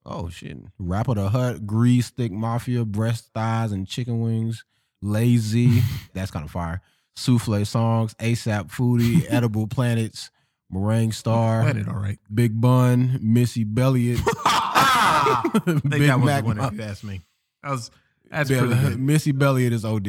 [0.07, 0.57] Oh shit!
[0.79, 4.65] Rapper the Hut, Grease, Thick Mafia, Breast Thighs, and Chicken Wings.
[5.03, 5.83] Lazy,
[6.15, 6.81] that's kind of fire.
[7.17, 10.31] Souffle songs, ASAP Foodie, Edible Planets,
[10.71, 12.19] Meringue Star, it all right.
[12.33, 17.05] Big Bun, Missy Belliot, I think Big that was Mac the one if you ask
[17.05, 17.21] me.
[17.63, 17.91] That was
[18.31, 19.01] that's Belly- pretty good.
[19.01, 20.07] Missy Belliot is OD.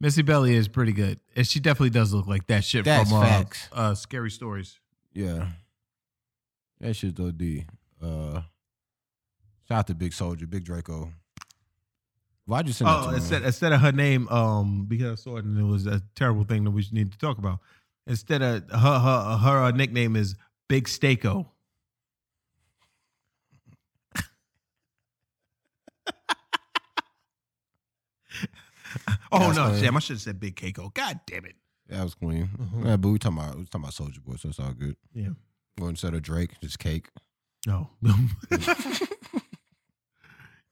[0.00, 1.20] Missy Belly is pretty good.
[1.36, 3.68] And she definitely does look like that shit That's from uh, facts.
[3.72, 4.78] uh, Scary Stories.
[5.12, 5.48] yeah,
[6.80, 7.64] that shit's OD.
[8.02, 8.40] Uh,
[9.68, 11.12] shout out to Big Soldier, Big Draco.
[12.46, 13.16] Why'd you send that Oh, to me?
[13.16, 16.44] instead, instead of her name, um, because I saw it and it was a terrible
[16.44, 17.58] thing that we need to talk about.
[18.06, 20.34] Instead of her, her, her uh, nickname is
[20.68, 21.46] Big Steako.
[29.32, 29.80] oh That's no, funny.
[29.80, 29.96] damn!
[29.96, 30.92] I should have said Big Keiko.
[30.94, 31.56] God damn it!
[31.88, 32.48] That was clean.
[32.60, 32.86] Mhm.
[32.86, 34.96] Yeah, but we talking about we talking about Soldier Boy, so it's all good.
[35.12, 35.30] Yeah.
[35.78, 37.08] Go instead of Drake, just cake.
[37.66, 37.90] No.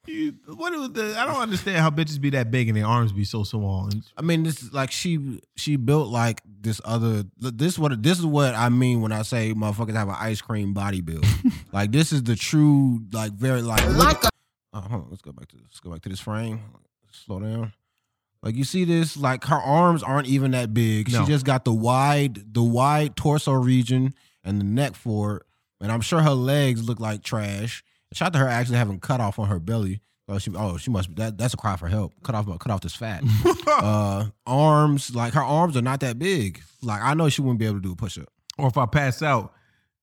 [0.06, 1.14] you, what was the?
[1.18, 3.84] I don't understand how bitches be that big and their arms be so small.
[3.84, 7.24] And I mean, this is like she she built like this other.
[7.38, 10.72] This what this is what I mean when I say motherfuckers have an ice cream
[10.72, 11.26] body build.
[11.72, 13.86] like this is the true like very like.
[13.86, 14.28] Like a
[14.74, 16.60] Oh, hold on, let's go back to let's go back to this frame.
[17.10, 17.72] Slow down.
[18.42, 21.10] Like you see this, like her arms aren't even that big.
[21.12, 21.20] No.
[21.20, 25.42] She just got the wide, the wide torso region and the neck for it.
[25.80, 27.82] And I'm sure her legs look like trash.
[28.12, 30.00] Shout out to her actually having cut off on her belly.
[30.28, 32.12] Oh, she oh she must be that that's a cry for help.
[32.22, 33.22] Cut off cut off this fat.
[33.66, 36.60] uh arms, like her arms are not that big.
[36.82, 38.28] Like I know she wouldn't be able to do a push up.
[38.58, 39.52] or if I pass out,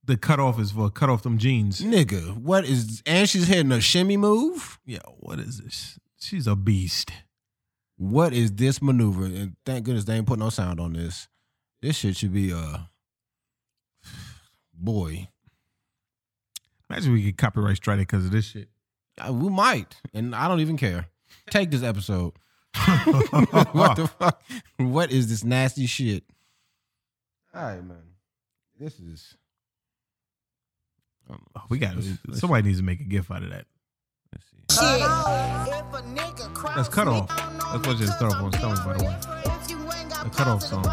[0.04, 1.82] the cutoff is for cut off them jeans.
[1.82, 4.80] Nigga, what is and she's hitting a shimmy move?
[4.86, 6.00] Yeah, what is this?
[6.20, 7.12] She's a beast.
[7.98, 9.26] What is this maneuver?
[9.26, 11.28] And thank goodness they ain't put no sound on this.
[11.82, 12.78] This shit should be uh
[14.74, 15.28] boy.
[16.90, 18.70] Imagine we get copyright strike because of this shit.
[19.20, 21.08] uh, We might, and I don't even care.
[21.50, 22.34] Take this episode.
[22.76, 24.42] what the fuck?
[24.78, 26.24] What is this nasty shit?
[27.56, 27.98] All right, man.
[28.80, 29.36] This is
[31.30, 33.66] Um, Oh, we got let's- let's- somebody needs to make a gift out of that.
[34.34, 34.58] let's see.
[36.76, 37.32] That's cut off.
[37.72, 39.16] That's what just cut off on stomach, by the way.
[40.24, 40.86] The cut off song.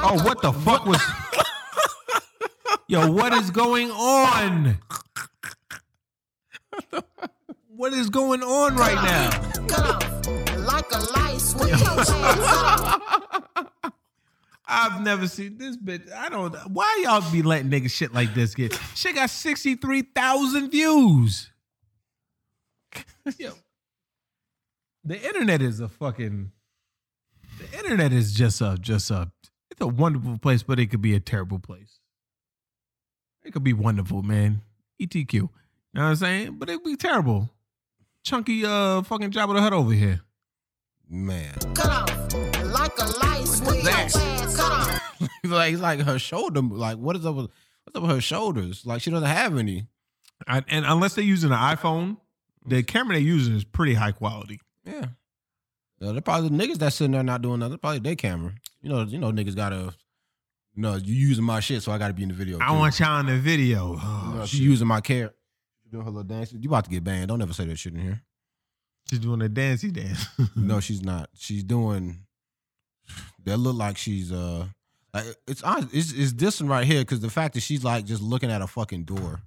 [0.00, 1.02] Oh, what the fuck was?
[2.88, 4.78] Yo, what is going on?
[7.68, 9.30] What is going on right now?
[14.70, 16.12] I've never seen this bitch.
[16.12, 16.54] I don't.
[16.70, 18.78] Why y'all be letting niggas shit like this get?
[18.94, 21.50] Shit got sixty three thousand views.
[23.38, 23.52] Yo,
[25.04, 26.52] the internet is a fucking.
[27.58, 29.30] The internet is just a just a.
[29.70, 31.98] It's a wonderful place, but it could be a terrible place.
[33.44, 34.62] It could be wonderful, man.
[35.00, 35.32] ETQ.
[35.32, 35.40] You
[35.94, 36.58] know what I'm saying?
[36.58, 37.50] But it could be terrible.
[38.24, 40.20] Chunky uh fucking Jabba the Hutt over here.
[41.08, 42.34] Man, Cut off.
[42.64, 43.84] Like a light switch.
[43.84, 45.28] Cut off.
[45.44, 46.62] like like her shoulder.
[46.62, 47.50] Like what is up with
[47.84, 48.86] what's up with her shoulders?
[48.86, 49.86] Like she doesn't have any.
[50.46, 52.18] I, and unless they're using an iPhone,
[52.66, 54.60] the camera they're using is pretty high quality.
[54.84, 55.06] Yeah.
[56.00, 57.78] Yeah, they're probably the niggas that's sitting there not doing nothing.
[57.78, 58.52] Probably their camera.
[58.82, 59.94] You know, you know, niggas gotta.
[60.74, 62.58] You know, you using my shit, so I gotta be in the video.
[62.60, 62.74] I too.
[62.78, 63.94] want y'all in the video.
[63.94, 65.32] You Oh, know, she using my care.
[65.82, 66.52] She doing her little dance.
[66.52, 67.28] You about to get banned?
[67.28, 68.22] Don't ever say that shit in here.
[69.10, 70.26] She's doing a dancey dance.
[70.56, 71.30] No, she's not.
[71.34, 72.20] She's doing.
[73.44, 74.66] That look like she's uh.
[75.12, 75.88] Like it's honest.
[75.92, 78.62] It's it's this one right here because the fact that she's like just looking at
[78.62, 79.40] a fucking door,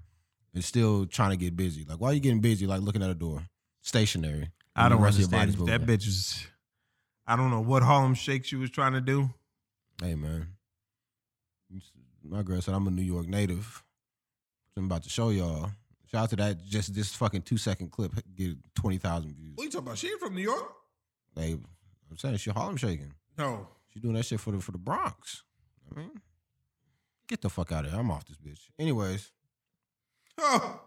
[0.54, 1.86] and still trying to get busy.
[1.88, 2.68] Like why are you getting busy?
[2.68, 3.44] Like looking at a door,
[3.82, 4.50] stationary.
[4.76, 5.68] I don't rest of your understand.
[5.68, 6.48] That bitch is.
[7.28, 9.30] I don't know what Harlem Shake she was trying to do.
[10.02, 10.48] Hey man,
[12.24, 13.84] my girl said I'm a New York native.
[14.78, 15.72] I'm about to show y'all.
[16.12, 16.66] Shout out to that.
[16.66, 19.54] Just this fucking two second clip get twenty thousand views.
[19.56, 19.98] What you talking about?
[19.98, 20.72] She ain't from New York?
[21.36, 21.58] Hey,
[22.10, 23.14] I'm saying she Harlem shaking.
[23.38, 23.68] No.
[23.94, 25.44] She doing that shit for the for the Bronx.
[25.90, 26.12] I mean,
[27.28, 28.00] get the fuck out of here.
[28.00, 28.70] I'm off this bitch.
[28.80, 29.32] Anyways,
[30.44, 30.82] Oh.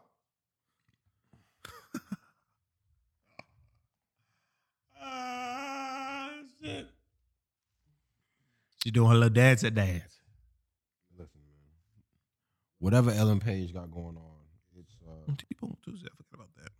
[5.00, 6.86] Ah, shit.
[8.82, 10.20] She doing her little dance at dance.
[11.16, 12.02] listen, man.
[12.80, 14.40] Whatever Ellen Page got going on,
[14.76, 15.32] it's uh,
[15.84, 16.08] Tuesday.
[16.08, 16.72] I forgot about that.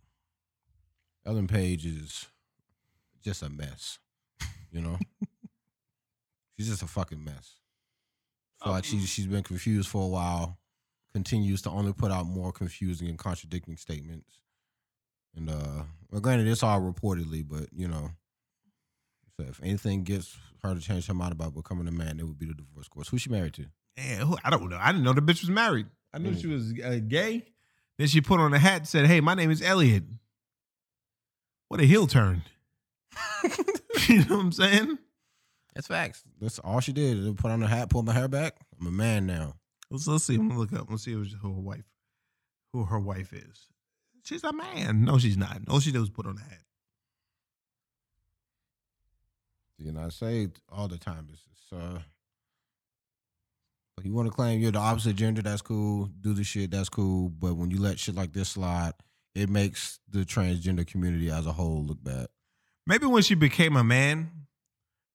[1.25, 2.27] Ellen Page is
[3.23, 3.99] just a mess.
[4.71, 4.99] You know,
[6.57, 7.53] she's just a fucking mess.
[8.61, 10.59] Feel like she's she's been confused for a while.
[11.15, 14.41] Continues to only put out more confusing and contradicting statements.
[15.33, 18.09] And uh, well, granted, it's all reportedly, but you know,
[19.37, 22.37] so if anything gets her to change her mind about becoming a man, it would
[22.37, 23.07] be the divorce course.
[23.07, 23.65] Who she married to?
[23.97, 24.77] Man, who, I don't know.
[24.77, 25.85] I didn't know the bitch was married.
[26.13, 26.41] I knew Mm.
[26.41, 27.43] she was uh, gay.
[27.97, 30.03] Then she put on a hat and said, "Hey, my name is Elliot."
[31.69, 32.41] What a heel turn.
[34.09, 34.97] you know what I'm saying?
[35.73, 36.23] That's facts.
[36.41, 37.37] That's all she did.
[37.37, 38.55] Put on a hat, pull my hair back.
[38.79, 39.55] I'm a man now.
[39.95, 40.35] Let's, let's see.
[40.35, 40.87] I'm gonna look up.
[40.89, 41.85] Let's see who her wife,
[42.73, 43.67] who her wife is.
[44.23, 45.05] She's a man.
[45.05, 45.59] No, she's not.
[45.69, 46.63] All she did was put on a hat.
[49.77, 51.27] You know, I say all the time.
[51.31, 51.99] It's uh,
[54.05, 56.09] you want to claim you're the opposite gender, that's cool.
[56.21, 57.29] Do the shit, that's cool.
[57.29, 58.93] But when you let shit like this slide,
[59.33, 62.27] it makes the transgender community as a whole look bad.
[62.85, 64.29] Maybe when she became a man,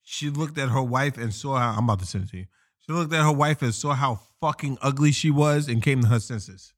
[0.03, 2.47] she looked at her wife and saw how I'm about to send it to you.
[2.81, 6.09] She looked at her wife and saw how fucking ugly she was and came to
[6.09, 6.73] her senses.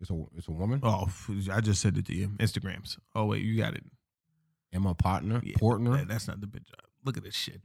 [0.00, 0.80] It's a it's a woman.
[0.82, 1.08] Oh,
[1.52, 2.28] I just sent it to you.
[2.38, 2.98] Instagrams.
[3.14, 3.84] Oh wait, you got it.
[4.72, 5.96] And my partner, Yeah, partner.
[5.96, 6.66] that- that's not the bitch.
[7.04, 7.62] Look at this shit.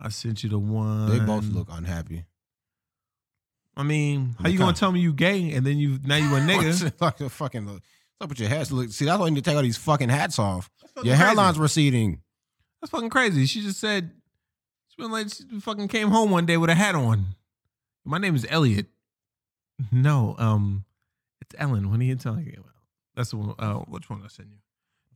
[0.00, 1.08] I sent you the one.
[1.10, 2.24] They both look unhappy.
[3.76, 6.40] I mean, how you gonna tell me you gay and then you now you a
[6.40, 6.92] nigga?
[7.00, 7.66] like a fucking.
[7.66, 7.80] What's
[8.20, 8.72] up with your hats?
[8.72, 10.68] Look, see, that's why you need to take all these fucking hats off.
[10.94, 11.30] fucking Your crazy.
[11.30, 12.22] hairline's receding.
[12.80, 13.46] That's fucking crazy.
[13.46, 14.10] She just said
[14.88, 17.26] she been like she fucking came home one day with a hat on.
[18.04, 18.86] My name is Elliot.
[19.92, 20.84] No, um,
[21.40, 21.90] it's Ellen.
[21.90, 22.72] What are you talking about?
[23.14, 23.54] That's the one.
[23.58, 24.58] Uh, which one I sent you?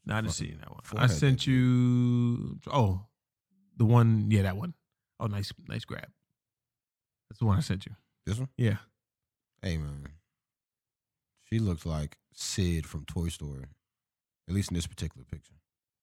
[0.04, 0.80] No, I didn't see that one.
[0.96, 2.58] I sent you.
[2.72, 3.06] Oh,
[3.76, 4.26] the one.
[4.30, 4.74] Yeah, that one.
[5.20, 6.08] Oh, nice, nice grab.
[7.30, 7.92] That's the one I sent you.
[8.26, 8.48] This one.
[8.56, 8.76] Yeah.
[9.62, 10.08] Hey man,
[11.44, 13.66] she looks like Sid from Toy Story.
[14.48, 15.54] At least in this particular picture.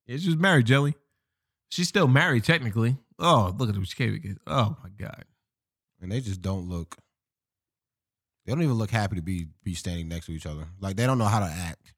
[0.08, 0.96] Yeah, she was married, Jelly.
[1.70, 2.98] She's still married technically.
[3.20, 4.38] Oh, look at what she came again.
[4.48, 5.26] Oh my god.
[6.02, 6.98] And they just don't look.
[8.46, 10.66] They don't even look happy to be be standing next to each other.
[10.80, 11.94] Like they don't know how to act.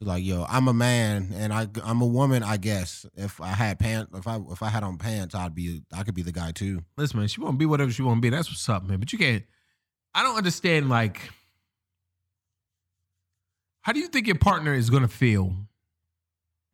[0.00, 2.42] They're like, yo, I'm a man and I I'm a woman.
[2.42, 5.82] I guess if I had pants, if I if I had on pants, I'd be
[5.92, 6.82] I could be the guy too.
[6.96, 8.30] Listen, man, she won't be whatever she won't be.
[8.30, 8.98] That's what's up, man.
[8.98, 9.44] But you can't.
[10.14, 10.88] I don't understand.
[10.88, 11.20] Like,
[13.82, 15.54] how do you think your partner is gonna feel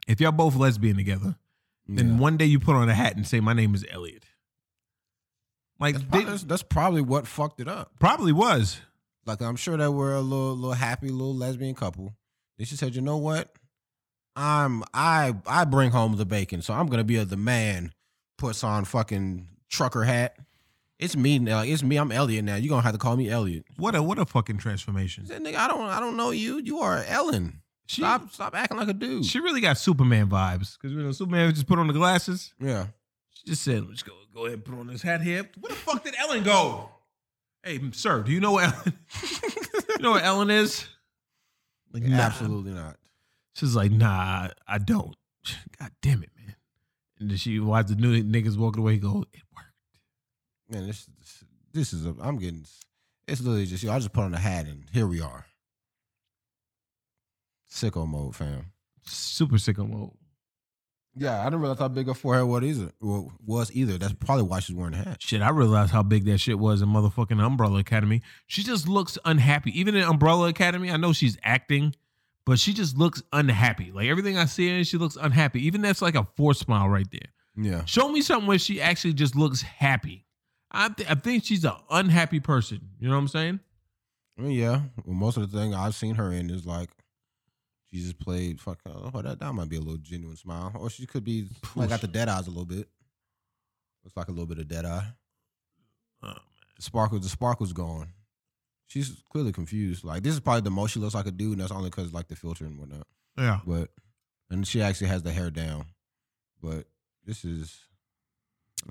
[0.07, 1.37] if y'all both lesbian together?
[1.87, 2.17] Then Yeah.
[2.19, 4.25] one day you put on a hat and say, "My name is Elliot."
[5.81, 7.93] Like That's they probably, that's, that's probably what fucked it up.
[7.99, 8.81] probably was.
[9.27, 12.15] Like I'm sure they were a little, little happy, little lesbian couple.
[12.59, 13.53] They just said, "You know what?
[14.37, 17.93] I'm I I bring home the bacon, so I'm gonna be a, the man."
[18.39, 20.37] Puts on fucking trucker hat.
[20.99, 21.59] It's me now.
[21.59, 21.97] Like, it's me.
[21.97, 22.57] I'm Elliot now.
[22.57, 23.65] You're gonna have to call me Elliot.
[23.77, 25.27] What a what a fucking transformation.
[25.27, 26.59] Said, nigga, I don't I don't know you.
[26.59, 27.62] You are Ellen.
[27.93, 29.27] She Stop stop acting like a dude.
[29.27, 32.55] she really got Superman vibes because you know Superman just put on the glasses.
[32.59, 32.87] yeah.
[33.35, 35.77] She just said, "Let's go go ahead and put on this hat here." Where the
[35.77, 36.89] fuck did Ellen go?
[37.63, 38.99] Hey, sir, do you know what Ellen?
[39.91, 40.87] you know what Ellen is?
[41.93, 42.17] Like, nah.
[42.17, 42.97] Absolutely not.
[43.55, 45.15] She's like, nah, I don't.
[45.79, 46.57] God damn it, man.
[47.21, 48.95] And then she watched the new niggas walking away.
[48.95, 49.69] He go, it worked.
[50.71, 51.07] Man, this
[51.75, 52.65] this, is a I'm getting
[53.29, 55.45] it's literally just you I just put on a hat and here we are.
[57.73, 58.67] Sicko mode, fam.
[59.05, 60.11] Super sicko mode.
[61.15, 62.93] Yeah, I didn't realize how big her forehead was either.
[63.01, 63.99] Well, was either.
[63.99, 65.23] That's probably why she's wearing a hat.
[65.23, 68.23] Shit, I realized how big that shit was in motherfucking Umbrella Academy.
[68.47, 69.79] She just looks unhappy.
[69.79, 71.95] Even in Umbrella Academy, I know she's acting,
[72.47, 73.91] but she just looks unhappy.
[73.93, 75.67] Like everything I see in, she looks unhappy.
[75.67, 77.31] Even that's like a forced smile right there.
[77.57, 77.85] Yeah.
[77.85, 80.27] Show me something where she actually just looks happy.
[80.71, 82.81] I, th- I think she's an unhappy person.
[82.99, 83.61] You know what I'm saying?
[84.39, 84.81] I mean, yeah.
[85.05, 86.89] Well, most of the thing I've seen her in is like
[87.93, 88.79] she just played fuck.
[88.87, 92.01] Oh, that that might be a little genuine smile, or she could be like got
[92.01, 92.89] the dead eyes a little bit.
[94.03, 95.07] Looks like a little bit of dead eye.
[96.23, 96.37] Oh, man.
[96.77, 98.09] The sparkle, the sparkle's gone.
[98.87, 100.05] She's clearly confused.
[100.05, 102.15] Like this is probably the most she looks like a dude, and that's only because
[102.15, 103.07] like the filter and whatnot.
[103.37, 103.61] Yeah.
[103.67, 103.91] But
[104.51, 105.87] and she actually has the hair down.
[106.63, 106.87] But
[107.27, 107.79] this is.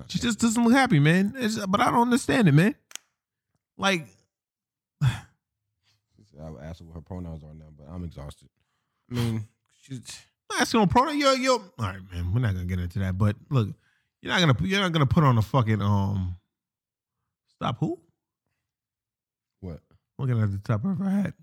[0.08, 1.34] She just doesn't look happy, man.
[1.36, 2.74] It's, but I don't understand it, man.
[3.76, 4.06] Like,
[5.02, 5.20] I
[6.38, 8.48] would ask her what her pronouns are now, but I'm exhausted.
[9.12, 9.44] I mean,
[9.82, 10.00] she's
[10.58, 11.18] That's gonna pronoun.
[11.18, 11.52] Yo, yo.
[11.52, 12.32] All right, man.
[12.32, 13.18] We're not gonna get into that.
[13.18, 13.68] But look,
[14.20, 16.36] you're not gonna you're not gonna put on a fucking um.
[17.56, 17.98] Stop who?
[19.60, 19.80] what?
[20.18, 21.34] Looking at the top of her hat.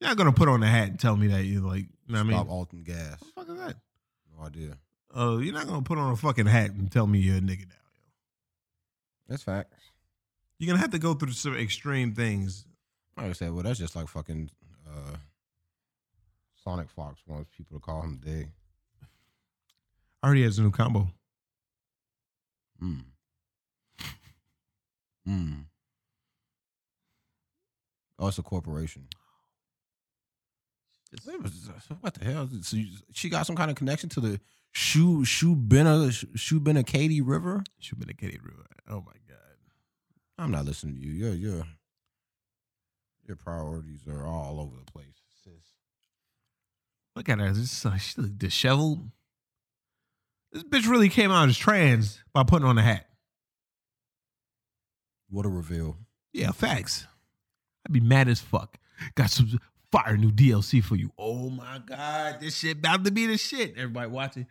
[0.00, 1.86] You're not gonna put on a hat and tell me that you're like.
[2.06, 3.16] You know what I mean, Stop Alton gas.
[3.20, 3.76] what the fuck is that?
[4.36, 4.78] No idea.
[5.14, 7.60] Oh, you're not gonna put on a fucking hat and tell me you're a nigga
[7.60, 7.84] now.
[7.94, 8.02] Yo.
[9.28, 9.78] That's facts.
[10.58, 12.66] You're gonna have to go through some extreme things.
[13.16, 14.63] Like I said, well, that's just like fucking uh,
[16.64, 18.48] Sonic Fox wants people to call him Day.
[20.24, 21.08] Already has a new combo.
[22.80, 23.00] Hmm.
[25.26, 25.52] Hmm.
[28.18, 29.06] Oh, it's a corporation.
[32.00, 32.48] What the hell?
[32.62, 32.78] So
[33.12, 34.40] she got some kind of connection to the
[34.72, 37.62] Shu Shubena Shubenacadie River.
[37.78, 38.66] Should been a kitty river.
[38.88, 39.38] Oh my god.
[40.38, 41.12] I'm not listening to you.
[41.12, 41.64] Your your
[43.26, 45.23] your priorities are all over the place.
[47.16, 47.52] Look at her.
[47.52, 49.10] This uh, she look disheveled.
[50.52, 53.06] This bitch really came out as trans by putting on a hat.
[55.28, 55.96] What a reveal.
[56.32, 57.06] Yeah, facts.
[57.86, 58.78] I'd be mad as fuck.
[59.14, 59.58] Got some
[59.90, 61.12] fire new DLC for you.
[61.18, 63.74] Oh my god, this shit about to be the shit.
[63.76, 64.46] Everybody watching.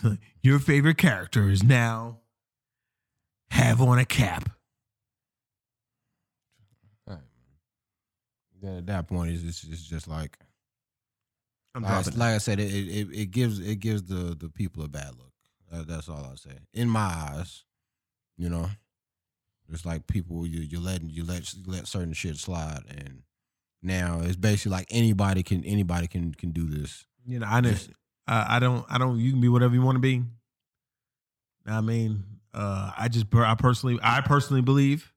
[0.42, 2.18] Your favorite character is now
[3.50, 4.50] have on a cap.
[7.06, 7.22] All right,
[8.51, 8.51] man.
[8.62, 10.38] Then at that point, it's, it's, it's just like
[11.74, 14.84] I'm like, I- like I said, it, it it gives it gives the the people
[14.84, 15.32] a bad look.
[15.70, 16.56] That, that's all I say.
[16.72, 17.64] In my eyes,
[18.36, 18.70] you know,
[19.70, 23.22] it's like people you you letting you let you let certain shit slide, and
[23.82, 27.04] now it's basically like anybody can anybody can can do this.
[27.26, 27.92] You know, I didn't.
[28.28, 28.84] I, I don't.
[28.88, 29.18] I don't.
[29.18, 30.22] You can be whatever you want to be.
[31.66, 32.22] I mean,
[32.54, 33.26] uh, I just.
[33.34, 33.98] I personally.
[34.02, 35.12] I personally believe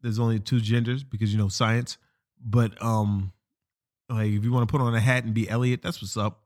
[0.00, 1.98] there's only two genders because you know science.
[2.44, 3.32] But um,
[4.08, 6.42] like if you want to put on a hat and be Elliot, that's what's up.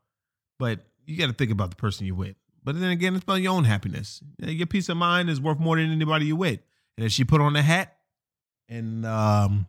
[0.59, 2.36] But you got to think about the person you're with.
[2.64, 4.20] But then again, it's about your own happiness.
[4.39, 6.60] Your peace of mind is worth more than anybody you're with.
[6.97, 7.97] And if she put on a hat
[8.68, 9.66] and um,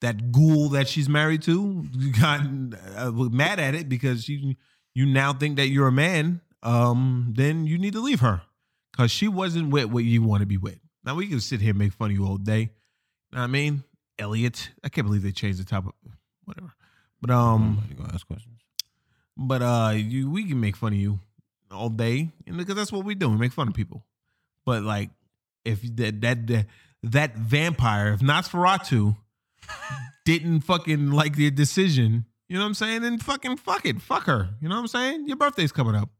[0.00, 1.84] that ghoul that she's married to
[2.20, 2.40] got
[2.96, 4.54] uh, mad at it because you
[4.94, 8.42] you now think that you're a man, um, then you need to leave her
[8.92, 10.78] because she wasn't with what you want to be with.
[11.04, 12.60] Now we can sit here and make fun of you all day.
[12.60, 13.84] You know what I mean,
[14.20, 15.94] Elliot, I can't believe they changed the topic.
[16.44, 16.72] Whatever,
[17.20, 18.60] but um, you gonna ask questions?
[19.36, 21.18] but uh, you we can make fun of you
[21.70, 23.28] all day, and because that's what we do.
[23.28, 24.04] We make fun of people.
[24.66, 25.10] But like,
[25.64, 26.66] if that that that,
[27.02, 29.16] that vampire, if Nosferatu
[30.24, 33.02] didn't fucking like the decision, you know what I'm saying?
[33.02, 34.50] Then fucking fuck it, fuck her.
[34.60, 35.26] You know what I'm saying?
[35.26, 36.10] Your birthday's coming up.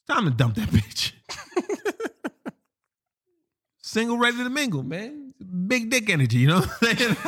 [0.00, 1.12] It's time to dump that bitch.
[3.92, 5.34] Single, ready to mingle, man.
[5.66, 7.16] Big dick energy, you know what I'm saying?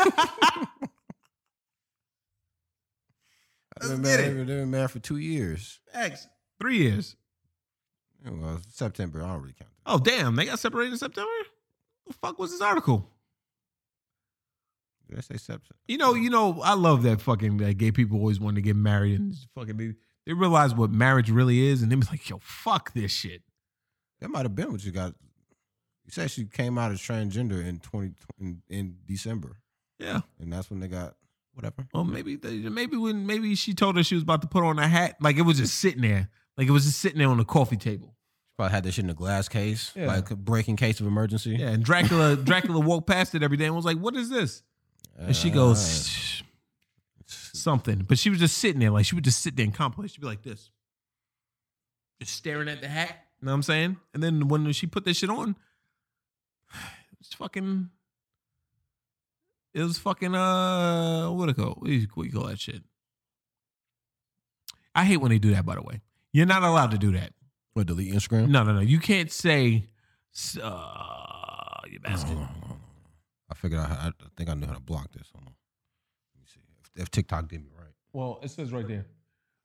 [3.82, 4.34] I've been get married, it.
[4.34, 5.80] they've been married for two years.
[5.92, 6.26] X,
[6.58, 7.16] three years.
[8.24, 9.22] Yeah, Well, September.
[9.22, 9.92] I don't really count that.
[9.92, 11.30] Oh damn, they got separated in September.
[12.06, 13.10] The fuck was this article?
[15.10, 15.76] Did I say September?
[15.86, 18.74] You know, you know, I love that fucking that gay people always want to get
[18.74, 19.92] married and just fucking they,
[20.24, 23.42] they realize what marriage really is, and they be like, yo, fuck this shit.
[24.22, 25.12] That might have been what you got.
[26.04, 29.56] You said she came out as transgender in twenty in, in December,
[29.98, 30.20] Yeah.
[30.38, 31.16] and that's when they got
[31.54, 31.86] whatever.
[31.94, 34.78] Well, maybe they, maybe when maybe she told her she was about to put on
[34.78, 36.28] a hat, like it was just sitting there,
[36.58, 38.08] like it was just sitting there on the coffee table.
[38.08, 40.06] She probably had that shit in a glass case, Yeah.
[40.08, 41.56] like a breaking case of emergency.
[41.58, 44.62] Yeah, and Dracula Dracula walked past it every day and was like, "What is this?"
[45.16, 46.44] And she goes, uh,
[47.26, 50.10] "Something," but she was just sitting there, like she would just sit there and contemplate.
[50.10, 50.70] She'd be like this,
[52.20, 53.16] just staring at the hat.
[53.40, 53.96] You know what I'm saying?
[54.12, 55.56] And then when she put this shit on,
[57.20, 57.90] it's fucking.
[59.72, 62.82] It was fucking uh what it call what do you, what you call that shit?
[64.94, 65.66] I hate when they do that.
[65.66, 66.00] By the way,
[66.32, 67.32] you're not allowed to do that.
[67.72, 68.48] what delete Instagram?
[68.48, 68.80] No, no, no.
[68.80, 69.88] You can't say,
[70.62, 72.38] uh, you bastard.
[73.50, 73.88] I figured out.
[73.88, 75.28] How, I think I knew how to block this.
[75.34, 75.54] Hold on.
[76.34, 76.60] Let me see
[76.96, 77.92] if, if TikTok did me right.
[78.12, 79.06] Well, it says right there.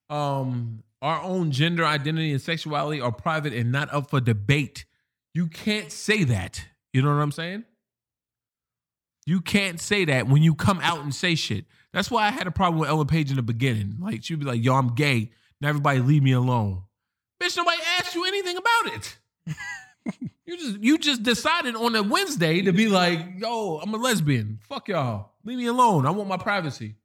[0.09, 4.85] Um, our own gender identity and sexuality are private and not up for debate.
[5.35, 6.65] You can't say that.
[6.93, 7.63] You know what I'm saying?
[9.25, 11.65] You can't say that when you come out and say shit.
[11.93, 13.97] That's why I had a problem with Ellen Page in the beginning.
[13.99, 16.83] Like she'd be like, "Yo, I'm gay." Now everybody leave me alone.
[17.41, 19.17] Bitch, nobody asked you anything about it.
[20.45, 24.59] you just you just decided on a Wednesday to be like, "Yo, I'm a lesbian.
[24.67, 25.31] Fuck y'all.
[25.43, 26.05] Leave me alone.
[26.05, 26.95] I want my privacy."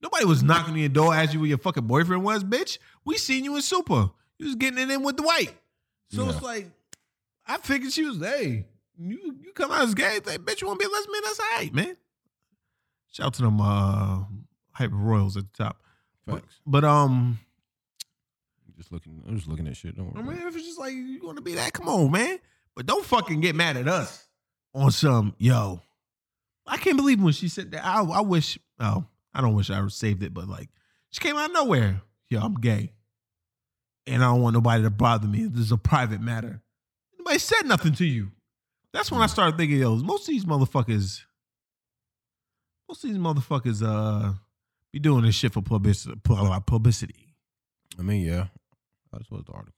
[0.00, 2.78] Nobody was knocking on your door, asking you where your fucking boyfriend was, bitch.
[3.04, 4.10] We seen you in Super.
[4.38, 5.52] You was getting it in with white.
[6.10, 6.30] So Yeah.
[6.30, 6.70] it's like,
[7.48, 8.66] I figured she was, hey,
[8.98, 11.20] you you come out as gay, like, bitch, you want to be a lesbian?
[11.24, 11.96] That's all right, man.
[13.10, 14.24] Shout out to them uh,
[14.72, 15.82] hyper royals at the top.
[16.26, 16.60] But, Facts.
[16.66, 17.38] but um,
[18.76, 19.22] just looking.
[19.26, 19.96] I'm just looking at shit.
[19.96, 20.36] Don't I worry.
[20.36, 22.38] mean, if it's just like you want to be that, come on, man.
[22.76, 24.28] But don't fucking get mad at us
[24.74, 25.80] on some yo.
[26.66, 27.84] I can't believe when she said that.
[27.84, 28.58] I, I wish.
[28.78, 29.04] Oh,
[29.34, 30.68] I don't wish I saved it, but like
[31.10, 32.02] she came out of nowhere.
[32.28, 32.92] Yo, I'm gay,
[34.06, 35.46] and I don't want nobody to bother me.
[35.46, 36.60] This is a private matter.
[37.28, 38.30] Nobody said nothing to you.
[38.94, 41.20] That's when I started thinking, yo, most of these motherfuckers,
[42.88, 44.32] most of these motherfuckers, uh,
[44.94, 46.18] be doing this shit for publicity.
[46.24, 47.34] Publicity.
[47.98, 48.46] I mean, yeah,
[49.12, 49.74] that's what the article.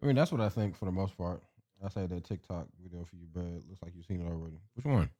[0.00, 1.42] I mean, that's what I think for the most part.
[1.84, 4.60] I say that TikTok video for you, but it looks like you've seen it already.
[4.74, 5.10] Which one?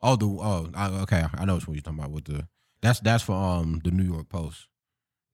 [0.00, 2.12] Oh, the oh, I, okay, I know which one you're talking about.
[2.12, 2.48] With the
[2.80, 4.68] that's that's for um the New York Post.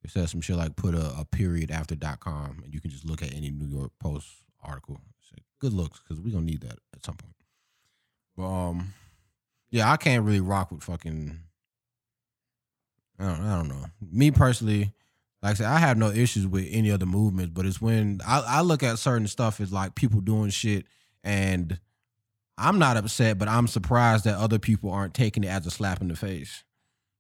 [0.05, 2.91] It says some shit like put a, a period after dot com, and you can
[2.91, 4.29] just look at any New York Post
[4.63, 5.01] article.
[5.61, 7.37] Good looks, because we're gonna need that at some point.
[8.37, 8.95] But um,
[9.71, 11.39] yeah, I can't really rock with fucking.
[13.21, 13.85] I don't, I don't know.
[14.01, 14.93] Me personally,
[15.41, 18.43] like I said, I have no issues with any other movements, but it's when I,
[18.45, 20.87] I look at certain stuff as like people doing shit,
[21.23, 21.79] and
[22.59, 26.01] I'm not upset, but I'm surprised that other people aren't taking it as a slap
[26.01, 26.65] in the face.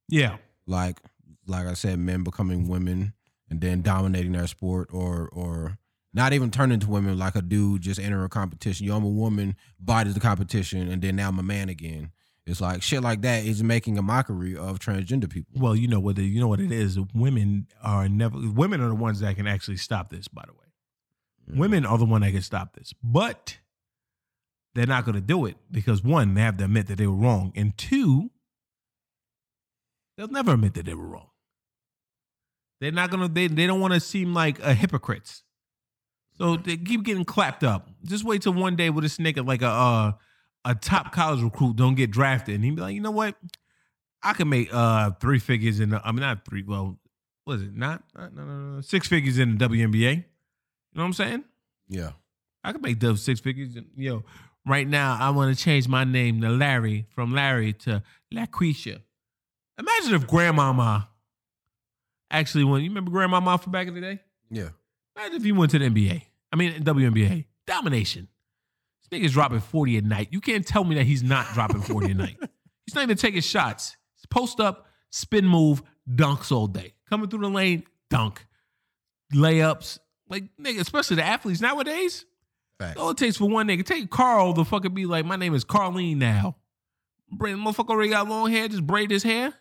[0.08, 0.38] Yeah.
[0.66, 0.98] Like,
[1.46, 3.14] like I said, men becoming women
[3.50, 5.78] and then dominating their sport, or or
[6.14, 8.86] not even turning to women like a dude just entering a competition.
[8.86, 12.12] Yo, I'm a woman, bodies the competition, and then now I'm a man again.
[12.44, 15.60] It's like shit like that is making a mockery of transgender people.
[15.60, 16.98] Well, you know what the, you know what it is.
[17.14, 20.28] Women are never women are the ones that can actually stop this.
[20.28, 21.58] By the way, mm.
[21.58, 23.58] women are the one that can stop this, but
[24.74, 27.14] they're not going to do it because one, they have to admit that they were
[27.14, 28.30] wrong, and two,
[30.16, 31.28] they'll never admit that they were wrong.
[32.82, 33.28] They're not gonna.
[33.28, 35.44] They they don't want to seem like a hypocrites,
[36.36, 37.88] so they keep getting clapped up.
[38.04, 40.12] Just wait till one day with this nigga like a uh,
[40.64, 43.36] a top college recruit don't get drafted, and he'd be like, you know what?
[44.20, 46.98] I can make uh three figures in the, I mean not three, well,
[47.46, 47.72] was it?
[47.72, 50.16] Not, no, no, no, six figures in the WNBA.
[50.16, 50.24] You know
[50.94, 51.44] what I'm saying?
[51.88, 52.10] Yeah.
[52.64, 53.76] I could make those six figures.
[53.96, 54.24] Yo,
[54.66, 58.02] right now I want to change my name to Larry from Larry to
[58.34, 59.02] LaQuisha.
[59.78, 61.08] Imagine if Grandmama
[62.32, 62.82] actually went.
[62.82, 64.20] You remember Grandmama from back in the day?
[64.50, 64.70] Yeah.
[65.16, 66.22] Imagine if he went to the NBA.
[66.52, 67.44] I mean WNBA.
[67.66, 68.28] Domination.
[69.10, 70.28] This nigga's dropping 40 a night.
[70.30, 72.36] You can't tell me that he's not dropping 40 a night.
[72.84, 73.96] He's not even taking shots.
[74.28, 76.94] Post up, spin move, dunks all day.
[77.08, 78.44] Coming through the lane, dunk.
[79.32, 79.98] Layups.
[80.28, 82.24] Like, nigga, especially the athletes nowadays.
[82.78, 82.98] Facts.
[82.98, 83.84] All it takes for one nigga.
[83.84, 86.56] Take Carl the fucking be like, my name is Carlene now.
[87.30, 89.54] Braid, motherfucker already got long hair, just braid his hair.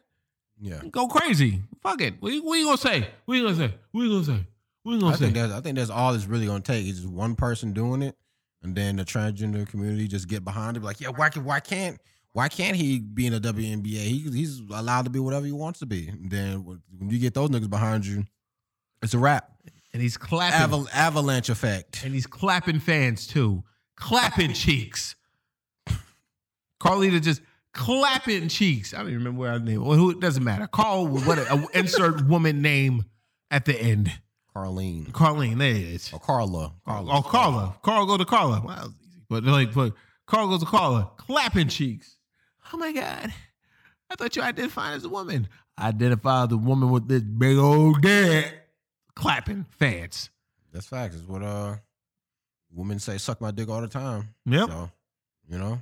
[0.61, 0.81] Yeah.
[0.91, 1.61] Go crazy.
[1.81, 2.15] Fuck it.
[2.21, 3.07] What, you- gonna say?
[3.25, 3.73] What you gonna say?
[3.91, 4.45] What you gonna say?
[4.83, 5.25] What you gonna I say?
[5.25, 8.01] think that's I think that's all it's really gonna take is just one person doing
[8.03, 8.15] it,
[8.63, 10.81] and then the transgender community just get behind it.
[10.81, 11.99] Be like, yeah, why can why can't
[12.33, 13.85] why can't he be in the WNBA?
[13.85, 16.07] He, he's allowed to be whatever he wants to be.
[16.07, 18.23] And then when when you get those niggas behind you,
[19.01, 19.51] it's a wrap.
[19.93, 22.03] and he's clapping, Aval- avalanche effect.
[22.05, 23.63] and he's clapping fans too,
[23.97, 25.15] clapping cheeks.
[26.81, 27.41] Carlita just
[27.73, 28.93] clapping cheeks.
[28.93, 29.83] I don't even remember what her name.
[29.83, 30.67] Well, who it doesn't matter.
[30.67, 33.05] Carl, what a, a- insert woman name
[33.49, 34.11] at the end.
[34.55, 35.07] Carlene.
[35.11, 36.11] Carlene, there it is.
[36.11, 36.73] Or Carla.
[36.85, 37.17] Carla.
[37.17, 37.75] Oh, Carla.
[37.83, 38.61] Carl go to Carla.
[38.61, 39.21] Wow, that was easy.
[39.29, 39.93] But like, but
[40.27, 42.17] Carl goes to Carla, clapping cheeks.
[42.73, 43.33] Oh my God.
[44.09, 45.47] I thought you identified as a woman.
[45.77, 48.53] I identify as a woman with this big old dick.
[49.15, 50.29] Clapping fans.
[50.73, 51.15] That's facts.
[51.15, 51.75] Is what uh
[52.73, 54.29] women say suck my dick all the time.
[54.45, 54.69] Yep.
[54.69, 54.91] So,
[55.49, 55.79] you know.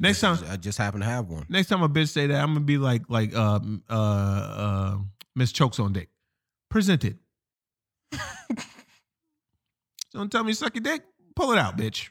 [0.00, 1.44] Next time, I just happen to have one.
[1.50, 4.96] next time a bitch say that, I'm gonna be like, like, uh, uh, uh,
[5.36, 6.08] Miss Chokes on dick.
[6.70, 7.16] Present it.
[10.12, 11.02] Don't tell me you suck your dick.
[11.36, 12.08] Pull it out, bitch.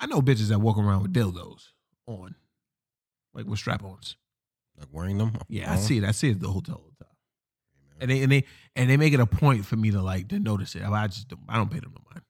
[0.00, 1.68] I know bitches that walk around with dildos
[2.06, 2.34] on,
[3.34, 4.16] like with strap-ons.
[4.78, 5.32] Like wearing them.
[5.48, 6.04] Yeah, I see it.
[6.04, 6.76] I see it the whole time.
[7.98, 8.44] And they and they
[8.74, 10.82] and they make it a point for me to like to notice it.
[10.82, 12.24] I just don't, I don't pay them no mind.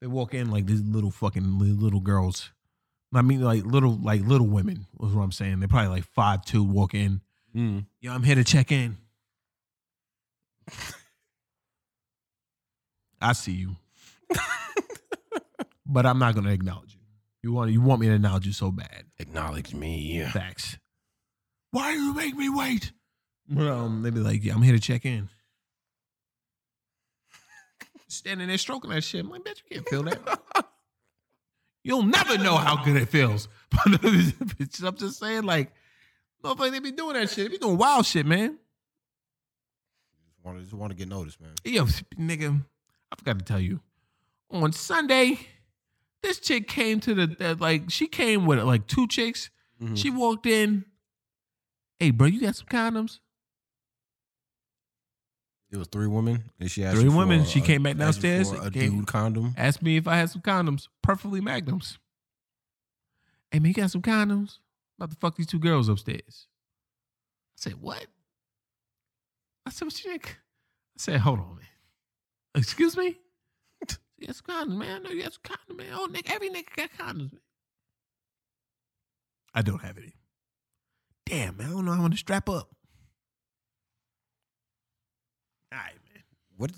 [0.00, 2.52] They walk in like these little fucking little girls.
[3.14, 5.60] I mean, like little like little women was what I'm saying.
[5.60, 6.62] They're probably like five two.
[6.62, 7.20] Walk in.
[7.56, 7.86] Mm.
[8.00, 8.98] Yo, I'm here to check in.
[13.20, 13.76] I see you,
[15.86, 17.00] but I'm not gonna acknowledge you.
[17.42, 19.04] You want you want me to acknowledge you so bad.
[19.18, 20.22] Acknowledge me.
[20.32, 20.76] Facts.
[21.70, 22.92] Why do you make me wait?
[23.56, 25.28] Um, they be like, yeah, I'm here to check in.
[28.08, 29.24] Standing there stroking that shit.
[29.24, 30.40] I'm like, bitch, you can't feel that.
[31.84, 33.48] You'll never know how good it feels.
[33.70, 34.02] But
[34.82, 35.72] I'm just saying, like,
[36.42, 37.46] motherfucker, they be doing that shit.
[37.46, 38.58] They be doing wild shit, man.
[40.26, 41.50] Just want to just want to get noticed, man.
[41.64, 41.84] Yo,
[42.18, 42.64] nigga,
[43.12, 43.80] I forgot to tell you.
[44.50, 45.38] On Sunday,
[46.22, 49.50] this chick came to the, the like, she came with like two chicks.
[49.82, 49.96] Mhm.
[49.96, 50.84] She walked in.
[52.00, 53.18] Hey, bro, you got some condoms?
[55.70, 57.40] It was three women, and she asked Three women.
[57.40, 59.52] a- She came back downstairs a and dude condom.
[59.56, 61.98] Asked me if I had some condoms, perfectly magnums.
[63.50, 64.58] Hey, man, you got some condoms?
[64.98, 66.46] About to fuck these two girls upstairs.
[67.56, 68.06] I said, what?
[69.66, 70.38] I said, what you think?
[70.96, 71.66] I said, hold on, man.
[72.54, 73.16] Excuse me?
[74.20, 74.96] Yes, condoms, man.
[74.96, 75.86] I know you got some condoms, man.
[75.92, 77.40] Oh, nigga, every nigga got condoms, man.
[79.54, 80.14] I don't have any.
[81.26, 82.68] Damn, man, I don't know how gonna strap up.
[85.72, 86.22] All right, man.
[86.56, 86.72] What?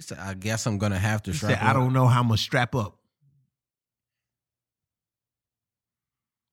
[0.00, 1.58] She I guess I'm gonna have to He strap.
[1.58, 2.98] said, I don't know how I'm gonna strap up.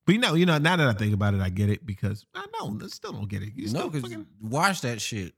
[0.05, 2.25] But you know, you know, now that I think about it, I get it because
[2.33, 3.53] I know I still don't get it.
[3.55, 5.33] You No, because fucking, watch that shit.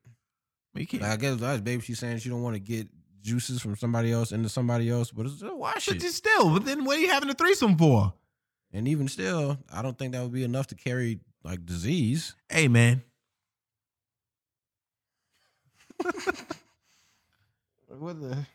[0.75, 1.03] you can't.
[1.03, 1.81] Like, I guess that's baby.
[1.81, 2.87] She's saying she don't want to get
[3.21, 6.03] juices from somebody else into somebody else, but it's just watch but it.
[6.03, 8.13] you still, but then what are you having a threesome for?
[8.73, 12.35] And even still, I don't think that would be enough to carry like disease.
[12.49, 13.03] Hey, man.
[17.87, 18.45] what the?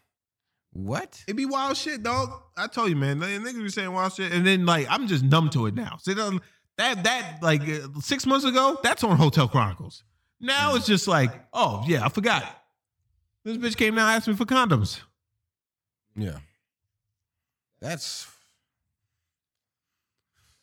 [0.72, 1.22] What?
[1.26, 2.30] It'd be wild shit, dog.
[2.56, 3.20] I told you, man.
[3.20, 5.96] Like, Niggas be saying wild shit, and then like I'm just numb to it now.
[6.02, 6.40] See that
[6.76, 10.04] that that like uh, six months ago, that's on Hotel Chronicles.
[10.40, 12.44] Now it's just like, oh yeah, I forgot.
[13.44, 15.00] This bitch came and asked me for condoms.
[16.16, 16.38] Yeah.
[17.80, 18.26] That's.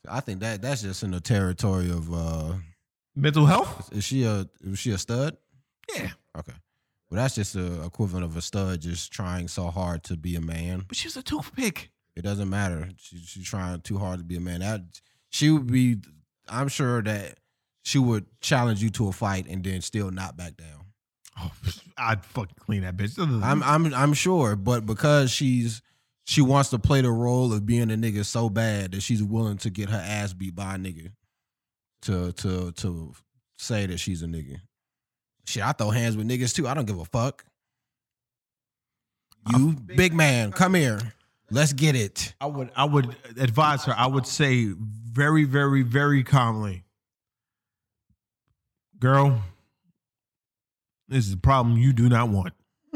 [0.07, 2.13] I think that that's just in the territory of.
[2.13, 2.53] uh
[3.15, 3.89] Mental health?
[3.93, 5.37] Is she a is she a stud?
[5.95, 6.53] Yeah, Okay.
[7.13, 10.41] Well, that's just the equivalent of a stud just trying so hard to be a
[10.41, 10.85] man.
[10.87, 11.91] but she's a toothpick.
[12.15, 12.89] It doesn't matter.
[12.97, 14.61] She, she's trying too hard to be a man.
[14.61, 14.81] That
[15.29, 15.97] she would be.
[16.49, 17.37] I'm sure that
[17.83, 20.85] she would challenge you to a fight and then still not back down.
[21.39, 21.51] Oh,
[21.99, 23.19] I'd fucking clean that bitch.
[23.43, 25.83] I'm I'm I'm sure, but because she's
[26.25, 29.57] she wants to play the role of being a nigga so bad that she's willing
[29.57, 31.11] to get her ass beat by a nigga
[32.01, 33.13] to to to
[33.55, 34.61] say that she's a nigga.
[35.45, 36.67] Shit, I throw hands with niggas too.
[36.67, 37.45] I don't give a fuck.
[39.51, 40.99] You big man, come here.
[41.51, 42.33] Let's get it.
[42.39, 43.93] I would I would advise her.
[43.95, 44.73] I would say
[45.13, 46.83] very, very, very calmly,
[48.99, 49.43] girl,
[51.07, 52.53] this is a problem you do not want.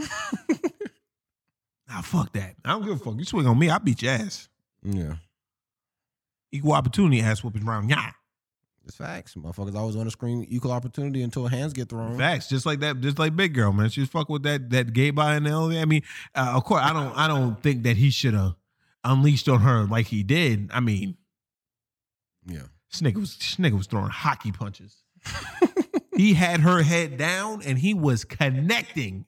[1.88, 2.56] nah, fuck that.
[2.66, 3.16] I don't give a fuck.
[3.18, 4.50] You swing on me, I'll beat your ass.
[4.84, 5.16] Yeah.
[6.52, 7.90] Equal opportunity ass whooping round.
[7.90, 8.12] Yeah.
[8.88, 9.36] It's facts.
[9.36, 12.18] Motherfuckers always want to scream equal opportunity until hands get thrown.
[12.18, 13.90] Facts, just like that, just like Big Girl, man.
[13.90, 15.82] She's fucking with that that gay guy in the elevator.
[15.82, 16.04] I mean,
[16.34, 18.56] uh, of course, I don't, I don't think that he should have
[19.04, 20.70] unleashed on her like he did.
[20.74, 21.18] I mean,
[22.46, 22.64] Yeah.
[22.90, 25.04] This nigga was this nigga was throwing hockey punches.
[26.16, 29.26] he had her head down and he was connecting.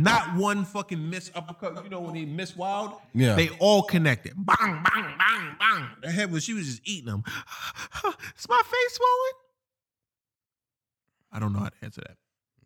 [0.00, 1.82] Not one fucking miss uppercut.
[1.84, 2.94] You know when he miss wild?
[3.14, 3.34] Yeah.
[3.36, 4.32] They all connected.
[4.34, 5.88] Bang, bang, bang, bang.
[6.02, 7.22] The head was she was just eating them.
[8.38, 9.32] Is my face swollen?
[11.32, 12.16] I don't know how to answer that.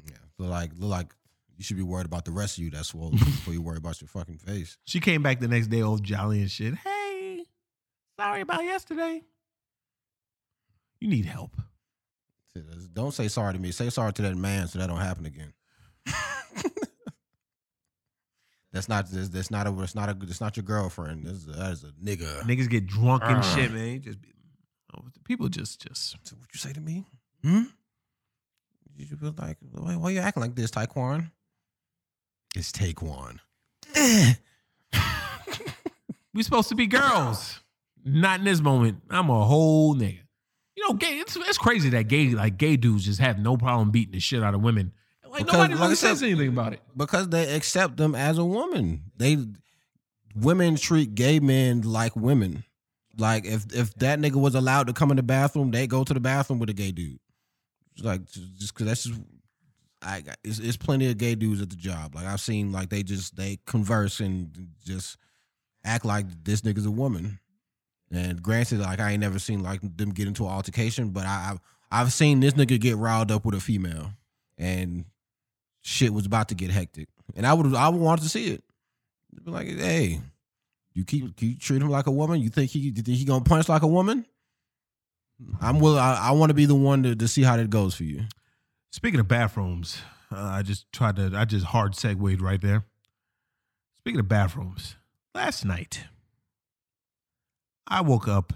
[0.06, 0.16] Yeah.
[0.38, 1.12] Look like look like
[1.56, 4.00] You should be worried about the rest of you that's swollen before you worry about
[4.00, 4.78] your fucking face.
[4.84, 6.74] She came back the next day all jolly and shit.
[6.74, 7.44] Hey,
[8.18, 9.22] sorry about yesterday.
[11.00, 11.56] You need help.
[12.92, 13.72] Don't say sorry to me.
[13.72, 15.52] Say sorry to that man so that don't happen again.
[18.74, 21.24] that's not that's, that's not a that's not a that's not your girlfriend.
[21.24, 22.40] That's that is a nigga.
[22.42, 23.42] Niggas get drunk and Uh.
[23.42, 23.92] shit, man.
[23.94, 24.28] You Just be,
[24.94, 27.04] oh, people just just So what you say to me?
[27.42, 27.62] Hmm?
[28.96, 31.30] You should be like, why, why you acting like this, Taekwon?
[32.54, 33.38] It's Taekwon.
[36.34, 37.60] we supposed to be girls.
[38.04, 38.98] Not in this moment.
[39.10, 40.18] I'm a whole nigga.
[40.76, 41.18] You know, gay.
[41.18, 44.42] It's, it's crazy that gay like gay dudes just have no problem beating the shit
[44.42, 44.92] out of women.
[45.34, 46.80] Like Because, nobody like really said- says anything about it.
[46.96, 49.10] because they accept them as a woman.
[49.16, 49.36] They
[50.36, 52.64] women treat gay men like women.
[53.18, 56.14] Like if if that nigga was allowed to come in the bathroom, they go to
[56.14, 57.18] the bathroom with a gay dude.
[58.00, 59.20] Like just because that's just.
[60.06, 62.14] I got- it's, it's plenty of gay dudes at the job.
[62.14, 65.16] Like I've seen, like they just they converse and just
[65.84, 67.38] act like this nigga's a woman.
[68.12, 71.50] And granted, like I ain't never seen like them get into an altercation, but I,
[71.52, 74.10] I've I've seen this nigga get riled up with a female,
[74.58, 75.04] and
[75.84, 78.64] shit was about to get hectic, and I would I would want to see it.
[79.44, 80.20] Be like, hey,
[80.94, 82.40] you keep you treat him like a woman.
[82.40, 84.26] You think he you think he gonna punch like a woman?
[85.60, 87.94] I'm will I, I want to be the one to, to see how that goes
[87.94, 88.22] for you.
[88.90, 90.00] Speaking of bathrooms,
[90.32, 91.32] uh, I just tried to.
[91.34, 92.84] I just hard segued right there.
[94.00, 94.96] Speaking of bathrooms,
[95.34, 96.04] last night
[97.86, 98.52] I woke up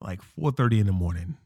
[0.00, 1.36] like four thirty in the morning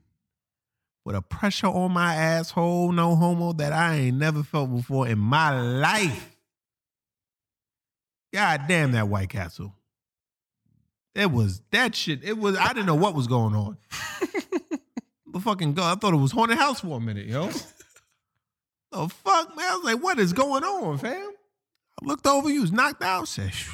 [1.04, 5.18] with a pressure on my asshole, no homo, that I ain't never felt before in
[5.18, 6.36] my life.
[8.32, 9.74] God damn that White Castle.
[11.14, 12.24] It was that shit.
[12.24, 12.56] It was.
[12.56, 13.76] I didn't know what was going on.
[15.32, 15.96] the fucking god.
[15.96, 17.48] I thought it was haunted house for a minute, yo.
[18.90, 19.66] The fuck, man?
[19.70, 21.30] I was like, what is going on, fam?
[22.02, 23.28] I looked over, you was knocked out.
[23.28, 23.72] Said, "Phew,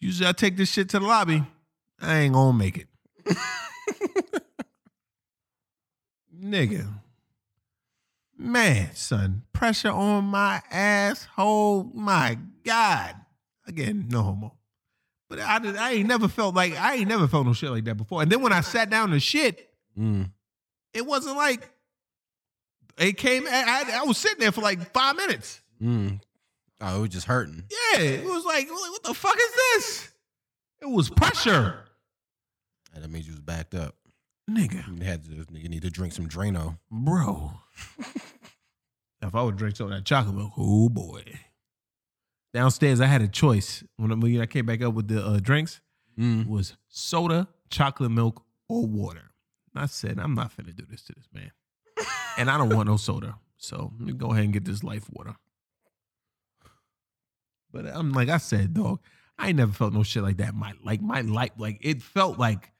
[0.00, 1.42] usually I take this shit to the lobby.
[2.00, 2.88] I ain't gonna make it.
[6.40, 6.86] Nigga.
[8.36, 11.90] Man, son, pressure on my asshole.
[11.94, 13.16] My God.
[13.66, 14.54] Again, no homo.
[15.28, 17.96] But I, I ain't never felt like, I ain't never felt no shit like that
[17.96, 18.22] before.
[18.22, 19.64] And then when I sat down to shit,
[19.98, 20.30] Mm.
[20.94, 21.68] it wasn't like
[22.98, 23.46] it came.
[23.48, 25.60] I, I, was sitting there for like five minutes.
[25.82, 26.20] Mm.
[26.80, 27.64] Oh, it was just hurting.
[27.68, 30.12] Yeah, it was like, what the fuck is this?
[30.82, 31.80] It was pressure,
[32.94, 33.96] that means you was backed up.
[34.48, 36.78] Nigga, You had to need to drink some Drano.
[36.90, 37.52] bro.
[39.22, 41.22] if I would drink some of that chocolate milk, oh boy.
[42.54, 45.38] Downstairs, I had a choice when I, when I came back up with the uh,
[45.40, 45.80] drinks.
[46.18, 46.46] Mm.
[46.48, 49.30] Was soda, chocolate milk, or water.
[49.74, 51.52] And I said, I'm not finna do this to this man,
[52.38, 53.36] and I don't want no soda.
[53.56, 55.36] So let me go ahead and get this life water.
[57.70, 59.00] But I'm like I said, dog,
[59.38, 60.54] I ain't never felt no shit like that.
[60.54, 62.72] My like my life, like it felt like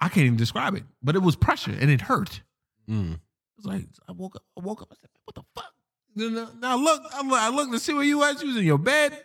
[0.00, 2.42] I can't even describe it, but it was pressure and it hurt.
[2.88, 3.14] Mm.
[3.14, 3.20] It
[3.56, 5.72] was like I woke up, I woke up, I said, "What the fuck?"
[6.14, 8.40] Then, uh, Now look, I'm I looked to see where you at.
[8.40, 9.12] You was in your bed.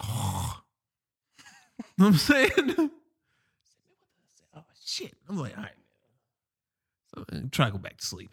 [0.00, 0.54] know
[1.96, 2.50] what I'm saying?
[4.56, 5.14] oh shit!
[5.28, 5.72] I'm like, all right,
[7.14, 8.30] so uh, try to go back to sleep.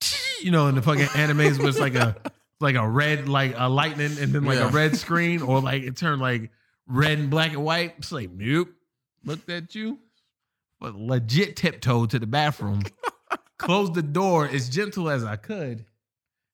[0.40, 2.14] You know, in the fucking animes, where it's like a
[2.60, 4.68] like a red, like a lightning, and then like Yeah.
[4.68, 6.52] a red screen, or like it turned like
[6.86, 7.94] red and black and white.
[7.98, 8.68] It's like, nope.
[9.28, 9.98] Looked at you,
[10.80, 12.82] but legit tiptoed to the bathroom,
[13.58, 15.84] closed the door as gentle as I could,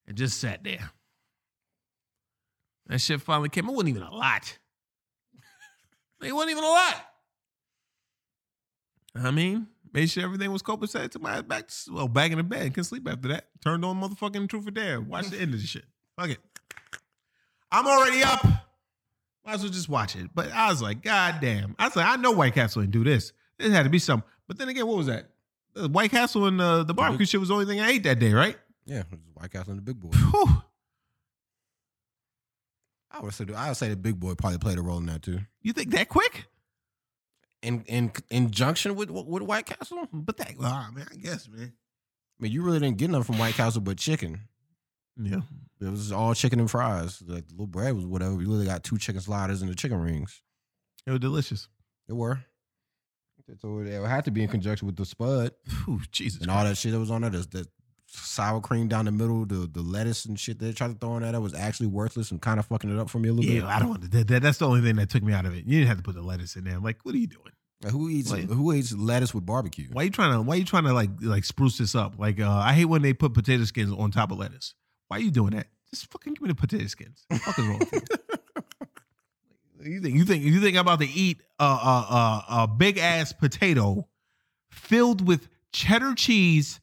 [0.05, 0.91] and just sat there.
[2.87, 3.69] That shit finally came.
[3.69, 4.57] It wasn't even a lot.
[6.21, 6.95] It wasn't even a lot.
[9.15, 11.11] I mean, made sure everything was copacetic.
[11.11, 12.73] Took my back, to, well, back in the bed.
[12.73, 13.47] Couldn't sleep after that.
[13.63, 14.99] Turned on motherfucking Truth or Dare.
[14.99, 15.85] Watched the end of the shit.
[16.17, 16.39] Fuck it.
[17.71, 18.64] I'm already up.
[19.45, 20.29] Might as well just watch it.
[20.33, 21.75] But I was like, God damn.
[21.77, 23.31] I was like, I know White Castle didn't do this.
[23.59, 24.23] There had to be some.
[24.47, 25.29] But then again, what was that?
[25.75, 28.33] White Castle and uh, the barbecue shit was the only thing I ate that day,
[28.33, 28.57] right?
[28.85, 30.09] Yeah, it was White Castle and the Big Boy.
[30.09, 30.61] Whew.
[33.11, 35.21] I would say I would say the Big Boy probably played a role in that
[35.21, 35.39] too.
[35.61, 36.47] You think that quick?
[37.61, 40.07] In in injunction with with White Castle.
[40.11, 41.73] But that, oh, man, I guess, man.
[42.39, 44.41] I mean, you really didn't get nothing from White Castle but chicken.
[45.17, 45.41] Yeah.
[45.81, 47.21] It was all chicken and fries.
[47.27, 48.31] Like the little bread was whatever.
[48.33, 50.41] You literally got two chicken sliders and the chicken rings.
[51.05, 51.67] It was delicious.
[52.07, 52.39] It were.
[53.61, 55.51] So it had to be in conjunction with the spud
[55.85, 56.41] Whew, Jesus.
[56.41, 57.29] and all that shit that was on there.
[57.29, 57.67] The, the
[58.07, 61.21] sour cream down the middle, the the lettuce and shit they tried to throw in
[61.23, 63.51] there that was actually worthless and kind of fucking it up for me a little
[63.51, 63.61] bit.
[63.63, 63.67] Yeah.
[63.67, 64.23] I don't want to.
[64.23, 65.65] That, that's the only thing that took me out of it.
[65.65, 66.75] You didn't have to put the lettuce in there.
[66.75, 67.51] I'm like, what are you doing?
[67.83, 69.89] Like, who eats Like- who eats lettuce with barbecue?
[69.91, 70.41] Why you trying to?
[70.41, 72.17] Why you trying to like like spruce this up?
[72.17, 74.73] Like uh, I hate when they put potato skins on top of lettuce.
[75.07, 75.67] Why are you doing that?
[75.91, 77.25] Just fucking give me the potato skins.
[77.27, 78.01] What the fuck is wrong with you?
[79.83, 82.97] You think you think you think I'm about to eat a a, a, a big
[82.97, 84.07] ass potato
[84.71, 86.79] filled with cheddar cheese,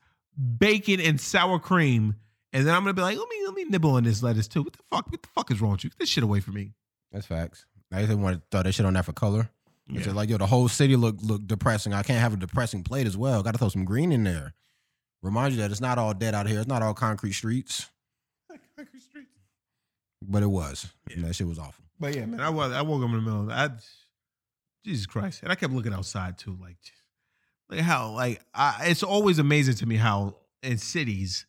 [0.58, 2.14] bacon, and sour cream,
[2.52, 4.62] and then I'm gonna be like, let me let me nibble on this lettuce too.
[4.62, 5.10] What the fuck?
[5.10, 5.90] What the fuck is wrong with you?
[5.90, 6.74] Get this shit away from me.
[7.10, 7.66] That's facts.
[7.90, 9.50] I just want to throw that shit on that for color.
[9.88, 10.02] Yeah.
[10.02, 11.92] just like yo, the whole city look look depressing.
[11.92, 13.42] I can't have a depressing plate as well.
[13.42, 14.54] Got to throw some green in there.
[15.22, 16.60] Remind you that it's not all dead out here.
[16.60, 17.90] It's not all concrete streets,
[20.28, 20.90] but it was.
[21.14, 21.84] And that shit was awful.
[21.98, 23.40] But yeah, man, I was I woke up in the middle.
[23.42, 23.70] Of the, I,
[24.84, 26.76] Jesus Christ, and I kept looking outside too, like,
[27.70, 31.46] like how like I, it's always amazing to me how in cities,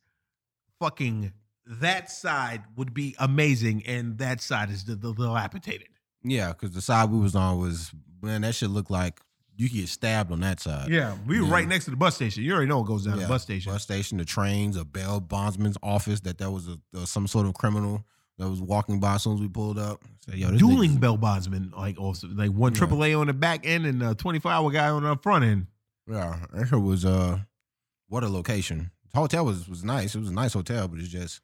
[0.80, 1.34] fucking
[1.65, 5.88] that side would be amazing, and that side is the, the dilapidated.
[6.23, 7.91] Yeah, because the side we was on was
[8.22, 9.19] man, that shit looked like
[9.55, 10.89] you could get stabbed on that side.
[10.89, 12.43] Yeah, we were right next to the bus station.
[12.43, 13.71] You already know what goes down at the bus station.
[13.71, 16.19] bus station, the trains, a bail bondsman's office.
[16.21, 18.03] That there was a uh, some sort of criminal
[18.39, 20.01] that was walking by as soon as we pulled up.
[20.25, 22.77] Said, yo, this Dueling nigga's- bell bondsman, like also like one Yeah.
[22.80, 25.45] triple A on the back end and a twenty four hour guy on the front
[25.45, 25.67] end.
[26.09, 27.39] Yeah, that shit was uh,
[28.07, 28.91] what a location.
[29.13, 30.15] The hotel was was nice.
[30.15, 31.41] It was a nice hotel, but it's just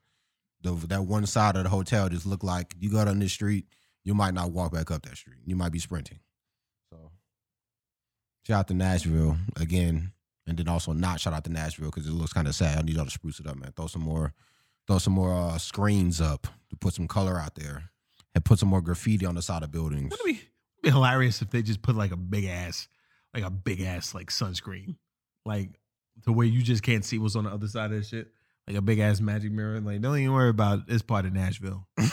[0.62, 3.68] the that one side of the hotel just looked like you got on this street,
[4.04, 5.38] you might not walk back up that street.
[5.46, 6.20] You might be sprinting.
[8.50, 10.12] Shout out to Nashville again,
[10.48, 12.80] and then also not shout out to Nashville because it looks kind of sad.
[12.80, 13.72] I need y'all to spruce it up, man.
[13.76, 14.34] Throw some more,
[14.88, 17.92] throw some more uh, screens up to put some color out there,
[18.34, 20.10] and put some more graffiti on the side of buildings.
[20.10, 22.88] Wouldn't it be, it'd be hilarious if they just put like a big ass,
[23.36, 24.96] like a big ass like sunscreen,
[25.46, 25.70] like
[26.24, 28.30] to where you just can't see what's on the other side of the shit,
[28.68, 29.80] like a big ass magic mirror.
[29.80, 31.88] Like don't even worry about this part of Nashville.
[31.98, 32.12] this,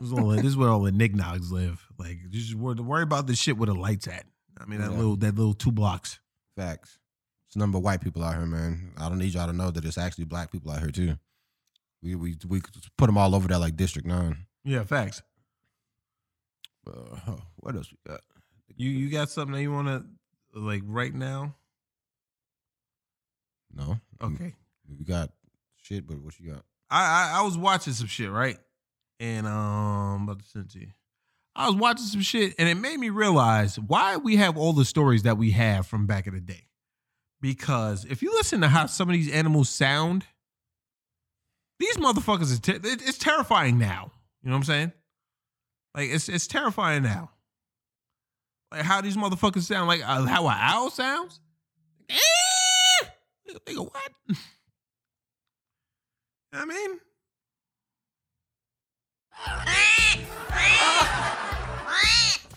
[0.00, 1.84] is all, this is where all the knickknacks live.
[1.98, 4.24] Like you just worry, worry about the shit where the lights at.
[4.60, 4.96] I mean that Yeah.
[4.96, 6.18] little that little two blocks.
[6.56, 6.98] Facts.
[7.46, 8.92] It's a number of white people out here, man.
[8.96, 11.16] I don't need y'all to know that it's actually black people out here too.
[12.02, 14.46] We we we could put them all over there like District Nine.
[14.64, 15.22] Yeah, facts.
[16.86, 18.20] Uh, what else we got?
[18.76, 21.54] You you got something that you want to like right now?
[23.72, 23.98] No.
[24.22, 24.54] Okay.
[24.98, 25.30] We got
[25.82, 26.64] shit, but what you got?
[26.90, 28.58] I, I I was watching some shit, right?
[29.18, 30.88] And um, about to send to you.
[31.58, 34.84] I was watching some shit, and it made me realize why we have all the
[34.84, 36.66] stories that we have from back in the day.
[37.40, 40.24] Because if you listen to how some of these animals sound,
[41.78, 44.12] these motherfuckers is te- it- it's terrifying now.
[44.42, 44.92] You know what I'm saying?
[45.94, 47.30] Like it's it's terrifying now.
[48.70, 51.40] Like how these motherfuckers sound, like uh, how an owl sounds.
[52.10, 52.14] Eh!
[53.66, 54.10] Nigga, what?
[56.52, 57.00] I mean,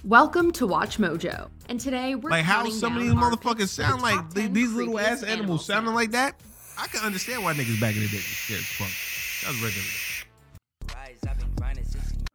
[0.06, 1.50] Welcome to Watch Mojo.
[1.68, 4.72] And today we're like how counting some of these motherfuckers sound like top th- these
[4.74, 6.36] little ass animal animals sounding like that.
[6.80, 9.44] I can understand why niggas back in the day was scared as fuck.
[9.44, 9.88] That was regular.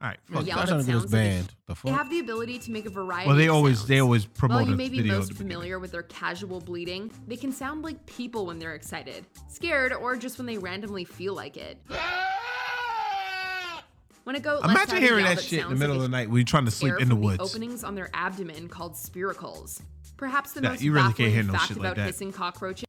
[0.03, 0.67] All right, fuck Yeah, that.
[0.67, 1.55] that trying to get us sounds like a- banned.
[1.67, 3.27] The They have the ability to make a variety.
[3.27, 3.89] Well, they of always sounds.
[3.89, 5.37] they always promote While you may be most at the beginning.
[5.53, 10.15] familiar with their casual bleeding, they can sound like people when they're excited, scared, or
[10.17, 11.79] just when they randomly feel like it.
[14.25, 16.11] When a goat lets out Imagine hearing yell that shit in the middle like of
[16.11, 17.41] the night when you're trying to sleep in the from woods.
[17.41, 19.81] openings on their abdomen called spiracles.
[20.17, 22.07] Perhaps the Yeah, most you really can't hear no fact shit like about that.
[22.07, 22.85] hissing cockroaches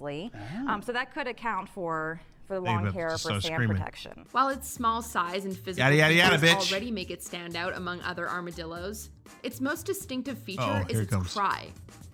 [0.00, 3.76] Um, so that could account for for the long hair for start sand screaming.
[3.76, 4.26] protection.
[4.32, 6.70] While its small size and physical Yada, yada, yada, bitch.
[6.72, 9.10] already make it stand out among other armadillos,
[9.44, 11.32] its most distinctive feature Uh-oh, is its comes.
[11.32, 11.68] cry.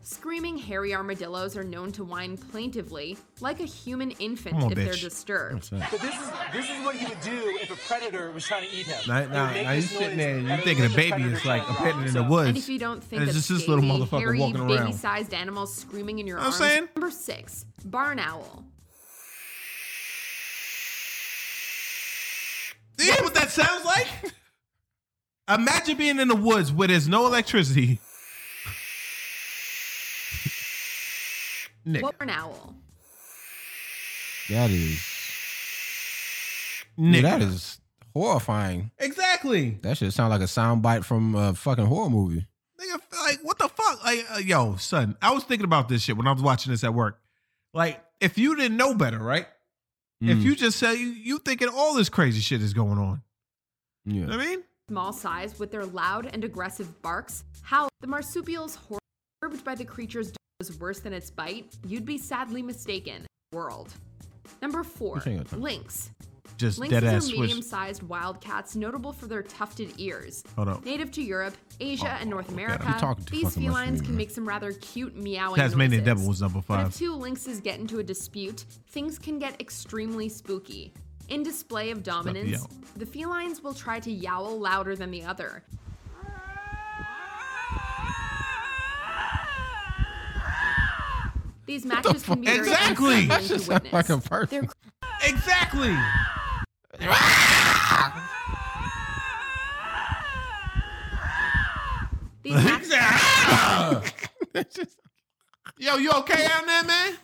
[0.09, 4.79] Screaming hairy armadillos are known to whine plaintively, like a human infant Come on, if
[4.79, 5.65] they're disturbed.
[5.65, 8.73] So this is this is what he would do if a predator was trying to
[8.73, 9.01] eat him.
[9.09, 11.25] Now, now, now you this sitting there and and you it would thinking a baby
[11.25, 12.51] is like a pet in the woods.
[12.51, 14.69] And if you don't think and it's of just this little motherfucker hairy, walking around.
[14.69, 16.61] baby-sized animals screaming in your Know what arms.
[16.61, 16.89] I'm saying?
[16.95, 18.65] Number six, barn owl.
[22.97, 24.07] Do you hear what that sounds like?
[25.49, 27.99] Imagine being in the woods where there's no electricity.
[31.87, 32.75] Nick, Barn owl.
[34.51, 35.01] That is.
[36.97, 37.81] Nick, that is
[38.15, 38.91] horrifying.
[38.99, 39.79] exactly.
[39.83, 42.47] That should sound like a soundbite from a fucking horror movie.
[42.81, 44.05] Nigga, like what the fuck?
[44.05, 46.85] Like, uh, yo, son, I was thinking about this shit when I was watching this
[46.85, 47.19] at work.
[47.75, 49.47] Like, if you didn't know better, right?
[50.21, 50.43] If Mm.
[50.43, 53.23] you just say you, you thinking all this crazy shit is going on.
[54.07, 54.15] yeah.
[54.15, 54.63] You know what I mean?
[54.89, 59.01] Small size with their loud and aggressive barks, how the marsupial's horror
[59.43, 63.27] disturbed by the creature's was worse than its bite, you'd be sadly mistaken.
[63.53, 63.93] World.
[64.63, 65.61] Number four, Which ain't got time.
[65.61, 66.11] lynx.
[66.57, 70.43] just Lynxes dead ass are medium-sized wildcats notable for their tufted ears.
[70.57, 70.85] Hold up.
[70.87, 72.85] Native to Europe, Asia, oh, and North America,
[73.31, 76.07] these fucking much to felines can make some rather cute meowing Tasmanian noises.
[76.07, 76.87] Devil was number But five.
[76.89, 80.95] if two lynxes get into a dispute, things can get extremely spooky.
[81.29, 85.63] In display of dominance, the felines will try to yowl louder than the other.
[91.67, 92.75] These matches can be Exactly.
[93.17, 93.93] unsettling That to just sound witness.
[93.93, 94.49] like a person.
[95.03, 95.97] They're Exactly.
[102.43, 102.93] These matches,
[105.79, 107.15] Yo, you okay out there, man?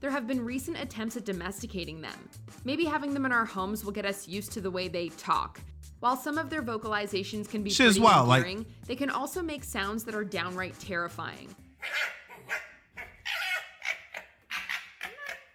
[0.00, 2.28] there have been recent attempts at domesticating them.
[2.64, 5.60] Maybe having them in our homes will get us used to the way they talk.
[6.00, 9.08] While some of their vocalizations can be Shit is pretty wild, like- endearing, they can
[9.10, 11.54] also make sounds that are downright terrifying.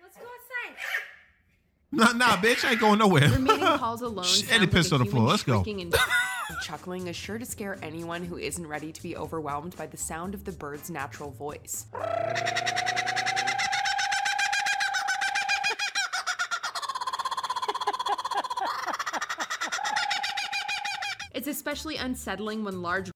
[0.01, 0.75] Let's go outside.
[1.91, 3.29] Nah, nah, bitch, I ain't going nowhere.
[3.39, 5.27] Mating calls alone Shh, sound Eddie pissed on the floor.
[5.27, 5.63] Let's go.
[5.65, 5.91] in
[6.63, 10.33] Chuckling is sure to scare anyone who isn't ready to be overwhelmed by the sound
[10.33, 11.85] of the bird's natural voice.
[21.33, 23.11] It's especially unsettling when large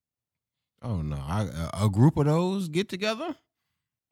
[0.81, 1.43] Oh no, I,
[1.81, 3.35] a- a group of those get together.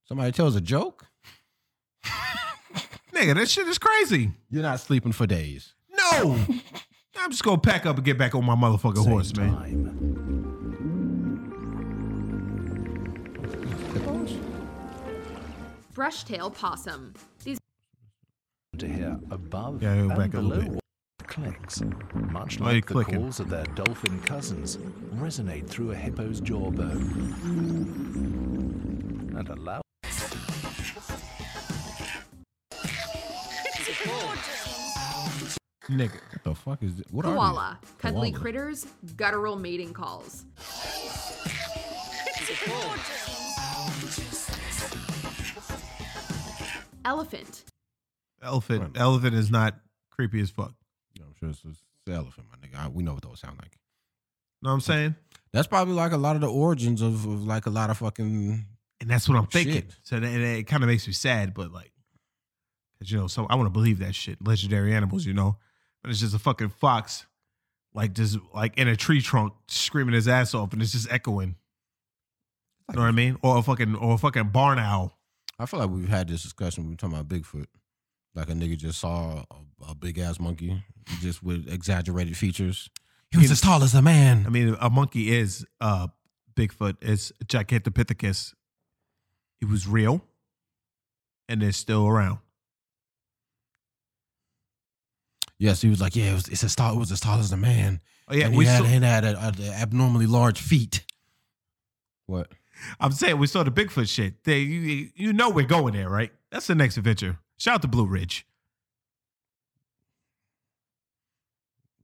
[0.05, 1.07] Somebody tells a joke.
[3.21, 4.31] Nigga, that shit is crazy.
[4.49, 5.75] You're not sleeping for days.
[5.95, 6.39] No.
[7.19, 9.91] I'm just gonna pack up and get back on my motherfucking horse, man.
[15.93, 17.13] brushtail possum.
[17.43, 17.59] These
[18.79, 20.79] to hear above Yeah, and back below
[21.27, 21.81] clicks,
[22.31, 23.21] much Why are like the clicking?
[23.21, 24.77] calls of their dolphin cousins,
[25.15, 27.35] resonate through a hippo's jawbone
[29.37, 29.81] and allow.
[35.91, 36.19] Nigga.
[36.31, 37.07] What the fuck is it?
[37.11, 37.91] What are koala, these?
[37.97, 38.41] cuddly Koala.
[38.41, 38.85] critters,
[39.17, 40.45] guttural mating calls.
[47.03, 47.63] Elephant.
[48.43, 48.97] Elephant.
[48.97, 49.75] Elephant is not
[50.11, 50.73] creepy as fuck.
[51.17, 52.85] Yeah, I'm sure it's, it's the elephant, my nigga.
[52.85, 53.77] I- we know what those sound like.
[54.61, 55.15] Know what I'm saying?
[55.53, 58.65] That's probably like a lot of the origins of, of like a lot of fucking.
[58.99, 59.73] And that's what I'm thinking.
[59.73, 59.95] Shit.
[60.03, 61.91] So that, and it kind of makes me sad, but like,
[62.99, 64.37] cause you know, so I want to believe that shit.
[64.45, 65.57] Legendary animals, you know,
[66.01, 67.25] but it's just a fucking fox,
[67.93, 71.55] like just like in a tree trunk screaming his ass off, and it's just echoing.
[72.89, 73.37] You know what I mean?
[73.41, 75.17] Or a fucking or a fucking barn owl.
[75.59, 76.85] I feel like we've had this discussion.
[76.85, 77.67] We were talking about Bigfoot.
[78.33, 80.83] Like a nigga just saw a, a big ass monkey,
[81.21, 82.89] just with exaggerated features.
[83.29, 84.45] He was as tall as a man.
[84.45, 86.07] I mean, a monkey is uh
[86.55, 86.97] Bigfoot.
[87.01, 88.53] It's Gigantopithecus.
[89.61, 90.21] It was real,
[91.47, 92.39] and it's still around.
[95.61, 96.95] Yes, he was like, yeah, it was, it's as tall.
[96.95, 98.01] It was as tall as a man.
[98.27, 101.05] Oh yeah, and we he had, saw- and had a, a- abnormally large feet.
[102.25, 102.51] What?
[102.99, 104.43] I'm saying we saw the Bigfoot shit.
[104.43, 106.31] They, you, you know we're going there, right?
[106.49, 107.37] That's the next adventure.
[107.57, 108.47] Shout out to Blue Ridge.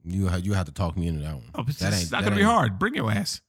[0.04, 1.50] You ha- you have to talk me into that one.
[1.56, 2.78] Oh, it's, that it's not that gonna be hard.
[2.78, 3.40] Bring your ass.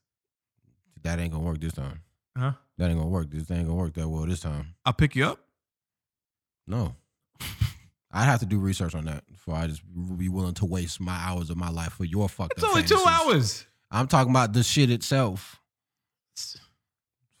[1.04, 2.00] That ain't gonna work this time.
[2.36, 2.52] Huh?
[2.78, 3.30] That ain't gonna work.
[3.30, 4.74] This ain't gonna work that well this time.
[4.84, 5.38] I'll pick you up.
[6.66, 6.96] No.
[8.12, 9.82] I'd have to do research on that before I just
[10.16, 13.02] be willing to waste my hours of my life for your fucked It's only two
[13.06, 13.66] hours.
[13.90, 15.60] I'm talking about the shit itself.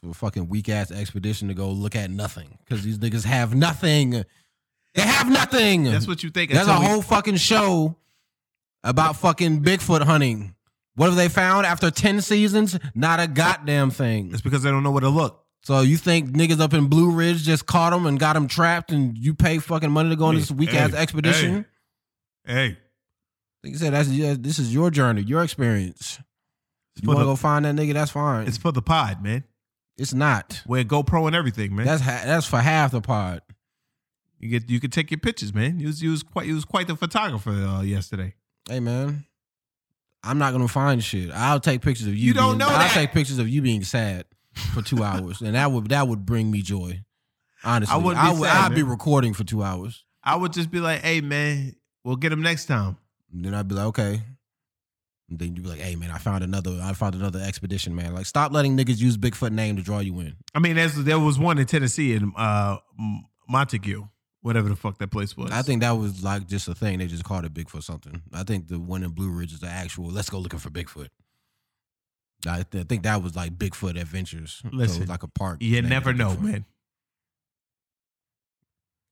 [0.02, 3.54] For a fucking weak ass expedition to go look at nothing because these niggas have
[3.54, 4.24] nothing.
[4.94, 5.84] They have nothing.
[5.84, 6.50] That's what you think.
[6.52, 7.96] There's a whole fucking show
[8.82, 10.54] about fucking Bigfoot hunting.
[10.94, 12.78] What have they found after 10 seasons?
[12.94, 14.30] Not a goddamn thing.
[14.32, 15.44] It's because they don't know where to look.
[15.62, 18.92] So you think niggas up in Blue Ridge just caught them and got them trapped
[18.92, 21.66] and you pay fucking money to go on this weak ass hey, expedition?
[22.46, 22.78] Hey,
[23.62, 26.18] Like I said, that's yeah, this is your journey, your experience.
[27.00, 27.92] You want to go find that nigga?
[27.92, 28.46] That's fine.
[28.48, 29.44] it's for the pod, man.
[29.96, 30.62] It's not.
[30.66, 31.84] We're GoPro and everything, man.
[31.86, 33.42] That's ha- that's for half the pod.
[34.38, 35.78] you get you could take your pictures, man.
[35.78, 38.34] You was you was quite you was quite the photographer uh, yesterday.
[38.68, 39.26] Hey man,
[40.24, 41.30] I'm not gonna find shit.
[41.30, 42.28] I'll take pictures of you.
[42.28, 42.92] You don't being- know I'll that.
[42.94, 44.24] take pictures of you being sad
[44.74, 47.02] for two hours, and that would that would bring me joy.
[47.62, 50.04] Honestly, I wouldn't be would, sad, I'd be recording for two hours.
[50.22, 51.74] I would just be like, "Hey, man,
[52.04, 52.96] we'll get him next time."
[53.32, 54.22] And then I'd be like, okay.
[55.28, 56.78] And then you'd be like, hey man, I found another.
[56.82, 58.14] I found another expedition, man.
[58.14, 60.36] Like, stop letting niggas use Bigfoot name to draw you in.
[60.54, 62.78] I mean, there's, there was one in Tennessee in uh,
[63.48, 64.06] Montague,
[64.42, 65.52] whatever the fuck that place was.
[65.52, 66.98] I think that was like just a thing.
[66.98, 68.22] They just called it Bigfoot something.
[68.32, 70.06] I think the one in Blue Ridge is the actual.
[70.06, 71.08] Let's go looking for Bigfoot.
[72.46, 74.62] I, th- I think that was like Bigfoot Adventures.
[74.62, 75.58] so it was like a park.
[75.60, 76.40] you never know, Bigfoot.
[76.42, 76.64] man.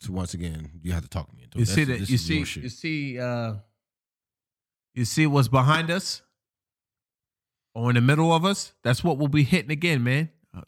[0.00, 1.60] So once again, you have to talk to me into it.
[1.60, 2.08] You see that?
[2.08, 2.38] You see?
[2.60, 3.18] You see?
[3.18, 3.54] uh
[4.94, 6.22] You see what's behind us,
[7.74, 8.72] or in the middle of us?
[8.84, 10.30] That's what we'll be hitting again, man.
[10.56, 10.62] Oh,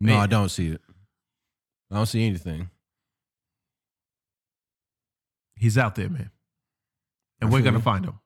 [0.00, 0.20] No, Man.
[0.20, 0.80] I don't see it.
[1.90, 2.70] I don't see anything.
[5.56, 6.30] He's out there, man,
[7.40, 8.18] and I we're gonna find him.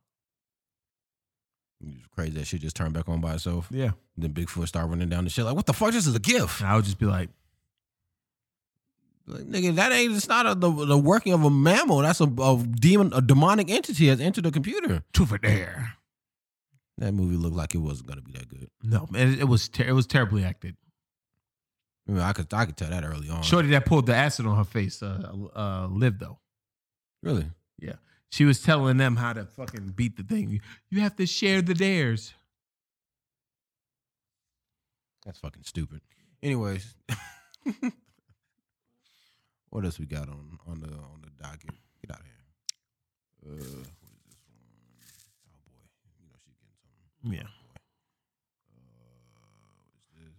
[1.80, 3.68] It's crazy that shit just turned back on by itself.
[3.70, 3.90] Yeah.
[4.16, 5.92] Then Bigfoot started running down the shit like, what the fuck?
[5.92, 6.60] This is a gift.
[6.60, 7.28] And I would just be like,
[9.26, 10.16] Like, nigga, that ain't.
[10.16, 11.98] It's not a, the the working of a mammal.
[11.98, 15.05] That's a, a demon, a demonic entity has entered the computer.
[15.12, 15.92] "Truth or dare."
[16.96, 18.70] That movie looked like it wasn't gonna be that good.
[18.82, 20.76] No, man, it, it was ter- it was terribly acted.
[22.09, 23.42] I, mean, I could I could tell that early on.
[23.42, 26.38] Shorty that pulled the acid on her face, uh, uh, lived though.
[27.22, 27.50] Really?
[27.78, 27.96] Yeah,
[28.30, 30.60] she was telling them how to fucking beat the thing.
[30.90, 32.34] You, have to share the dares.
[35.24, 36.00] That's fucking stupid.
[36.42, 36.94] Anyways,
[39.70, 41.74] what else we got on on the on the docket?
[42.00, 42.34] Get out of here.
[43.44, 44.62] Uh, what is this one?
[45.48, 45.82] Oh boy,
[46.20, 47.32] you know she's getting something.
[47.34, 47.48] Yeah.
[48.72, 50.38] Uh, what is this?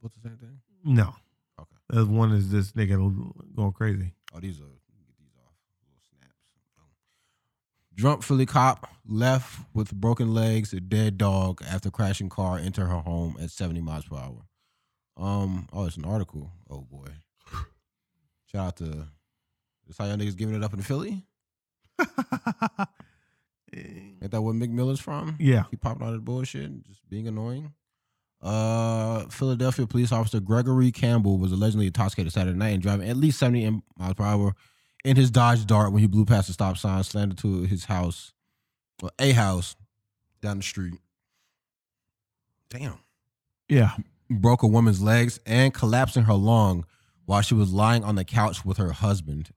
[0.00, 0.60] What's the same thing?
[0.84, 1.14] No.
[1.58, 1.76] Okay.
[1.90, 2.96] The one is this nigga
[3.54, 4.14] going crazy.
[4.34, 5.52] Oh, these are get these off.
[5.84, 6.54] Little snaps.
[7.94, 12.98] Drunk Philly cop left with broken legs, a dead dog after crashing car into her
[12.98, 14.46] home at 70 miles per hour.
[15.16, 16.50] Um, oh, it's an article.
[16.70, 17.08] Oh boy.
[18.46, 19.06] Shout out to
[19.86, 21.24] this how y'all niggas giving it up in Philly?
[23.72, 25.36] Ain't that what Meek Mill's from?
[25.38, 25.64] Yeah.
[25.70, 27.72] He popping all that bullshit just being annoying.
[28.42, 33.38] Uh, Philadelphia police officer Gregory Campbell was allegedly intoxicated Saturday night and driving at least
[33.38, 34.54] 70 miles per hour
[35.04, 38.32] in his Dodge Dart when he blew past the stop sign, slammed into his house,
[39.00, 39.76] well, a house
[40.40, 40.94] down the street.
[42.68, 42.98] Damn.
[43.68, 43.92] Yeah.
[44.28, 46.84] Broke a woman's legs and collapsing her lung
[47.26, 49.50] while she was lying on the couch with her husband.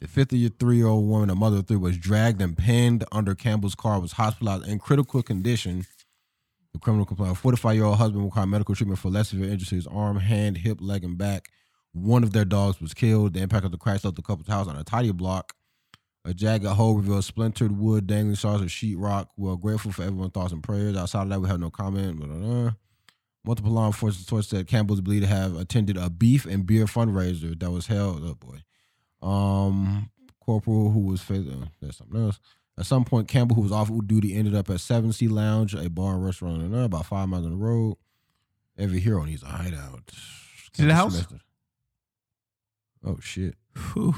[0.00, 3.74] The 53 year old woman, a mother of three, was dragged and pinned under Campbell's
[3.74, 5.84] car, was hospitalized in critical condition.
[6.72, 7.36] The criminal complained.
[7.36, 10.58] 45 year old husband required medical treatment for less severe injuries to his arm, hand,
[10.58, 11.50] hip, leg, and back.
[11.92, 13.34] One of their dogs was killed.
[13.34, 15.54] The impact of the crash left the couple's house on a tidy block.
[16.24, 19.28] A jagged hole revealed splintered wood, dangling shards of sheetrock.
[19.36, 20.96] We're grateful for everyone's thoughts and prayers.
[20.96, 22.16] Outside of that, we have no comment.
[22.18, 22.70] Blah, blah, blah.
[23.44, 26.84] Multiple law enforcement sources said Campbell is believed to have attended a beef and beer
[26.84, 28.22] fundraiser that was held.
[28.22, 29.26] Oh boy.
[29.26, 30.10] Um,
[30.40, 32.38] corporal who was fa- uh, that's something else.
[32.78, 35.88] At some point, Campbell, who was off duty, ended up at Seven Sea Lounge, a
[35.88, 37.96] bar and restaurant, and about five miles on the road.
[38.78, 40.10] Every hero needs a hideout.
[40.72, 41.12] See the house?
[41.12, 41.40] semester.
[43.04, 43.54] Oh shit!
[43.92, 44.14] Whew.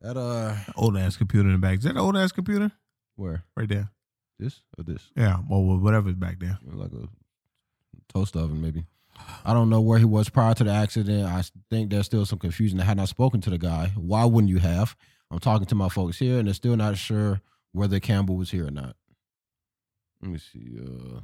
[0.00, 1.78] That uh, Old ass computer in the back.
[1.78, 2.72] Is that an old ass computer?
[3.16, 3.90] where Right there.
[4.38, 5.10] this or this?
[5.14, 5.38] Yeah.
[5.48, 6.58] Well, whatever's back there.
[6.72, 7.08] like a
[8.10, 8.84] toast oven, maybe.
[9.44, 11.26] I don't know where he was prior to the accident.
[11.26, 12.80] I think there's still some confusion.
[12.80, 13.92] I had not spoken to the guy.
[13.94, 14.96] Why wouldn't you have?
[15.30, 17.42] I'm talking to my folks here, and they're still not sure
[17.72, 18.96] whether Campbell was here or not.
[20.22, 20.78] Let me see.
[20.80, 21.20] Uh,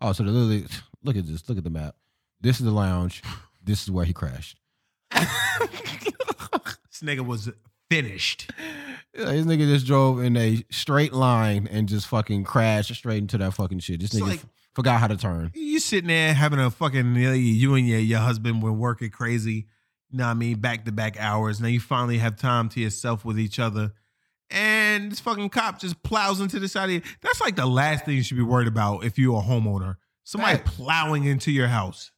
[0.00, 0.66] oh, so the literally
[1.02, 1.48] look at this.
[1.48, 1.96] Look at the map.
[2.40, 3.22] This is the lounge.
[3.64, 4.58] This is where he crashed.
[5.14, 7.50] This nigga was
[7.90, 8.50] finished.
[9.14, 13.38] Yeah, this nigga just drove in a straight line and just fucking crashed straight into
[13.38, 14.00] that fucking shit.
[14.00, 15.50] This It's nigga like- f- forgot how to turn.
[15.54, 19.66] You sitting there having a fucking you, and your your husband were working crazy.
[20.10, 20.58] You know what I mean?
[20.60, 21.60] Back to back hours.
[21.60, 23.92] Now you finally have time to yourself with each other.
[24.50, 27.02] And this fucking cop just plows into the side of you.
[27.22, 29.96] That's like the last thing you should be worried about if you're a homeowner.
[30.24, 30.70] Somebody Facts.
[30.76, 32.12] plowing into your house.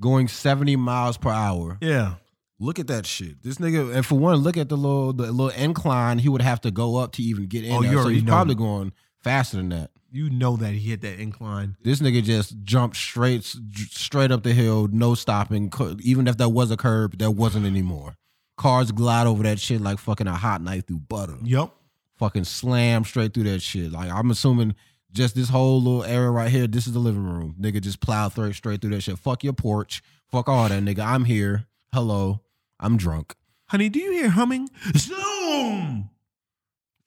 [0.00, 1.76] Going 70 miles per hour.
[1.82, 2.14] Yeah.
[2.62, 3.42] Look at that shit.
[3.42, 6.60] This nigga, and for one, look at the little the little incline he would have
[6.60, 7.72] to go up to even get in.
[7.72, 7.90] Oh, there.
[7.90, 8.32] you so already he's know.
[8.32, 8.92] probably going
[9.22, 9.90] faster than that.
[10.12, 11.76] You know that he hit that incline.
[11.82, 15.72] This nigga just jumped straight straight up the hill, no stopping.
[16.02, 18.16] Even if there was a curb, there wasn't anymore.
[18.58, 21.36] Cars glide over that shit like fucking a hot knife through butter.
[21.42, 21.70] Yep.
[22.18, 23.90] Fucking slam straight through that shit.
[23.90, 24.74] Like I'm assuming
[25.12, 27.54] just this whole little area right here, this is the living room.
[27.58, 29.18] Nigga just plowed through, straight through that shit.
[29.18, 30.02] Fuck your porch.
[30.30, 31.00] Fuck all that, nigga.
[31.00, 31.66] I'm here.
[31.94, 32.42] Hello.
[32.80, 33.34] I'm drunk.
[33.66, 34.68] Honey, do you hear humming?
[34.96, 36.10] Zoom!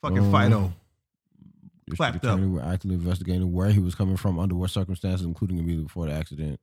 [0.01, 0.73] Fucking Um, Fido.
[1.95, 2.39] Clapped up.
[2.39, 6.13] were actively investigating where he was coming from, under what circumstances, including immediately before the
[6.13, 6.59] accident.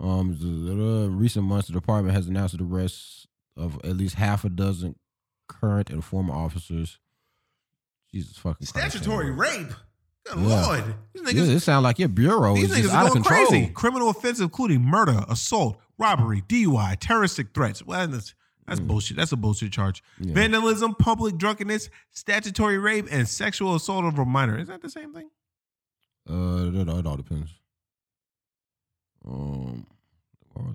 [0.00, 4.48] Um, the, recent months, the department has announced the arrest of at least half a
[4.48, 4.96] dozen
[5.48, 6.98] current and former officers.
[8.12, 9.36] Jesus fucking Statutory man.
[9.38, 9.68] rape.
[10.26, 10.66] Good Yeah.
[10.66, 10.84] lord.
[11.14, 13.22] These Yeah, niggas, it sounds like your bureau these is just niggas out of going
[13.22, 13.46] control.
[13.46, 13.66] crazy.
[13.72, 17.84] Criminal offenses including murder, assault, robbery, DUI, terroristic threats.
[17.84, 18.34] Well, that's,
[18.66, 19.16] that's bullshit.
[19.16, 20.02] That's a bullshit charge.
[20.20, 20.28] Mm.
[20.28, 20.34] Yeah.
[20.34, 24.58] Vandalism, public drunkenness, statutory rape, and sexual assault of a minor.
[24.58, 25.30] Is that the same thing?
[26.28, 27.50] Uh, that, it all depends.
[29.26, 29.86] Um,
[30.52, 30.66] where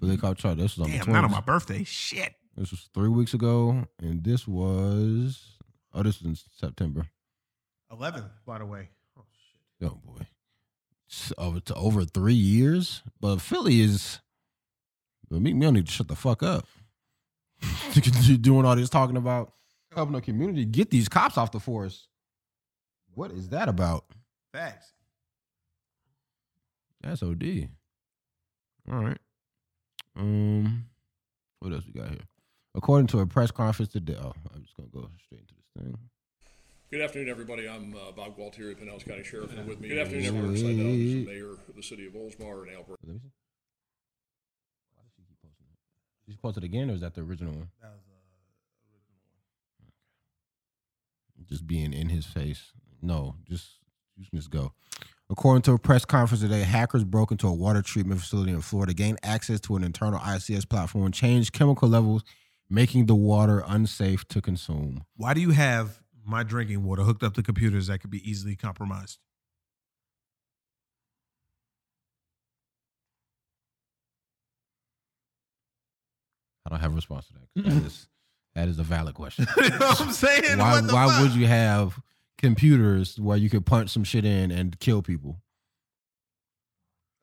[0.00, 0.20] was it?
[0.20, 0.58] Cop charge.
[0.58, 1.84] This was on Damn, the not on my birthday.
[1.84, 2.34] Shit.
[2.56, 5.58] This was three weeks ago, and this was
[5.92, 7.06] oh, this was in September.
[7.90, 8.88] 11, by the way.
[9.82, 10.26] Oh boy,
[11.06, 13.02] It's over to over three years.
[13.20, 14.20] But Philly is.
[15.30, 16.66] But Meek Mill need to shut the fuck up.
[17.94, 19.52] You doing all this talking about
[19.94, 20.66] helping the community.
[20.66, 22.08] Get these cops off the force.
[23.14, 24.04] What is that about?
[24.52, 24.92] Facts.
[27.00, 27.68] That's OD.
[28.92, 29.18] All right.
[30.16, 30.86] Um,
[31.60, 32.26] what else we got here?
[32.74, 35.96] According to a press conference today, oh, I'm just gonna go straight into this thing.
[36.90, 37.68] Good afternoon, everybody.
[37.68, 39.88] I'm uh, Bob Gualtieri, Pinellas County Sheriff, and with me.
[39.88, 40.50] Good afternoon, everyone.
[40.50, 42.98] Upside down is the mayor of the city of Oldsmar and Albert.
[43.02, 43.32] Let me see.
[44.94, 45.78] Why does she keep posting it?
[46.26, 47.68] Did she post it again, or is that the original one?
[47.80, 48.00] That was
[51.40, 52.72] uh, Just being in his face.
[53.00, 53.78] No, just
[54.16, 54.72] you can just go.
[55.28, 58.94] According to a press conference today, hackers broke into a water treatment facility in Florida,
[58.94, 62.24] gained access to an internal ICS platform, and changed chemical levels,
[62.70, 65.04] making the water unsafe to consume.
[65.16, 68.56] Why do you have my drinking water hooked up to computers that could be easily
[68.56, 69.18] compromised?
[76.66, 77.64] I don't have a response to that.
[77.64, 78.08] That is
[78.56, 79.46] that is a valid question.
[79.56, 80.58] You know what I'm saying?
[80.58, 81.22] Why, What why fuck?
[81.22, 82.00] would you have
[82.38, 85.40] computers where you could punch some shit in and kill people?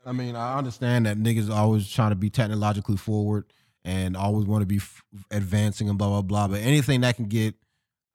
[0.05, 3.45] I mean, I understand that niggas always trying to be technologically forward
[3.85, 6.47] and always want to be f- advancing and blah blah blah.
[6.47, 7.55] But anything that can get,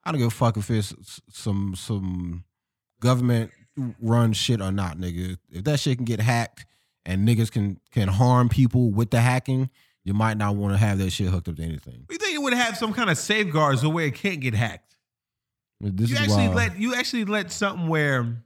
[0.04, 2.44] I don't give a fuck if it's some some
[3.00, 3.50] government
[4.00, 5.38] run shit or not, nigga.
[5.50, 6.66] If that shit can get hacked
[7.06, 9.70] and niggas can can harm people with the hacking,
[10.08, 12.06] you might not want to have that shit hooked up to anything.
[12.10, 14.96] You think it would have some kind of safeguards where it can't get hacked.
[15.80, 18.42] This you actually why- let you actually let something where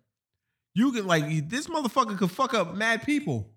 [0.74, 3.48] you can like this motherfucker could fuck up mad people.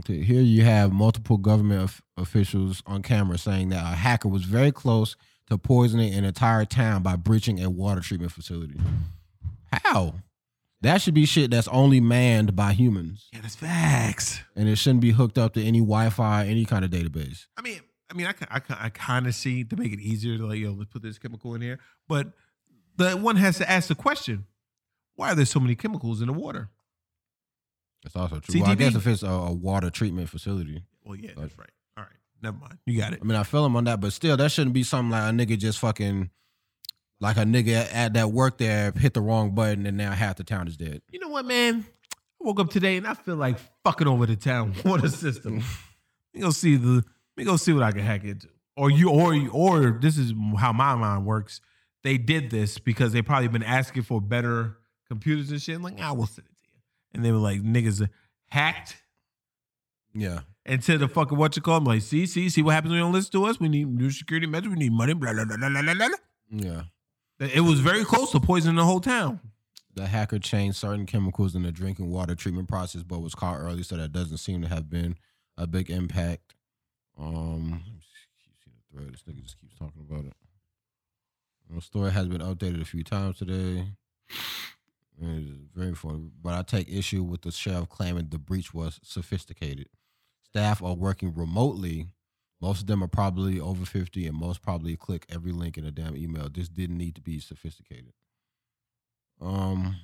[0.00, 4.42] Okay, here you have multiple government of- officials on camera saying that a hacker was
[4.42, 5.14] very close
[5.48, 8.80] to poisoning an entire town by breaching a water treatment facility.
[9.72, 10.14] How?
[10.82, 13.28] That should be shit that's only manned by humans.
[13.32, 14.40] Yeah, that's facts.
[14.56, 17.46] And it shouldn't be hooked up to any Wi-Fi, any kind of database.
[17.56, 17.80] I mean,
[18.10, 20.72] I mean, I I, I kind of see to make it easier to like, yo,
[20.72, 21.78] let's put this chemical in here.
[22.08, 22.32] But
[22.96, 24.46] the one has to ask the question:
[25.14, 26.68] Why are there so many chemicals in the water?
[28.02, 28.60] That's also true.
[28.60, 30.82] Well, I guess if it's a, a water treatment facility.
[31.04, 31.70] Well, yeah, that's right.
[31.96, 32.78] All right, never mind.
[32.86, 33.20] You got it.
[33.22, 35.34] I mean, I feel him on that, but still, that shouldn't be something like a
[35.34, 36.30] nigga just fucking,
[37.22, 40.36] like a nigga at, at that work there hit the wrong button and now half
[40.36, 41.00] the town is dead.
[41.10, 41.86] You know what, man?
[42.12, 45.58] I woke up today and I feel like fucking over the town water system.
[45.58, 45.64] Let
[46.34, 46.88] me go see the.
[46.96, 47.04] Let
[47.36, 48.48] me go see what I can hack into.
[48.76, 51.60] Or you, or you- or this is how my mind works.
[52.02, 54.76] They did this because they probably been asking for better
[55.08, 55.76] computers and shit.
[55.76, 56.78] I'm like, I will send it to you.
[57.14, 58.06] And they were like, niggas
[58.48, 58.96] hacked
[60.14, 60.40] Yeah.
[60.66, 61.84] into the fucking what you call them.
[61.84, 63.60] Like, see, see, see what happens when you don't listen to us.
[63.60, 64.70] We need new security measures.
[64.70, 65.12] We need money.
[65.14, 65.94] Blah blah blah blah blah blah.
[66.08, 66.16] blah.
[66.50, 66.82] Yeah.
[67.42, 69.40] It was very close to poisoning the whole town.
[69.94, 73.82] The hacker changed certain chemicals in the drinking water treatment process, but was caught early,
[73.82, 75.16] so that doesn't seem to have been
[75.58, 76.54] a big impact.
[77.18, 77.82] Um,
[78.92, 79.12] thread.
[79.12, 80.34] This nigga just keeps talking about it.
[81.70, 83.86] The story has been updated a few times today.
[85.20, 89.00] It is very funny, but I take issue with the sheriff claiming the breach was
[89.02, 89.88] sophisticated.
[90.44, 92.08] Staff are working remotely.
[92.62, 95.90] Most of them are probably over 50, and most probably click every link in a
[95.90, 96.48] damn email.
[96.48, 98.12] This didn't need to be sophisticated.
[99.40, 99.96] Um,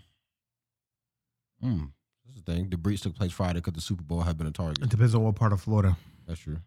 [1.63, 1.85] hmm,
[2.27, 2.69] this is the thing.
[2.69, 4.83] The breach took place Friday because the Super Bowl had been a target.
[4.83, 5.97] It depends on what part of Florida.
[6.27, 6.59] That's true.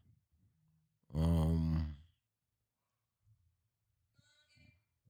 [1.13, 1.97] Um,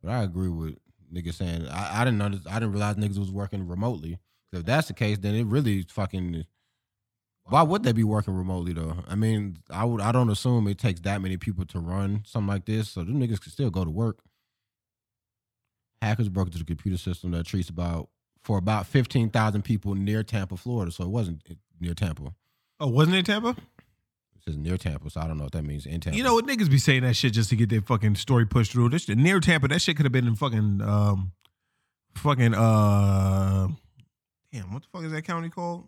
[0.01, 0.79] but I agree with
[1.13, 4.17] niggas saying I, I didn't know I didn't realize niggas was working remotely.
[4.51, 6.45] If that's the case, then it really fucking.
[7.45, 8.97] Why would they be working remotely though?
[9.07, 9.99] I mean, I would.
[9.99, 13.19] I don't assume it takes that many people to run something like this, so them
[13.19, 14.19] niggas can still go to work.
[16.01, 18.09] Hackers broke into the computer system that treats about
[18.43, 20.91] for about fifteen thousand people near Tampa, Florida.
[20.91, 21.41] So it wasn't
[21.79, 22.33] near Tampa.
[22.79, 23.49] Oh, wasn't it Tampa?
[23.49, 26.17] It says near Tampa, so I don't know what that means in Tampa.
[26.17, 28.71] You know what niggas be saying that shit just to get their fucking story pushed
[28.71, 28.89] through.
[28.89, 31.33] This shit, near Tampa, that shit could have been in fucking um
[32.15, 33.67] fucking uh
[34.51, 35.87] damn, what the fuck is that county called?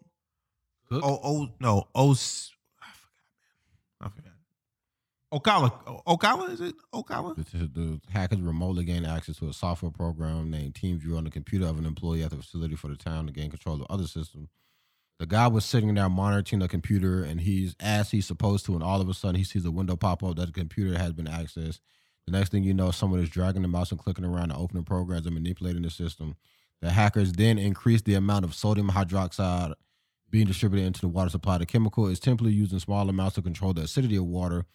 [0.92, 2.52] Oh oh no, Os
[2.82, 3.24] I forgot,
[3.72, 4.02] man.
[4.02, 4.34] I forgot.
[5.34, 6.04] Ocala.
[6.06, 6.76] Ocala, is it?
[6.94, 7.36] Ocala?
[7.36, 11.66] The, the hackers remotely gained access to a software program named TeamViewer on the computer
[11.66, 14.50] of an employee at the facility for the town to gain control of other systems.
[15.20, 18.84] The guy was sitting there monitoring the computer, and he's as he's supposed to, and
[18.84, 21.26] all of a sudden he sees a window pop up that the computer has been
[21.26, 21.80] accessed.
[22.26, 24.78] The next thing you know, someone is dragging the mouse and clicking around to open
[24.78, 26.36] the programs and manipulating the system.
[26.82, 29.74] The hackers then increased the amount of sodium hydroxide
[30.34, 31.60] being distributed into the water supply.
[31.60, 34.66] The chemical is typically used in small amounts to control the acidity of water,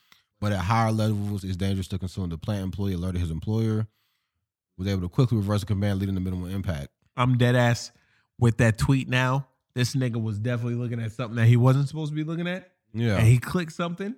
[0.41, 2.29] but at higher levels, it's dangerous to consume.
[2.29, 3.89] The plant employee alerted his employer,
[4.79, 6.91] was able to quickly reverse the command, leading to minimal impact.
[7.17, 7.91] I'm dead ass
[8.39, 9.49] with that tweet now.
[9.75, 12.71] This nigga was definitely looking at something that he wasn't supposed to be looking at.
[12.95, 13.17] Yeah.
[13.17, 14.15] And he clicked something.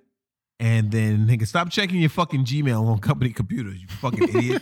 [0.59, 4.61] And then nigga, stop checking your fucking Gmail on company computers, you fucking idiot.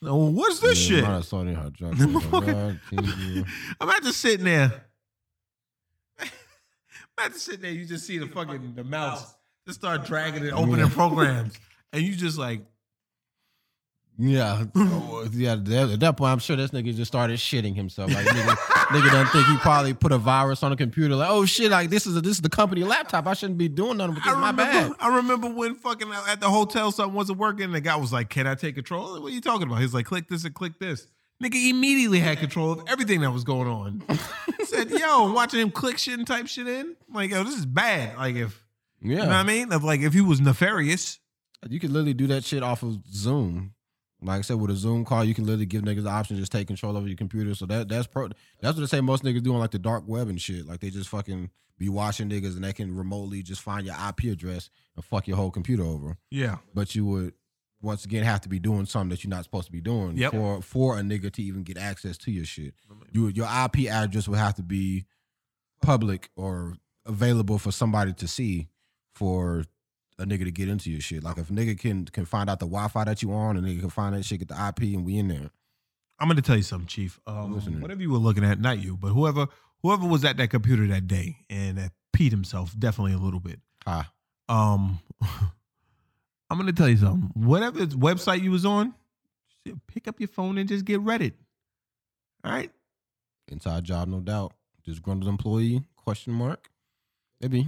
[0.00, 1.04] What's this Yeah, shit?
[1.04, 1.96] might have saw it in her junk.
[1.96, 2.46] Motherfucker.
[2.46, 3.44] God, TV.
[3.80, 4.84] I'm at just sitting there.
[7.18, 7.70] I'm at just sitting there.
[7.72, 9.34] You just see the fucking the mouse
[9.66, 10.92] just start dragging it, opening Yeah.
[10.92, 11.54] programs,
[11.92, 12.62] and you just like,
[14.20, 15.54] Yeah, Oh, yeah.
[15.56, 18.12] that- At that point, I'm sure this nigga just started shitting himself.
[18.12, 21.14] Like nigga, nigga doesn't think he probably put a virus on the computer.
[21.14, 23.28] Like, oh shit, like this is a, this is the company laptop.
[23.28, 24.34] I shouldn't be doing nothing with this.
[24.34, 24.74] My bad.
[24.74, 27.66] remember, I remember when fucking at the hotel something wasn't working.
[27.66, 29.80] And the guy was like, "Can I take control?" What are you talking about?
[29.82, 31.06] He's like, "Click this and click this."
[31.42, 34.02] Nigga immediately had control of everything that was going on.
[34.64, 36.96] Said, "Yo," I'm watching him click shit and type shit in.
[37.12, 38.16] Like, yo, this is bad.
[38.16, 38.64] Like, if
[39.00, 41.20] Yeah, you know what I mean, of like if he was nefarious.
[41.68, 43.74] You could literally do that shit off of Zoom.
[44.20, 46.42] Like I said, with a Zoom call, you can literally give niggas the option to
[46.42, 47.54] just take control over your computer.
[47.54, 48.28] So that that's pro.
[48.60, 50.66] That's what they say most niggas do on like the dark web and shit.
[50.66, 54.32] Like they just fucking be watching niggas and they can remotely just find your IP
[54.32, 56.16] address and fuck your whole computer over.
[56.30, 56.56] Yeah.
[56.74, 57.34] But you would
[57.80, 60.32] once again have to be doing something that you're not supposed to be doing Yep.
[60.32, 62.74] for for a nigga to even get access to your shit.
[63.12, 65.04] You your IP address would have to be
[65.82, 66.74] public or
[67.06, 68.68] available for somebody to see
[69.14, 69.64] for
[70.18, 71.22] a nigga to get into your shit.
[71.22, 73.80] Like if a nigga can can find out the Wi-Fi that you on, a nigga
[73.80, 75.50] can find that shit, get the IP, and we in there.
[76.18, 77.20] I'm gonna tell you something, Chief.
[77.28, 79.46] Um, whatever you were looking at, not you, but whoever
[79.82, 83.60] whoever was at that computer that day and that peed himself definitely a little bit.
[83.86, 84.10] Ah,
[84.48, 84.98] Um,
[86.50, 87.30] I'm gonna tell you something.
[87.34, 88.94] Whatever website you was on,
[89.86, 91.32] pick up your phone and just get Reddit.
[92.44, 92.70] All right.
[93.48, 94.52] inside job, no doubt.
[94.84, 95.82] Disgruntled employee?
[95.96, 96.70] Question mark.
[97.40, 97.66] Maybe.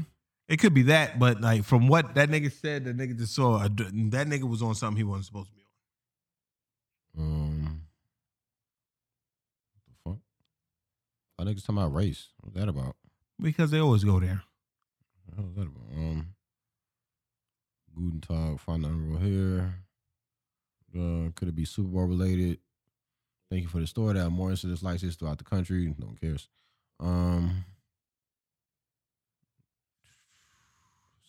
[0.48, 3.62] It could be that, but like from what that nigga said, that nigga just saw
[3.62, 5.60] a, that nigga was on something he wasn't supposed to be
[7.18, 7.24] on.
[7.24, 7.82] Um,
[9.74, 10.18] what the fuck?
[11.38, 12.28] I niggas talking about race.
[12.40, 12.96] What's that about?
[13.40, 14.42] Because they always go there.
[15.26, 15.96] What is that about?
[15.96, 16.26] Um,
[18.00, 19.74] Guten Tag, find unreal here.
[20.96, 22.58] Uh, could it be Super Bowl related?
[23.50, 24.18] Thank you for the story.
[24.18, 25.94] Are more incidents like this throughout the country.
[25.98, 26.48] No one cares.
[26.98, 27.64] Um,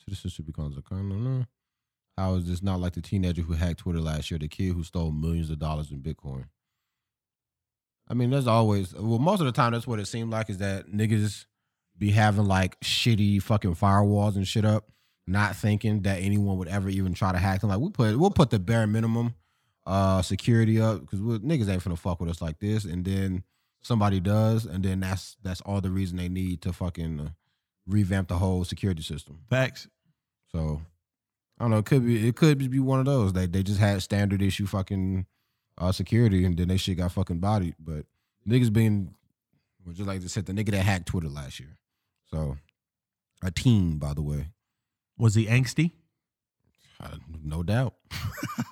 [0.06, 1.10] citizenship becomes a con.
[1.10, 1.46] No, no.
[2.18, 4.38] How is this not like the teenager who hacked Twitter last year?
[4.38, 6.46] The kid who stole millions of dollars in Bitcoin.
[8.08, 10.60] I mean, there's always well, most of the time that's what it seemed like is
[10.60, 11.46] that niggas
[11.98, 14.90] be having like shitty fucking firewalls and shit up,
[15.28, 17.70] not thinking that anyone would ever even try to hack them.
[17.70, 19.36] Like we put we'll put the bare minimum
[19.86, 23.44] uh security up because niggas ain't finna fuck with us like this, and then
[23.82, 27.30] somebody does, and then that's that's all the reason they need to fucking uh,
[27.88, 29.40] revamp the whole security system.
[29.50, 29.88] Facts.
[30.52, 30.82] So
[31.60, 31.78] I don't know.
[31.78, 33.34] It could be it could be one of those.
[33.34, 35.26] They they just had standard issue fucking
[35.78, 37.76] uh, security, and then they shit got fucking bodied.
[37.80, 38.06] But
[38.48, 39.14] niggas being
[39.86, 41.78] well, just like they said, the nigga that hacked Twitter last year.
[42.30, 42.58] So
[43.44, 44.48] a team, by the way,
[45.22, 45.92] Was he angsty?
[47.00, 47.10] uh,
[47.44, 47.94] no doubt.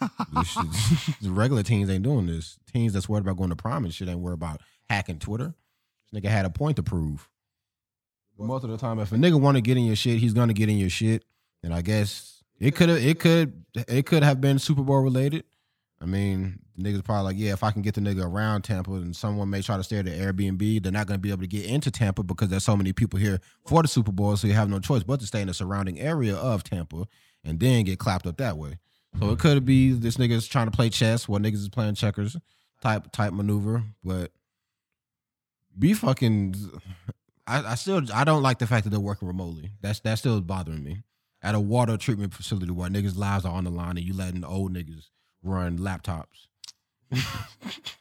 [0.02, 2.58] The regular teens ain't doing this.
[2.74, 5.54] Teens that's worried about going to prom and shit ain't worried about hacking Twitter.
[6.12, 7.30] This nigga had a point to prove.
[8.36, 10.34] But most of the time, if a nigga want to get in your shit, he's
[10.34, 11.24] gonna get in your shit.
[11.62, 15.44] And I guess it could have, it could, it could have been Super Bowl related.
[16.02, 19.16] I mean, niggas probably like, yeah, if I can get the nigga around Tampa, and
[19.16, 21.66] someone may try to stay at the Airbnb, they're not gonna be able to get
[21.66, 24.70] into Tampa because there's so many people here for the Super Bowl, so you have
[24.70, 27.06] no choice but to stay in the surrounding area of Tampa
[27.44, 28.78] and then get clapped up that way.
[29.20, 32.38] So it could be this nigga's trying to play chess while niggas is playing checkers
[32.82, 34.32] type type maneuver, but
[35.78, 36.56] be fucking.
[37.48, 39.72] I, I still I don't like the fact that they're working remotely.
[39.82, 41.04] That's that's still bothering me.
[41.42, 44.44] At a water treatment facility where niggas' lives are on the line and you letting
[44.44, 45.10] old niggas
[45.42, 46.48] run laptops.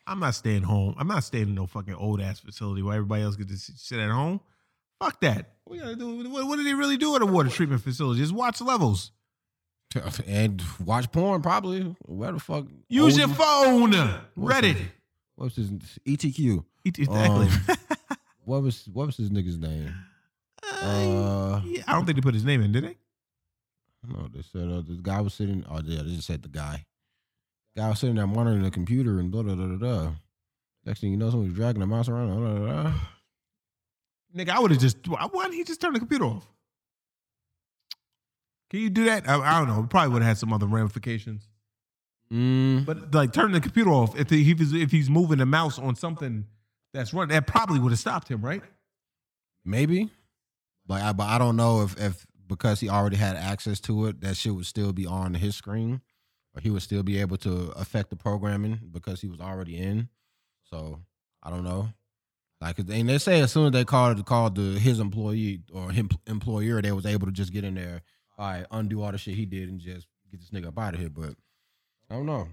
[0.07, 0.95] I'm not staying home.
[0.99, 3.99] I'm not staying in no fucking old ass facility where everybody else gets to sit-
[3.99, 4.41] at home.
[5.01, 5.53] Fuck that.
[5.65, 8.21] What, gotta do, what, what do they really do at a water treatment facility?
[8.21, 9.13] Just watch levels.
[10.27, 11.97] And watch porn probably.
[12.05, 12.67] Where the fuck?
[12.91, 13.93] Use your phone.
[14.35, 14.75] What's Reddit.
[14.75, 14.89] his-
[15.37, 15.71] What's his
[16.07, 16.65] ETQ?
[16.85, 17.47] ET exactly.
[17.47, 17.77] Um,
[18.45, 19.95] what was what was his nigga's name?
[20.65, 22.97] Uh, Yeah, I don't think they put his name in, did they?
[24.07, 25.65] no, they said uh, this guy was sitting.
[25.71, 26.85] Oh, yeah, they just said the guy.
[27.79, 29.77] Guy was sitting there monitoring the computer and blah blah blah blah.
[29.77, 30.13] blah.
[30.85, 32.29] Next thing you know, someone was dragging the mouse around.
[32.37, 32.95] Blah, blah, blah.
[34.37, 34.97] Nigga, I would have just.
[35.07, 36.49] Why didn't he just turn the computer off?
[38.71, 39.29] Can you do that?
[39.29, 39.85] I, I don't know.
[39.85, 41.49] It probably would have had some other ramifications.
[42.33, 45.47] Mm, But like turning the computer off if he, if he's, if he's moving the
[45.47, 46.45] mouse on something
[46.93, 48.63] that's running, that probably would have stopped him, right?
[49.65, 50.11] maybe.
[50.87, 54.21] But I, but I don't know if if because he already had access to it,
[54.23, 56.01] that shit would still be on his screen,
[56.63, 60.09] he would still be able to affect the programming because he was already in.
[60.71, 61.01] So
[61.43, 61.89] I don't know.
[62.61, 66.11] Like, and they say as soon as they called called the his employee or him
[66.27, 68.03] employer, they was able to just get in there,
[68.37, 70.95] all right, undo all the shit he did and just get this nigga up out
[70.95, 71.09] of here.
[71.09, 71.35] But
[72.11, 72.49] I don't know.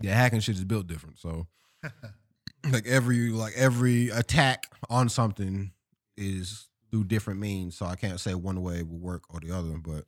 [0.00, 1.18] Yeah, hacking shit is built different.
[1.18, 1.46] So
[2.70, 5.70] like every like every attack on something
[6.16, 7.76] is through different means.
[7.76, 10.04] So I can't say one way will work or the other, but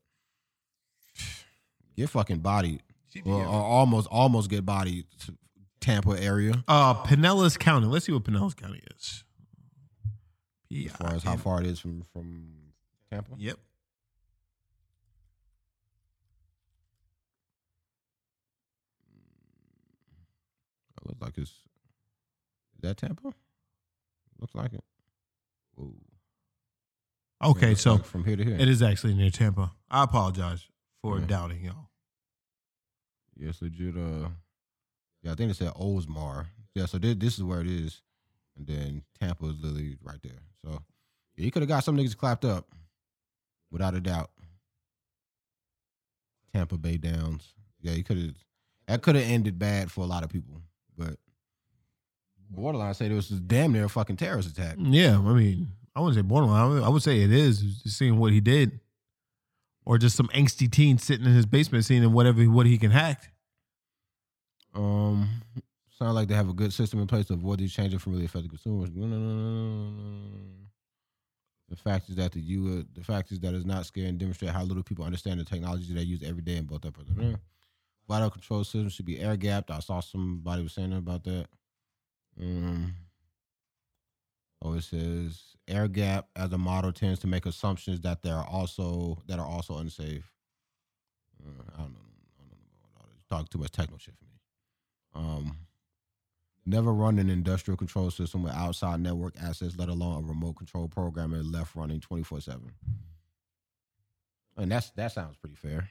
[1.96, 2.82] get fucking bodied.
[3.24, 5.04] Or, or almost almost get body
[5.80, 6.64] Tampa area.
[6.68, 7.86] Uh, Pinellas County.
[7.86, 9.24] Let's see what Pinellas County is.
[10.86, 12.48] As far as how far it is from from
[13.10, 13.32] Tampa.
[13.38, 13.56] Yep.
[21.00, 23.32] It looks like it's is that Tampa?
[24.38, 24.84] Looks like it.
[25.80, 25.94] Ooh.
[27.42, 28.56] Okay, so like from here to here.
[28.58, 29.72] it is actually near Tampa.
[29.90, 30.66] I apologize
[31.02, 31.26] for Yeah.
[31.26, 31.90] doubting y'all.
[33.36, 33.96] Yes, legit.
[33.96, 34.28] Uh,
[35.22, 36.46] yeah, I think it said Oldsmar.
[36.74, 38.02] Yeah, so this, this is where it is,
[38.56, 40.42] and then Tampa is literally right there.
[40.64, 40.82] So
[41.36, 42.68] yeah, he could have got some niggas clapped up,
[43.70, 44.30] without a doubt.
[46.54, 47.54] Tampa Bay Downs.
[47.80, 48.34] Yeah, he could have.
[48.88, 50.62] That could have ended bad for a lot of people,
[50.96, 51.16] but
[52.48, 54.76] borderline said it was damn near a fucking terrorist attack.
[54.78, 56.82] Yeah, I mean, I wouldn't say borderline.
[56.82, 58.78] I would say it is just seeing what he did,
[59.86, 63.32] or just some angsty teen sitting in his basement seeing whatever what he can hack.
[64.74, 65.40] Um,
[65.98, 68.26] sound like they have a good system in place to avoid these changes from really
[68.26, 68.90] affecting consumers.
[71.68, 74.50] The fact is that the U the fact is that it's not scary and demonstrate
[74.52, 76.96] how little people understand the technology they use every day in both up.
[78.08, 79.70] Vital control system should be air gapped.
[79.70, 81.46] I saw somebody was saying about that.
[82.40, 82.94] Um,
[84.62, 88.46] oh, it says air gap as a model tends to make assumptions that there are
[88.46, 90.32] also that are also unsafe.
[91.44, 92.00] Uh, I don't know.
[92.38, 93.24] I don't know about all this.
[93.28, 94.38] Talk too much techno shit for me.
[95.14, 95.56] Um,
[96.64, 100.88] never run an industrial control system with outside network access, let alone a remote control
[100.88, 102.72] programmer left running twenty four seven.
[104.56, 105.90] And that's that sounds pretty fair.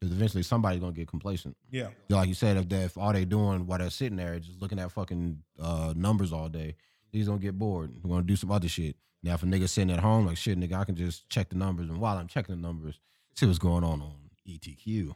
[0.00, 1.56] Because eventually somebody's gonna get complacent.
[1.70, 1.88] Yeah.
[2.08, 4.80] Like you said, if they if all they doing while they're sitting there just looking
[4.80, 6.74] at fucking uh, numbers all day,
[7.12, 7.92] he's gonna get bored.
[8.02, 8.96] We're gonna do some other shit.
[9.22, 11.56] Now if a nigga sitting at home, like shit, nigga, I can just check the
[11.56, 12.98] numbers, and while I'm checking the numbers,
[13.36, 14.14] see what's going on on
[14.48, 15.14] ETQ,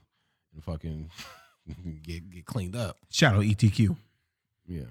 [0.54, 1.10] and fucking
[2.02, 2.98] get get cleaned up.
[3.10, 3.96] Shout out ETQ.
[4.66, 4.82] Yeah.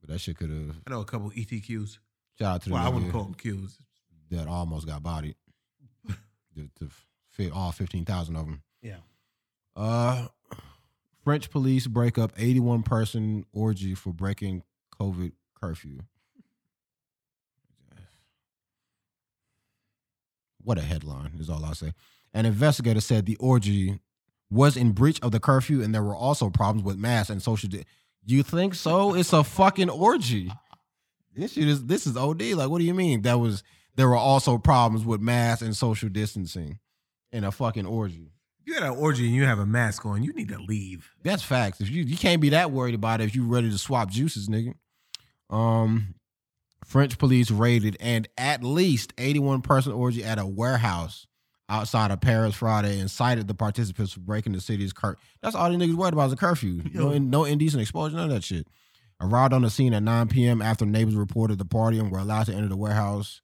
[0.00, 0.76] But that shit could have.
[0.86, 1.98] I know a couple ETQs.
[2.38, 3.76] Shout out to the Well, I wouldn't call them Qs.
[4.30, 5.36] that almost got bodied.
[6.08, 6.90] to, to
[7.30, 8.62] fit all fifteen thousand of them.
[8.82, 8.96] Yeah.
[9.76, 10.28] Uh,
[11.22, 14.62] French police break up eighty-one person orgy for breaking
[15.00, 15.32] COVID
[15.64, 15.98] curfew.
[20.62, 21.92] What a headline is all I'll say.
[22.32, 24.00] An investigator said the orgy
[24.50, 27.68] was in breach of the curfew and there were also problems with masks and social.
[27.68, 27.84] Di-
[28.26, 29.14] you think so?
[29.14, 30.50] It's a fucking orgy.
[31.34, 32.42] This shit is this is OD.
[32.52, 33.22] Like, what do you mean?
[33.22, 33.62] That was
[33.96, 36.78] there were also problems with masks and social distancing
[37.32, 38.30] in a fucking orgy.
[38.60, 41.10] If you had an orgy and you have a mask on, you need to leave.
[41.22, 41.80] That's facts.
[41.80, 44.48] If you you can't be that worried about it if you ready to swap juices,
[44.48, 44.74] nigga.
[45.50, 46.14] Um,
[46.84, 51.26] French police raided and at least 81 person orgy at a warehouse
[51.68, 55.16] outside of Paris Friday and cited the participants for breaking the city's cur.
[55.42, 56.82] That's all these niggas worried about is a curfew.
[56.94, 58.68] No, no indecent exposure, none of that shit.
[59.20, 60.60] Arrived on the scene at 9 p.m.
[60.60, 63.40] after neighbors reported the party and were allowed to enter the warehouse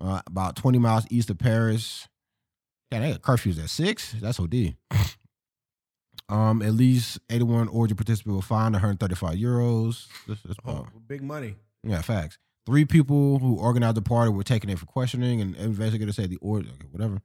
[0.00, 2.08] uh, about 20 miles east of Paris.
[2.90, 4.12] Yeah, they got curfews at six.
[4.20, 4.74] That's OD.
[6.30, 10.06] Um, at least 81 orgy participants were fined 135 euros.
[10.28, 11.56] That's, that's Oh, big money.
[11.82, 12.38] yeah, facts.
[12.66, 16.36] Three people who organized the party were taken in for questioning, and investigators said the
[16.36, 17.20] order, okay, whatever.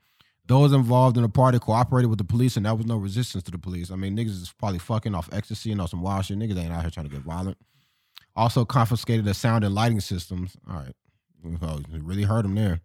[0.48, 3.52] Those involved in the party cooperated with the police, and there was no resistance to
[3.52, 3.92] the police.
[3.92, 6.38] I mean, niggas is probably fucking off ecstasy and on some wild shit.
[6.40, 7.58] Niggas ain't out here trying to get violent.
[8.36, 10.56] Also confiscated the sound and lighting systems.
[10.70, 10.94] All right,
[11.44, 12.82] it really hurt them there.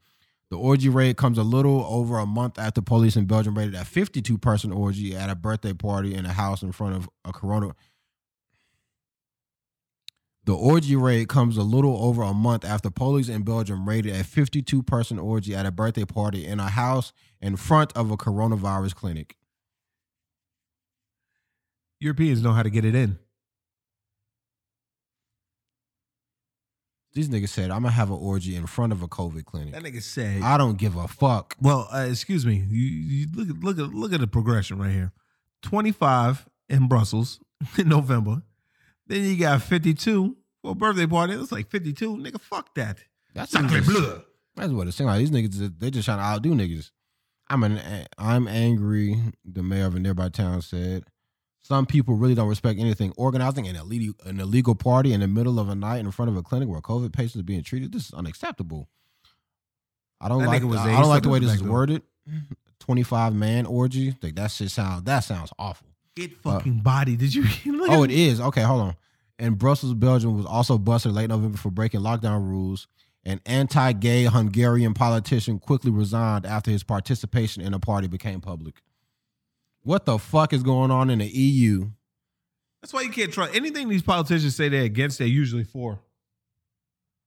[0.50, 3.84] The orgy raid comes a little over a month after police in Belgium raided a
[3.84, 7.76] 52 person orgy at a birthday party in a house in front of a corona.
[10.46, 14.24] The orgy raid comes a little over a month after police in Belgium raided a
[14.24, 18.96] 52 person orgy at a birthday party in a house in front of a coronavirus
[18.96, 19.36] clinic.
[22.00, 23.20] Europeans know how to get it in.
[27.12, 29.74] These niggas said, I'm gonna have an orgy in front of a COVID clinic.
[29.74, 30.42] That nigga said.
[30.42, 31.56] I don't give a fuck.
[31.60, 32.64] Well, uh, excuse me.
[32.68, 35.12] You, you look at look at look at the progression right here.
[35.62, 37.40] Twenty five in Brussels
[37.78, 38.42] in November.
[39.06, 41.34] Then you got fifty two for a birthday party.
[41.34, 42.40] It's like fifty two, nigga.
[42.40, 42.98] Fuck that.
[43.34, 44.22] That's Sacre bleu.
[44.56, 45.18] That's what it seems like.
[45.18, 46.90] These niggas, they just trying to outdo niggas.
[47.48, 49.16] I'm an, I'm angry.
[49.44, 51.04] The mayor of a nearby town said,
[51.62, 53.12] "Some people really don't respect anything.
[53.16, 56.36] Organizing an illegal, an illegal party in the middle of a night in front of
[56.36, 57.92] a clinic where COVID patients are being treated.
[57.92, 58.88] This is unacceptable.
[60.20, 60.62] I don't That like.
[60.64, 62.02] was I don't like the way this is worded.
[62.78, 64.16] Twenty five man orgy.
[64.22, 65.04] Like that shit sounds.
[65.04, 65.88] That sounds awful.
[66.16, 67.16] Get uh, fucking body.
[67.16, 67.44] Did you?
[67.72, 68.40] look Oh, it is.
[68.40, 68.96] Okay, hold on.
[69.38, 72.88] And Brussels, Belgium was also busted late November for breaking lockdown rules.
[73.24, 78.82] An anti gay Hungarian politician quickly resigned after his participation in a party became public.
[79.82, 81.90] What the fuck is going on in the EU?
[82.82, 85.18] That's why you can't trust anything these politicians say they're against.
[85.18, 86.00] They're usually for,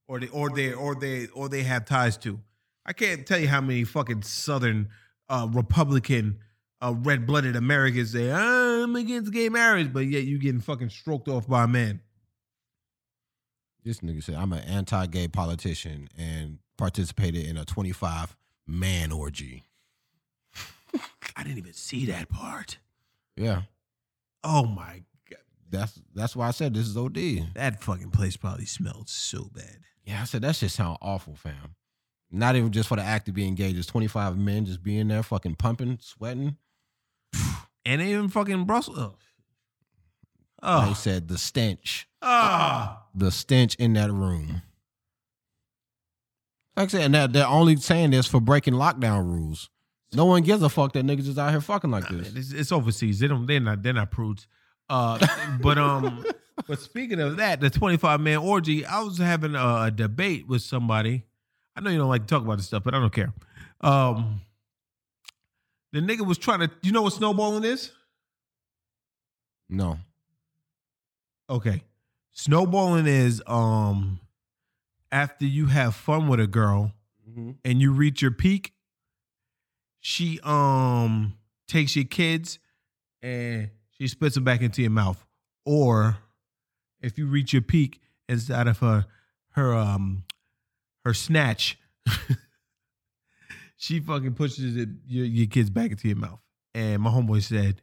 [0.07, 2.39] or they or they or they or they have ties to.
[2.85, 4.89] I can't tell you how many fucking Southern
[5.29, 6.39] uh, Republican
[6.81, 11.27] uh, red blooded Americans say I'm against gay marriage, but yet you getting fucking stroked
[11.27, 12.01] off by a man.
[13.83, 18.35] This nigga said, I'm an anti gay politician and participated in a 25
[18.65, 19.63] man orgy.
[21.35, 22.77] I didn't even see that part.
[23.35, 23.63] Yeah.
[24.43, 25.39] Oh my god,
[25.69, 27.53] That's that's why I said this is OD.
[27.55, 29.79] that fucking place probably smelled so bad.
[30.05, 31.75] Yeah, I said that shit sound awful, fam.
[32.29, 33.77] Not even just for the act of being engaged.
[33.77, 36.57] It's 25 men just being there, fucking pumping, sweating.
[37.85, 39.17] And they even fucking Brussels.
[40.61, 40.85] Oh.
[40.85, 40.93] They Oh.
[40.93, 43.03] said the stench, Ah.
[43.13, 44.61] the stench in that room.
[46.77, 49.69] Like I said, and that they're only saying this for breaking lockdown rules.
[50.15, 52.33] No one gives a fuck that niggas is out here fucking like this.
[52.35, 53.19] It's, it's overseas.
[53.19, 53.45] They don't.
[53.45, 53.81] They're not.
[53.81, 54.47] They're not prudes.
[54.89, 55.25] Uh,
[55.61, 56.25] but um,
[56.67, 58.85] but speaking of that, the twenty five man orgy.
[58.85, 61.23] I was having a, a debate with somebody.
[61.75, 63.33] I know you don't like to talk about this stuff, but I don't care.
[63.81, 64.41] Um,
[65.91, 66.71] the nigga was trying to.
[66.81, 67.91] You know what snowballing is?
[69.69, 69.97] No.
[71.49, 71.83] Okay,
[72.31, 74.19] snowballing is um,
[75.11, 76.93] after you have fun with a girl
[77.63, 78.73] and you reach your peak,
[80.05, 81.33] she um
[81.65, 82.59] takes your kids
[83.21, 85.25] and she spits them back into your mouth.
[85.65, 86.17] Or
[86.99, 89.05] if you reach your peak inside of her
[89.51, 90.25] her um
[91.05, 91.77] her snatch,
[93.77, 96.41] she fucking pushes it, your, your kids back into your mouth.
[96.75, 97.81] And my homeboy said,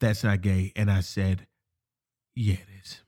[0.00, 0.72] That's not gay.
[0.74, 1.46] And I said,
[2.34, 2.98] Yeah, it is.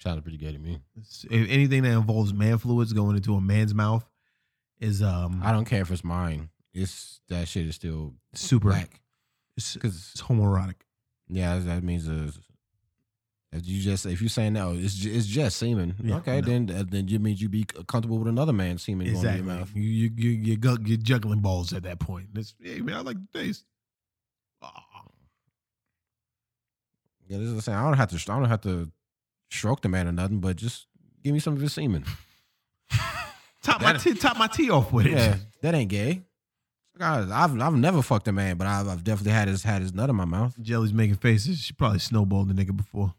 [0.00, 0.80] Sounded pretty gay to me.
[0.96, 4.04] It's- if anything that involves man fluids going into a man's mouth
[4.80, 6.50] is um I don't care if it's mine.
[6.74, 9.00] It's that shit is still super black.
[9.56, 10.76] It's, it's homoerotic.
[11.28, 12.30] yeah, that means uh,
[13.52, 15.94] if you just if you're saying no, it's ju- it's just semen.
[16.02, 16.46] Yeah, okay, no.
[16.46, 19.44] then uh, then you means you be comfortable with another man's semen going in your
[19.44, 19.70] mouth.
[19.74, 22.28] You you you you gu- you're juggling balls at that point.
[22.36, 23.64] It's, hey man, I like the taste.
[27.26, 27.74] Yeah, this is the same.
[27.76, 28.32] I don't have to.
[28.32, 28.90] I don't have to
[29.50, 30.86] stroke the man or nothing, but just
[31.22, 32.04] give me some of his semen.
[33.62, 35.12] top my tea, top my tea off with it.
[35.12, 36.22] yeah, that ain't gay.
[36.98, 39.94] God, I've I've never fucked a man, but I've, I've definitely had his had his
[39.94, 40.56] nut in my mouth.
[40.60, 41.60] Jelly's making faces.
[41.60, 43.14] She probably snowballed the nigga before.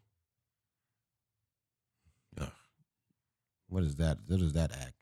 [2.40, 2.50] Ugh.
[3.70, 4.18] What is that?
[4.28, 5.00] What is that act?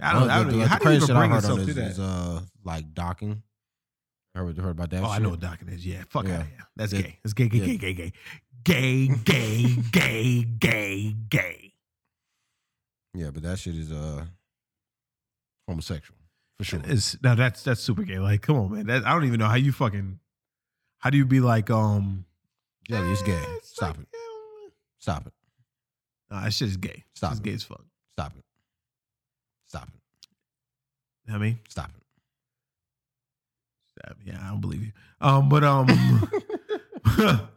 [0.00, 1.90] I don't, I don't, how the do you even bring yourself to that?
[1.90, 3.42] Is, uh, like docking.
[4.34, 5.02] I heard, heard about that.
[5.02, 5.14] Oh, shit.
[5.14, 5.84] I know what docking is.
[5.84, 6.34] Yeah, fuck yeah.
[6.34, 6.66] out of here.
[6.76, 7.18] That's gay.
[7.24, 7.66] That's gay, gay, yeah.
[7.66, 8.12] gay, gay,
[8.62, 11.72] gay, gay, gay, gay, gay, gay.
[13.14, 14.26] Yeah, but that shit is uh
[15.68, 16.18] homosexual
[16.56, 16.80] for sure.
[16.84, 18.18] It's now that's that's super gay.
[18.18, 18.86] Like, come on, man.
[18.86, 20.18] That, I don't even know how you fucking.
[20.98, 22.24] How do you be like um?
[22.88, 23.38] Jelly, it's gay.
[23.56, 24.72] it's Stop like, it.
[24.98, 25.32] Stop it.
[26.30, 27.04] Nah, that shit is gay.
[27.14, 27.44] Stop It's it.
[27.44, 27.84] gay as fuck.
[28.16, 28.44] Stop it.
[29.66, 29.94] Stop it.
[31.26, 31.94] You know what I mean, Stop it.
[34.24, 34.92] yeah, I don't believe you.
[35.20, 35.86] Um, but um,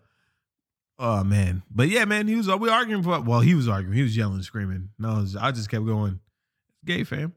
[0.99, 2.47] oh man, but yeah, man, he was.
[2.49, 3.19] We arguing for.
[3.21, 3.95] Well, he was arguing.
[3.95, 4.89] He was yelling, screaming.
[4.99, 6.19] No, I, was- I just kept going.
[6.85, 7.33] Gay, fam.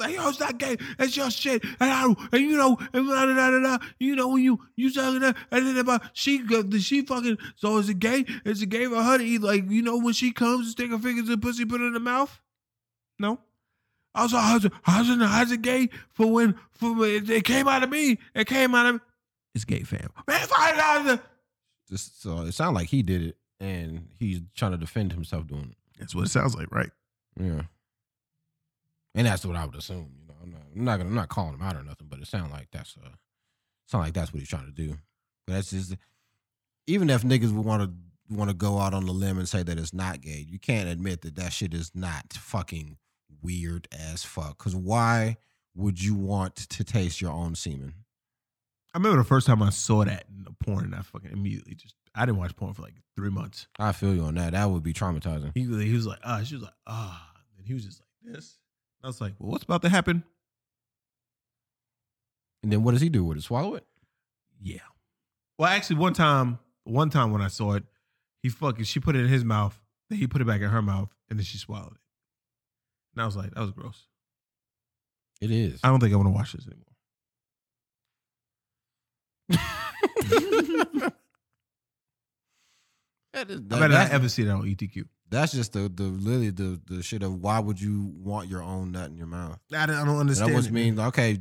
[0.00, 0.76] It's like, yo, it's not gay.
[0.98, 1.62] It's your shit.
[1.64, 3.84] And I, and you know, and da, da, da, da, da.
[3.98, 7.38] you know, when you you talking that, and then about she, go- she fucking.
[7.56, 8.24] So is it gay?
[8.44, 9.42] Is it gay for her to eat?
[9.42, 11.92] Like, you know, when she comes, and stick her fingers in pussy, put it in
[11.92, 12.40] the mouth.
[13.18, 13.40] No.
[14.14, 17.68] Also, how's it, how's it, how's it gay for when, for when it, it came
[17.68, 18.18] out of me?
[18.34, 19.00] It came out of me.
[19.54, 20.08] It's gay, fam.
[20.26, 21.04] Man, find out.
[21.04, 21.20] the-
[21.88, 25.70] Just so it sounded like he did it and he's trying to defend himself doing
[25.72, 25.76] it.
[25.98, 26.90] That's what it sounds like, right?
[27.38, 27.62] Yeah.
[29.14, 30.12] And that's what I would assume.
[30.20, 32.20] You know, I'm not, I'm not gonna, I'm not calling him out or nothing, but
[32.20, 33.08] it sounds like that's uh,
[33.86, 34.96] sound like that's what he's trying to do.
[35.46, 35.96] But that's just,
[36.86, 37.92] even if niggas would want to
[38.34, 40.88] want to go out on the limb and say that it's not gay, you can't
[40.88, 42.96] admit that that shit is not fucking
[43.42, 44.58] weird as fuck.
[44.58, 45.36] Because why
[45.74, 47.94] would you want to taste your own semen?
[48.94, 51.74] I remember the first time I saw that in the porn, and I fucking immediately
[51.74, 53.66] just, I didn't watch porn for like three months.
[53.78, 54.52] I feel you on that.
[54.52, 55.50] That would be traumatizing.
[55.54, 57.32] He, he was like, ah, she was like, ah.
[57.58, 58.58] And he was just like, this.
[59.02, 60.24] I was like, well, what's about to happen?
[62.62, 63.42] And then what does he do with it?
[63.42, 63.86] Swallow it?
[64.60, 64.78] Yeah.
[65.58, 67.84] Well, actually, one time, one time when I saw it,
[68.42, 70.82] he fucking she put it in his mouth, then he put it back in her
[70.82, 72.00] mouth, and then she swallowed it.
[73.14, 74.06] And I was like, that was gross.
[75.40, 75.80] It is.
[75.82, 76.84] I don't think I want to watch this anymore.
[83.32, 85.04] That is- I that- better not that's- ever see that on ETQ.
[85.30, 88.92] That's just the the literally the the shit of why would you want your own
[88.92, 89.58] nut in your mouth?
[89.72, 90.50] I don't, I don't And understand.
[90.50, 90.72] That must it.
[90.72, 91.38] mean okay.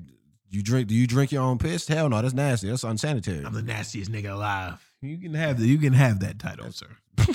[0.52, 0.88] You drink?
[0.88, 1.88] Do you drink your own piss?
[1.88, 2.70] Hell no, that's nasty.
[2.70, 3.46] That's unsanitary.
[3.46, 4.84] I'm the nastiest nigga alive.
[5.02, 6.88] You can have the, you can have that title, sir.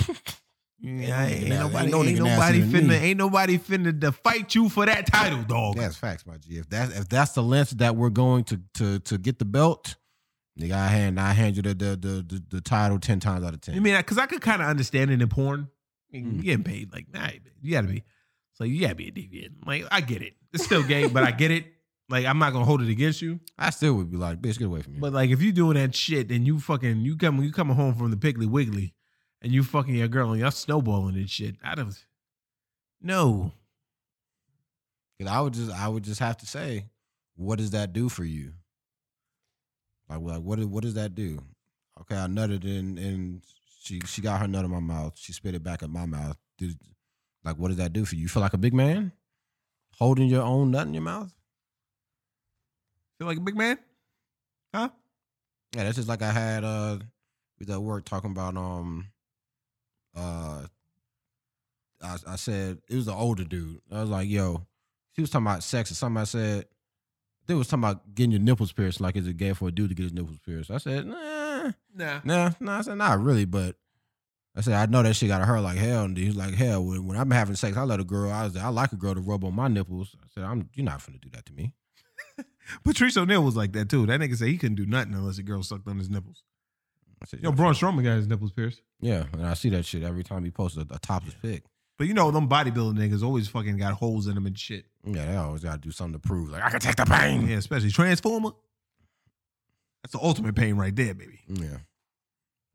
[0.81, 2.95] Yeah, ain't, Nah, nobody, ain't no ain't nobody nastier finna, me.
[2.95, 5.77] ain't nobody finna to fight you for that title, dog.
[5.77, 6.57] That's facts, my G.
[6.57, 9.95] If that's if that's the length that we're going to to to get the belt,
[10.59, 13.53] nigga, I hand I hand you the the the, the, the title ten times out
[13.53, 13.75] of ten.
[13.75, 15.69] I mean, because I could kind of understand it in porn.
[16.11, 16.41] You Mm.
[16.43, 17.29] getting paid like, nah,
[17.61, 18.03] you gotta be.
[18.53, 19.65] So you gotta be a deviant.
[19.65, 20.33] Like I get it.
[20.53, 21.65] It's still gay, but I get it.
[22.07, 23.39] Like I'm not gonna hold it against you.
[23.57, 24.99] I still would be like, bitch, get away from me.
[24.99, 27.95] But like if you doing that shit and you fucking you come you coming home
[27.95, 28.93] from the Piggly Wiggly
[29.41, 31.55] and you fucking your girl and y'all snowballing and shit.
[31.63, 31.93] I don't.
[33.01, 33.51] No.
[35.19, 36.85] Cause I would just I would just have to say,
[37.35, 38.53] what does that do for you?
[40.09, 41.39] Like, like what what does that do?
[42.01, 43.41] Okay, I nutted in and
[43.85, 45.13] she she got her nut in my mouth.
[45.15, 46.37] She spit it back in my mouth.
[46.57, 46.75] Did,
[47.43, 48.23] like, what does that do for you?
[48.23, 49.11] You feel like a big man
[49.97, 51.31] holding your own nut in your mouth?
[53.19, 53.77] Feel like a big man?
[54.73, 54.89] Huh?
[55.75, 56.97] Yeah, that's just like I had uh
[57.59, 59.07] with at work talking about um
[60.15, 60.65] uh
[62.01, 63.81] I, I said it was an older dude.
[63.91, 64.65] I was like, yo,
[65.13, 66.21] he was talking about sex or something.
[66.21, 66.65] I said
[67.45, 69.89] they was talking about getting your nipples pierced, like is it gay for a dude
[69.89, 70.71] to get his nipples pierced?
[70.71, 71.44] I said, nah,
[71.93, 72.21] Nah.
[72.23, 72.79] nah, nah.
[72.79, 73.75] I said, not really, but
[74.55, 76.05] I said, I know that shit gotta hurt like hell.
[76.05, 78.55] And he's like, hell, when, when I'm having sex, I let a girl, I was
[78.55, 80.15] I like a girl to rub on my nipples.
[80.21, 81.73] I said, I'm you're not finna do that to me.
[82.83, 84.05] Patrice O'Neal was like that too.
[84.05, 86.43] That nigga said he couldn't do nothing unless a girl sucked on his nipples.
[87.21, 88.81] I said, Yo, Braun Strowman got his nipples pierced.
[88.99, 91.63] Yeah, and I see that shit every time he posts a, a topless pic.
[91.97, 94.85] But you know, them bodybuilding niggas always fucking got holes in them and shit.
[95.05, 96.49] Yeah, they always gotta do something to prove.
[96.49, 97.47] Like I can take the pain.
[97.47, 98.51] Yeah, especially Transformer.
[100.05, 101.39] That's the ultimate pain right there, baby.
[101.47, 101.77] Yeah.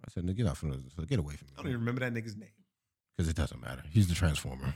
[0.04, 1.52] I said, "Nigga, get off from the, get away from me.
[1.56, 2.48] I don't even remember that nigga's name.
[3.16, 3.84] Because it doesn't matter.
[3.88, 4.74] He's the Transformer.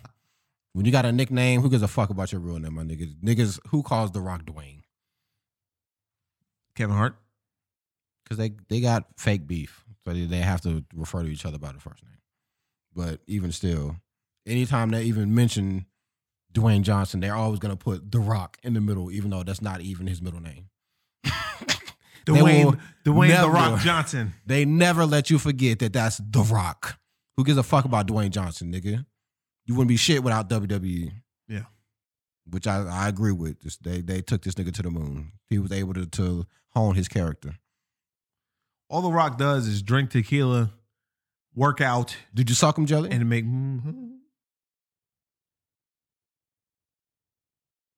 [0.73, 3.12] When you got a nickname, who gives a fuck about your real name, my niggas?
[3.20, 4.83] Niggas, who calls The Rock Dwayne?
[6.76, 7.16] Kevin Hart.
[8.23, 9.84] Because they, they got fake beef.
[10.05, 12.18] So they, they have to refer to each other by the first name.
[12.94, 13.97] But even still,
[14.47, 15.86] anytime they even mention
[16.52, 19.60] Dwayne Johnson, they're always going to put The Rock in the middle, even though that's
[19.62, 20.68] not even his middle name.
[22.24, 24.32] Dwayne, Dwayne the Rock Johnson.
[24.46, 26.98] They never let you forget that that's The Rock.
[27.36, 29.04] Who gives a fuck about Dwayne Johnson, nigga?
[29.66, 31.12] You wouldn't be shit without WWE.
[31.48, 31.62] Yeah.
[32.48, 33.60] Which I, I agree with.
[33.62, 35.32] Just they they took this nigga to the moon.
[35.48, 37.56] He was able to, to hone his character.
[38.88, 40.70] All The Rock does is drink tequila,
[41.54, 43.10] work out, Did you suck him, Jelly?
[43.10, 43.44] and make.
[43.44, 44.10] Mm-hmm.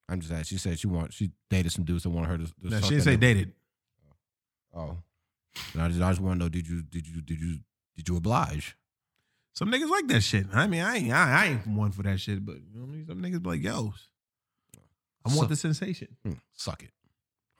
[0.09, 0.45] I'm just asking.
[0.45, 2.45] She said she want she dated some dudes that wanted her to.
[2.45, 3.53] to No, she didn't say dated.
[4.77, 4.99] Oh.
[5.73, 7.59] And I just I just want to know did you did you did you
[7.97, 8.77] did you oblige?
[9.55, 10.47] Some niggas like that shit.
[10.53, 12.93] I mean, I ain't, I, I ain't one for that shit, but you know what
[12.93, 13.07] I mean?
[13.07, 13.95] Some niggas be like, yo,
[15.25, 16.09] I want So- the sensation.
[16.23, 16.91] Hmm, suck it.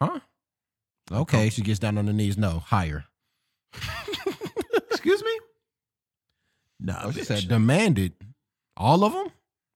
[0.01, 0.21] Huh?
[1.11, 2.37] Okay, she gets down on her knees.
[2.37, 3.07] No, higher.
[4.91, 5.39] Excuse me?
[6.81, 8.13] No, Oh, she said demanded.
[8.77, 9.29] All of them?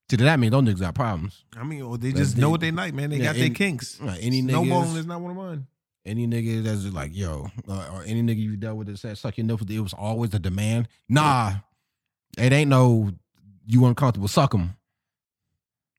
[0.09, 1.43] See, that mean those niggas got problems.
[1.57, 3.09] I mean, well, they just they- know what they like, man.
[3.09, 3.99] They Yeah, got their kinks.
[3.99, 5.67] right, any Snowballing niggas- is not one of mine.
[6.05, 9.17] Any nigga that's just like, yo, uh, or any nigga you dealt with that said
[9.17, 10.87] suck your nipples, it was always a demand.
[11.07, 11.53] Nah,
[12.37, 13.11] it ain't no
[13.67, 14.75] you uncomfortable, suck them.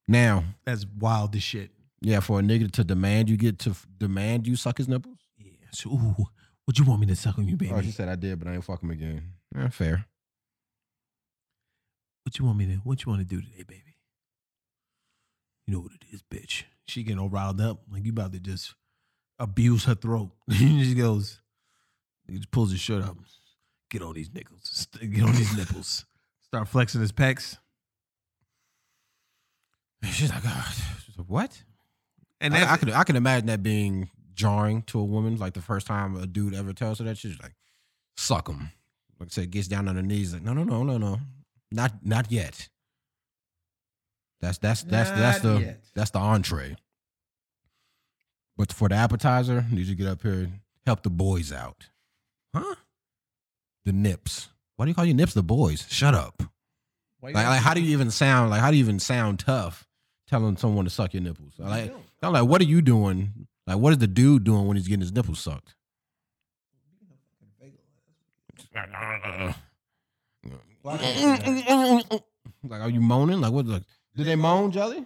[0.09, 1.71] Now, That's wild as shit.
[2.01, 5.19] yeah, for a nigga to demand you get to f- demand you suck his nipples.
[5.39, 5.53] Yeah.
[5.73, 6.27] So, ooh,
[6.65, 7.73] what you want me to suck on you, baby?
[7.73, 9.23] Oh, she said I did, but I ain't fuck him again.
[9.55, 10.07] Yeah, fair.
[12.25, 12.75] What you want me to?
[12.79, 13.97] What you want to do today, baby?
[15.67, 16.65] You know what it is, bitch.
[16.87, 18.75] She getting all riled up, like you about to just
[19.43, 20.31] abuse her throat.
[20.51, 21.41] he just goes,
[22.29, 23.17] he just pulls his shirt up.
[23.91, 24.87] Get on these nickels.
[24.99, 26.07] Get on these nipples.
[26.41, 27.59] Start flexing his pecs.
[30.05, 31.63] She's like, oh, she's like, what?
[32.41, 35.55] And And I, I could I could imagine that being jarring to a woman, like
[35.55, 37.19] the first time a dude ever tells her that.
[37.19, 37.55] She's like,
[38.17, 38.71] suck him.
[39.21, 41.21] Like I said, gets down on her knees, like, no, no, no, no, no,
[41.71, 42.69] not not yet.
[44.41, 45.85] That's that's that's that's the yet.
[45.95, 46.77] that's the entree.
[48.57, 51.89] But for the appetizer, need you get up here and help the boys out,
[52.55, 52.75] huh?
[53.85, 54.49] The nips.
[54.77, 55.87] Why do you call your nips the boys?
[55.89, 56.43] Shut up.
[57.23, 58.51] Like, like how do you even sound?
[58.51, 59.87] Like how do you even sound tough
[60.33, 61.53] telling someone to suck your nipples.
[61.59, 63.47] Like, I'm like, what are you doing?
[63.67, 65.75] Like, what is the dude doing when he's getting his nipples sucked?
[70.85, 73.43] like, are you moaning?
[73.43, 73.67] Like, what?
[73.67, 73.83] Like,
[74.17, 75.05] did they moan, Jelly?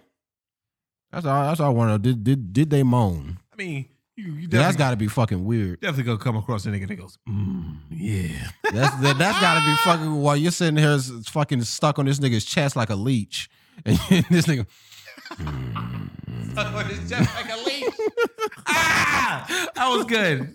[1.17, 1.47] That's all.
[1.47, 1.97] That's all I want to know.
[1.97, 3.39] Did did did they moan?
[3.51, 5.79] I mean, you, you That's got to be fucking weird.
[5.79, 8.49] definitely gonna come across a nigga that goes, mm, yeah.
[8.71, 12.19] That's that, that's got to be fucking while you're sitting here fucking stuck on this
[12.19, 13.49] nigga's chest like a leech,
[13.83, 13.97] and
[14.29, 14.67] this nigga.
[16.51, 17.93] Stuck on his chest like a leech.
[18.67, 20.53] ah, that was good.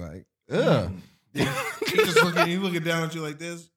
[0.00, 0.92] like, ugh.
[1.32, 3.68] he just looking, he looking down at you like this.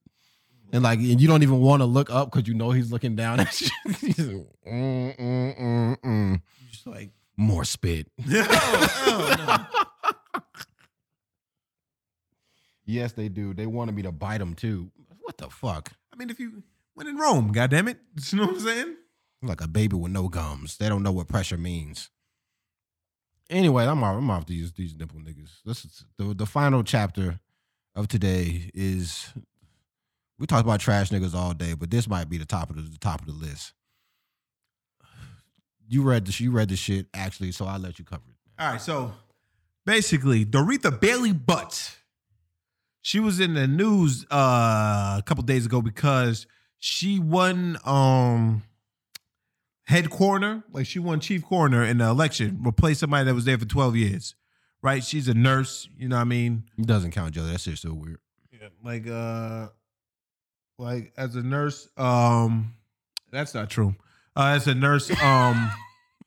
[0.75, 3.15] And like, and you don't even want to look up because you know he's looking
[3.15, 3.69] down at you.
[4.01, 6.41] He's like, mm, mm, mm, mm.
[6.69, 8.07] Just like, More spit.
[12.87, 13.53] Yes, they do.
[13.53, 14.91] They wanted me to bite them too.
[15.21, 15.91] What the fuck?
[16.13, 16.61] I mean, if you
[16.95, 17.97] went in Rome, goddamn it,
[18.31, 18.95] you know what I'm saying?
[19.41, 20.77] Like a baby with no gums.
[20.77, 22.11] They don't know what pressure means.
[23.49, 25.61] Anyway, I'm off, I'm off these these nipple niggas.
[25.65, 27.39] This is the the final chapter
[27.95, 29.33] of today is
[30.37, 32.81] we talked about trash niggas all day, but this might be the top of the,
[32.81, 33.73] the top of the list.
[35.87, 38.61] You read the you read the shit actually, so I'll let you cover it.
[38.61, 39.13] All right, so
[39.85, 41.97] basically, Doretha Bailey Butts.
[43.01, 46.47] She was in the news uh, a couple days ago because
[46.79, 48.63] she won um
[49.83, 53.59] head coroner, like she won chief coroner in the election, replaced somebody that was there
[53.59, 54.35] for 12 years.
[54.81, 55.03] Right?
[55.03, 56.63] She's a nurse, you know what I mean?
[56.77, 57.43] It doesn't count, Joe.
[57.45, 58.19] That shit's so weird.
[58.51, 59.67] Yeah, like uh
[60.77, 62.73] like as a nurse, um
[63.31, 63.95] that's not true.
[64.35, 65.71] Uh as a nurse, um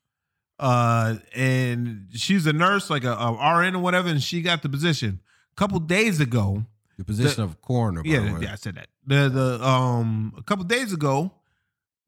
[0.58, 4.68] uh and she's a nurse, like a, a RN or whatever, and she got the
[4.68, 5.20] position.
[5.52, 6.64] A couple days ago,
[6.96, 8.02] The position of coroner.
[8.02, 8.40] By yeah, the way.
[8.42, 8.88] yeah, I said that.
[9.06, 11.32] The the um a couple days ago,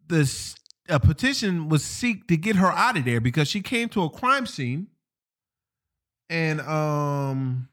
[0.08, 0.54] this
[0.88, 4.10] a petition was seek to get her out of there because she came to a
[4.10, 4.88] crime scene
[6.28, 7.68] and um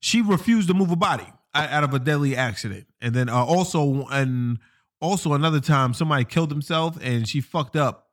[0.00, 2.86] she refused to move a body out of a deadly accident.
[3.00, 4.58] And then uh, also and
[5.00, 8.08] also another time somebody killed himself and she fucked up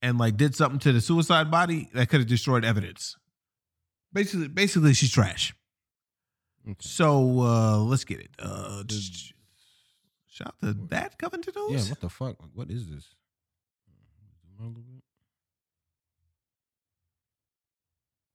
[0.00, 3.16] and like did something to the suicide body that could have destroyed evidence.
[4.12, 5.54] Basically basically she's trash.
[6.80, 8.30] So uh let's get it.
[8.38, 8.82] Uh
[10.28, 12.36] shout out to that Covington Yeah, what the fuck?
[12.54, 13.14] What is this?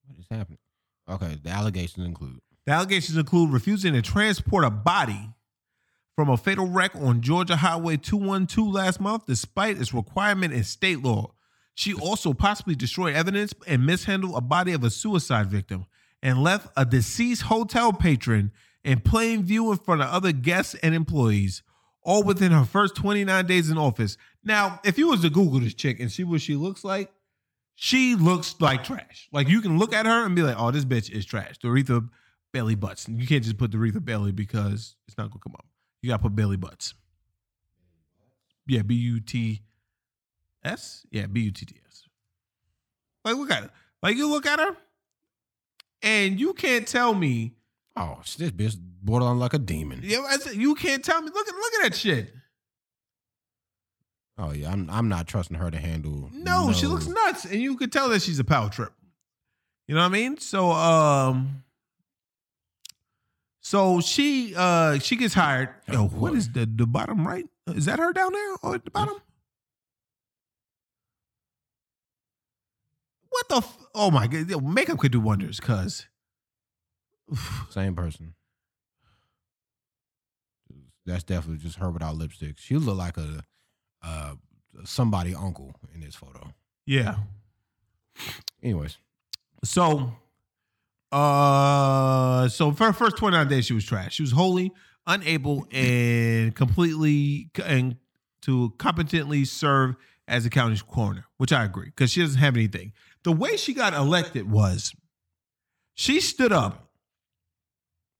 [0.05, 0.59] What is happening?
[1.09, 5.29] Okay, the allegations include The allegations include refusing to transport a body
[6.17, 11.01] from a fatal wreck on Georgia Highway 212 last month, despite its requirement in state
[11.01, 11.31] law.
[11.75, 15.85] She also possibly destroyed evidence and mishandled a body of a suicide victim
[16.21, 18.51] and left a deceased hotel patron
[18.83, 21.63] in plain view in front of other guests and employees,
[22.03, 24.17] all within her first 29 days in office.
[24.43, 27.13] Now, if you was to Google this chick and see what she looks like,
[27.75, 29.29] she looks like trash.
[29.31, 32.09] Like you can look at her and be like, "Oh, this bitch is trash." Doretha
[32.53, 33.07] Bailey Butts.
[33.07, 35.65] You can't just put Doretha Bailey because it's not gonna come up.
[36.01, 36.93] You gotta put belly Butts.
[38.67, 39.61] Yeah, B U T
[40.63, 41.05] S.
[41.11, 42.03] Yeah, B U T T S.
[43.25, 43.69] Like look at her.
[44.01, 44.75] Like you look at her,
[46.01, 47.53] and you can't tell me.
[47.95, 50.01] Oh, this bitch borderline like a demon.
[50.03, 50.21] Yeah,
[50.53, 51.29] you can't tell me.
[51.33, 52.33] Look at look at that shit.
[54.37, 56.29] Oh yeah, I'm I'm not trusting her to handle.
[56.31, 58.93] No, she looks nuts, and you could tell that she's a power trip.
[59.87, 60.37] You know what I mean?
[60.37, 61.63] So, um,
[63.67, 65.67] so she uh she gets hired.
[65.91, 67.45] Yo, what is the the bottom right?
[67.67, 69.15] Is that her down there or at the bottom?
[73.29, 73.57] What the?
[73.57, 76.07] F- oh my god, yo, makeup could do wonders, cuz.
[77.69, 78.35] Same person.
[81.05, 82.57] That's definitely just her without lipstick.
[82.59, 83.43] She look like a
[84.01, 84.35] uh
[84.85, 86.53] somebody uncle in this photo.
[86.85, 87.15] Yeah.
[88.63, 88.97] Anyways,
[89.65, 90.13] So,
[91.11, 94.15] uh, so for her first 29 days, she was trash.
[94.15, 94.71] She was wholly
[95.05, 97.95] unable and completely and
[98.41, 99.95] to competently serve
[100.27, 102.93] as a county's coroner, which I agree because she doesn't have anything.
[103.23, 104.93] The way she got elected was
[105.95, 106.89] she stood up.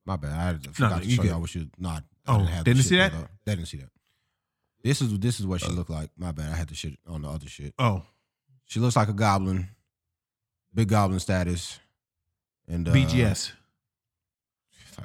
[0.06, 0.32] my bad.
[0.66, 2.04] I forgot no, to show y'all what she not.
[2.26, 3.14] Oh, the didn't shit see that?
[3.46, 3.90] They didn't see that.
[4.84, 6.10] This is this is what she looked like.
[6.18, 6.54] My bad.
[6.54, 7.74] I had the shit on the other shit.
[7.78, 8.04] Oh,
[8.66, 9.70] She looks like a goblin,
[10.74, 11.80] big goblin status,
[12.68, 13.52] and uh, BGS.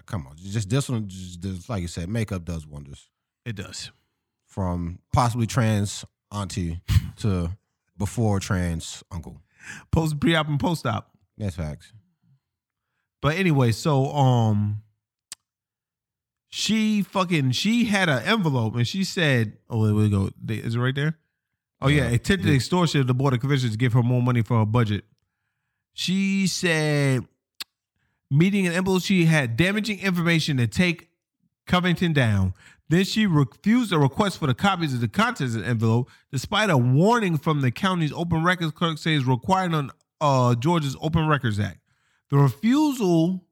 [0.06, 3.08] Come on, just this one, just, just like you said, makeup does wonders.
[3.44, 3.90] It does.
[4.46, 6.80] From possibly trans auntie
[7.18, 7.50] to
[7.98, 9.40] before trans uncle.
[9.90, 11.10] Post pre op and post op.
[11.36, 11.92] That's facts.
[13.20, 14.82] But anyway, so um
[16.48, 20.30] She fucking she had an envelope and she said, "Oh, there we go.
[20.48, 21.16] Is it right there?
[21.80, 24.58] Oh yeah, attempted extortion of the board of commissioners to give her more money for
[24.58, 25.04] her budget."
[25.94, 27.26] She said,
[28.32, 31.10] meeting an envelope, she had damaging information to take
[31.66, 32.54] Covington down.
[32.88, 36.70] Then she refused a request for the copies of the contents of the envelope, despite
[36.70, 41.60] a warning from the county's open records clerk says required on uh, Georgia's Open Records
[41.60, 41.78] Act.
[42.30, 43.44] The refusal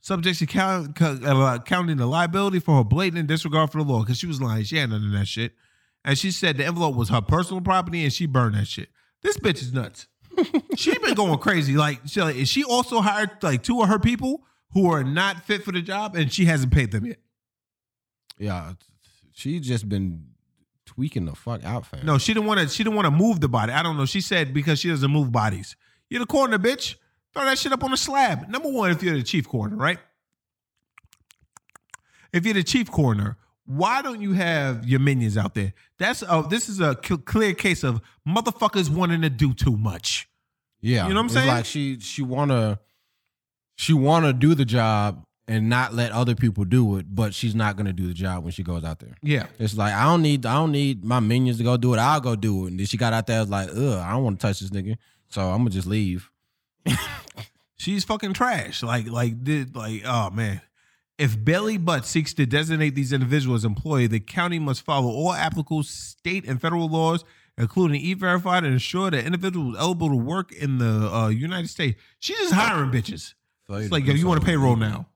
[0.00, 4.26] subjects to count, uh, the liability for her blatant disregard for the law because she
[4.26, 4.64] was lying.
[4.64, 5.52] She had none of that shit.
[6.04, 8.88] And she said the envelope was her personal property and she burned that shit.
[9.22, 10.06] This bitch is nuts.
[10.76, 11.74] She been going crazy.
[11.74, 15.72] Like, she, she also hired like two of her people who are not fit for
[15.72, 17.18] the job and she hasn't paid them yet.
[18.38, 18.72] Yeah,
[19.32, 20.26] she just been
[20.86, 22.04] tweaking the fuck out, fam.
[22.04, 22.68] No, she didn't want to.
[22.68, 23.72] She didn't want to move the body.
[23.72, 24.06] I don't know.
[24.06, 25.76] She said because she doesn't move bodies.
[26.08, 26.96] You're the coroner, bitch.
[27.32, 28.48] Throw that shit up on a slab.
[28.48, 29.98] Number one, if you're the chief coroner, right?
[32.32, 35.72] If you're the chief coroner, why don't you have your minions out there?
[35.98, 40.28] That's a, this is a clear case of motherfuckers wanting to do too much.
[40.80, 41.48] Yeah, You know what I'm saying?
[41.48, 42.78] Like she she wanna
[43.76, 47.76] she wanna do the job and not let other people do it, but she's not
[47.76, 49.16] gonna do the job when she goes out there.
[49.22, 49.46] Yeah.
[49.58, 51.98] It's like I don't need I don't need my minions to go do it.
[51.98, 52.72] I'll go do it.
[52.72, 54.70] And then she got out there was like, ugh, I don't want to touch this
[54.70, 54.98] nigga,
[55.30, 56.30] so I'm gonna just leave.
[57.76, 58.82] She's fucking trash.
[58.82, 60.60] Like, like, did like, oh man.
[61.16, 65.32] If Bailey Butt seeks to designate these individuals as employee, the county must follow all
[65.32, 67.24] applicable state and federal laws,
[67.56, 72.00] including E-Verify, to ensure that individuals eligible to work in the uh, United States.
[72.18, 73.34] She's just hiring bitches.
[73.68, 75.06] It's like, yo, you want a payroll now?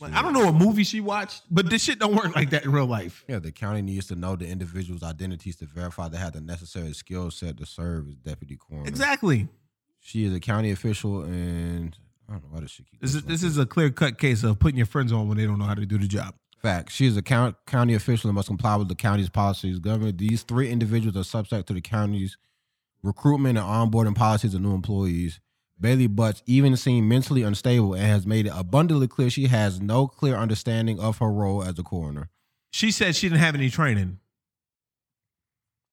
[0.00, 2.64] Like, I don't know what movie she watched, but this shit don't work like that
[2.64, 3.24] in real life.
[3.26, 6.92] Yeah, the county needs to know the individual's identities to verify they have the necessary
[6.92, 8.86] skill set to serve as deputy coroner.
[8.86, 9.48] Exactly.
[9.98, 11.96] She is a county official, and
[12.30, 14.44] I don't know why does she keep This is this is a clear cut case
[14.44, 16.34] of putting your friends on when they don't know how to do the job.
[16.62, 16.92] Fact.
[16.92, 19.78] She is a count, county official and must comply with the county's policies.
[19.78, 20.18] Government.
[20.18, 22.36] These three individuals are subject to the county's
[23.02, 25.40] recruitment and onboarding policies of new employees.
[25.80, 30.06] Bailey Butts even seemed mentally unstable and has made it abundantly clear she has no
[30.06, 32.28] clear understanding of her role as a coroner.
[32.70, 34.18] She said she didn't have any training.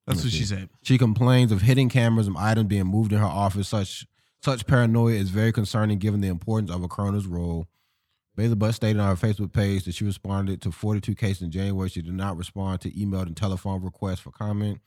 [0.06, 0.70] That's what she said.
[0.84, 3.70] She complains of hidden cameras and items being moved in her office.
[3.70, 4.06] Such
[4.42, 7.68] such paranoia is very concerning given the importance of a coroner's role.
[8.36, 11.90] Bailey Butt stated on her Facebook page that she responded to 42 cases in January.
[11.90, 14.80] She did not respond to emailed and telephone requests for comment.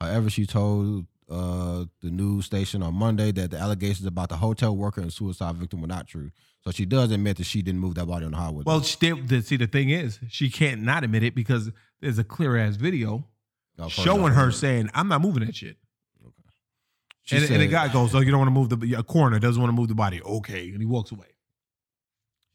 [0.00, 4.76] However, she told uh, the news station on Monday that the allegations about the hotel
[4.76, 6.30] worker and suicide victim were not true.
[6.64, 8.64] So she does admit that she didn't move that body on the highway.
[8.66, 11.70] Well, she did, see, the thing is, she can't not admit it because
[12.00, 13.24] there's a clear ass video
[13.88, 15.76] showing her saying, "I'm not moving that shit."
[17.30, 19.60] And, and the guy goes, "Oh, you don't want to move the a coroner doesn't
[19.60, 21.26] want to move the body." Okay, and he walks away.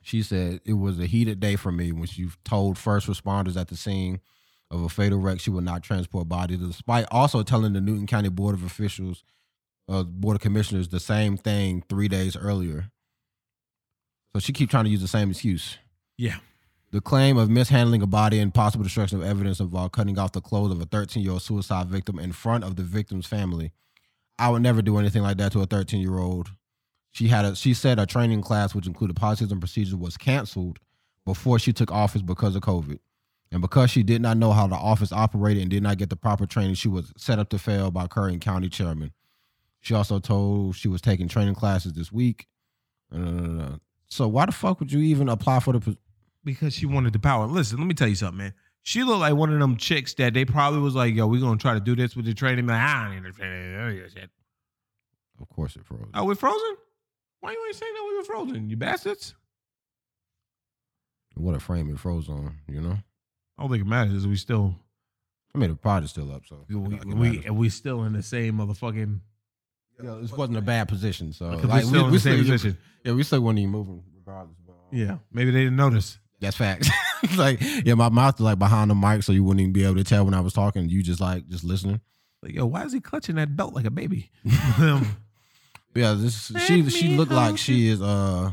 [0.02, 3.70] She said it was a heated day for me when she told first responders at
[3.70, 4.20] the scene
[4.70, 8.30] of a fatal wreck she would not transport bodies, despite also telling the Newton County
[8.30, 9.24] Board of Officials,
[9.88, 12.92] uh, Board of Commissioners, the same thing three days earlier.
[14.34, 15.78] So she keep trying to use the same excuse.
[16.18, 16.38] Yeah.
[16.92, 20.42] The claim of mishandling a body and possible destruction of evidence involved cutting off the
[20.42, 23.72] clothes of a 13 year old suicide victim in front of the victim's family.
[24.40, 26.50] I would never do anything like that to a 13 year old.
[27.12, 30.80] She had a she said a training class which included policies and procedures was canceled
[31.26, 33.00] before she took office because of COVID.
[33.52, 36.16] And because she did not know how the office operated and did not get the
[36.16, 39.14] proper training, she was set up to fail by current county chairman.
[39.80, 42.48] She also told she was taking training classes this week.
[43.14, 45.98] Uh, so why the fuck would you even apply for the
[46.44, 47.46] because she wanted the power.
[47.46, 48.54] Listen, let me tell you something, man.
[48.84, 51.58] She looked like one of them chicks that they probably was like, "Yo, we're gonna
[51.58, 53.76] try to do this with the training." Like, I don't need the training.
[53.76, 54.30] I don't need that shit.
[55.42, 56.08] Of course it froze.
[56.14, 56.76] Oh, we're frozen.
[57.40, 58.70] Why you ain't saying that we were frozen?
[58.70, 59.36] You bastards.
[61.36, 62.98] What a frame it froze on, you know?
[63.58, 64.28] I don't think it matters.
[64.28, 64.76] We still,
[65.54, 68.04] I mean, the pod is still up, so we, I think it we, we still
[68.04, 69.20] in the same motherfucking.
[70.02, 71.34] Yeah, this wasn't a bad position.
[71.34, 72.78] So like, like, still in the same position.
[73.04, 74.58] Yeah, we still weren't even moving regardless.
[74.66, 76.18] But, um, Yeah, maybe they didn't notice.
[76.40, 76.90] That's facts.
[77.24, 79.84] It's like, yeah, my mouth is like behind the mic, so you wouldn't even be
[79.86, 80.90] able to tell when I was talking.
[80.90, 82.02] You just like just listening.
[82.42, 84.30] Like, yo, why is he clutching that belt like a baby?
[85.96, 88.52] Yeah, this she she looked like she is uh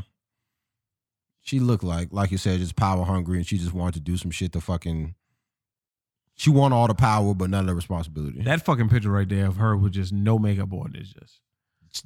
[1.41, 4.15] she looked like like you said just power hungry and she just wanted to do
[4.15, 5.15] some shit to fucking
[6.35, 8.41] she want all the power but none of the responsibility.
[8.43, 11.41] that fucking picture right there of her with just no makeup on is just.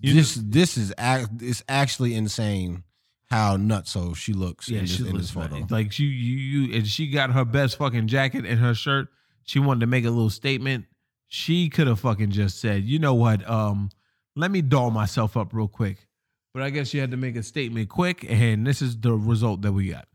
[0.02, 2.84] this this is act it's actually insane
[3.30, 5.60] how nutso she looks Yeah, in this, she in looks this photo.
[5.60, 5.72] nice.
[5.72, 9.08] like she you you and she got her best fucking jacket and her shirt.
[9.44, 10.86] She wanted to make a little statement.
[11.28, 13.90] She could have fucking just said, you know what, um,
[14.36, 16.08] let me doll myself up real quick.
[16.54, 19.62] But I guess she had to make a statement quick, and this is the result
[19.64, 20.08] that we got.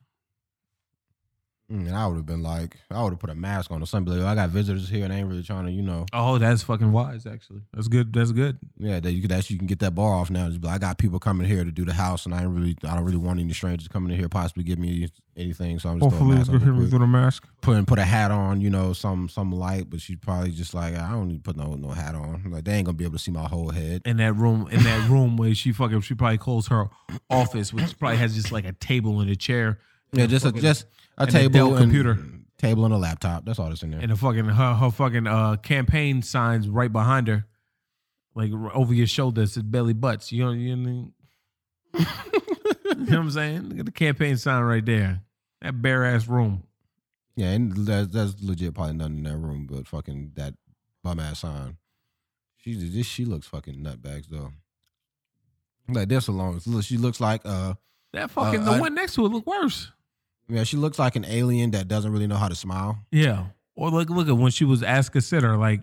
[1.70, 3.86] Mm, And I would have been like, I would have put a mask on or
[3.86, 4.12] something.
[4.12, 6.06] Like, I got visitors here and I ain't really trying to, you know.
[6.12, 7.26] Oh, that's fucking wise.
[7.26, 8.12] Actually, that's good.
[8.12, 8.58] That's good.
[8.78, 10.48] Yeah, that you could actually you can get that bar off now.
[10.48, 12.50] Just be like, I got people coming here to do the house, and I ain't
[12.50, 15.78] really, I don't really want any strangers coming in here possibly give me anything.
[15.78, 17.02] So I'm just Hopefully, mask it's on good real with quick.
[17.02, 17.46] a mask.
[17.60, 20.94] Put put a hat on, you know, some some light, but she's probably just like,
[20.96, 22.42] I don't need to put no no hat on.
[22.50, 24.02] Like they ain't gonna be able to see my whole head.
[24.04, 26.88] in that room in that room where she fucking she probably closed her
[27.30, 29.78] office, which probably has just like a table and a chair.
[30.12, 30.86] Yeah, just a, just
[31.20, 32.18] a and table, Dell and- computer,
[32.58, 33.44] table, and a laptop.
[33.44, 34.00] That's all that's in there.
[34.00, 37.46] and a fucking her her fucking uh campaign signs right behind her,
[38.34, 39.42] like over your shoulder.
[39.42, 40.32] It says belly butts.
[40.32, 41.12] You know, you know,
[41.98, 43.68] you know what I'm saying?
[43.68, 45.22] Look at the campaign sign right there.
[45.62, 46.64] That bare ass room.
[47.36, 50.54] Yeah, and that's, that's legit probably nothing in that room, but fucking that
[51.02, 51.76] bum ass sign.
[52.58, 54.52] She this she looks fucking nutbags though.
[55.88, 57.74] Like this alone, she looks like uh
[58.12, 59.90] That fucking uh, the uh, one next to it look worse.
[60.50, 62.98] Yeah, she looks like an alien that doesn't really know how to smile.
[63.10, 63.46] Yeah.
[63.76, 65.80] Or look look at when she was ask a sitter like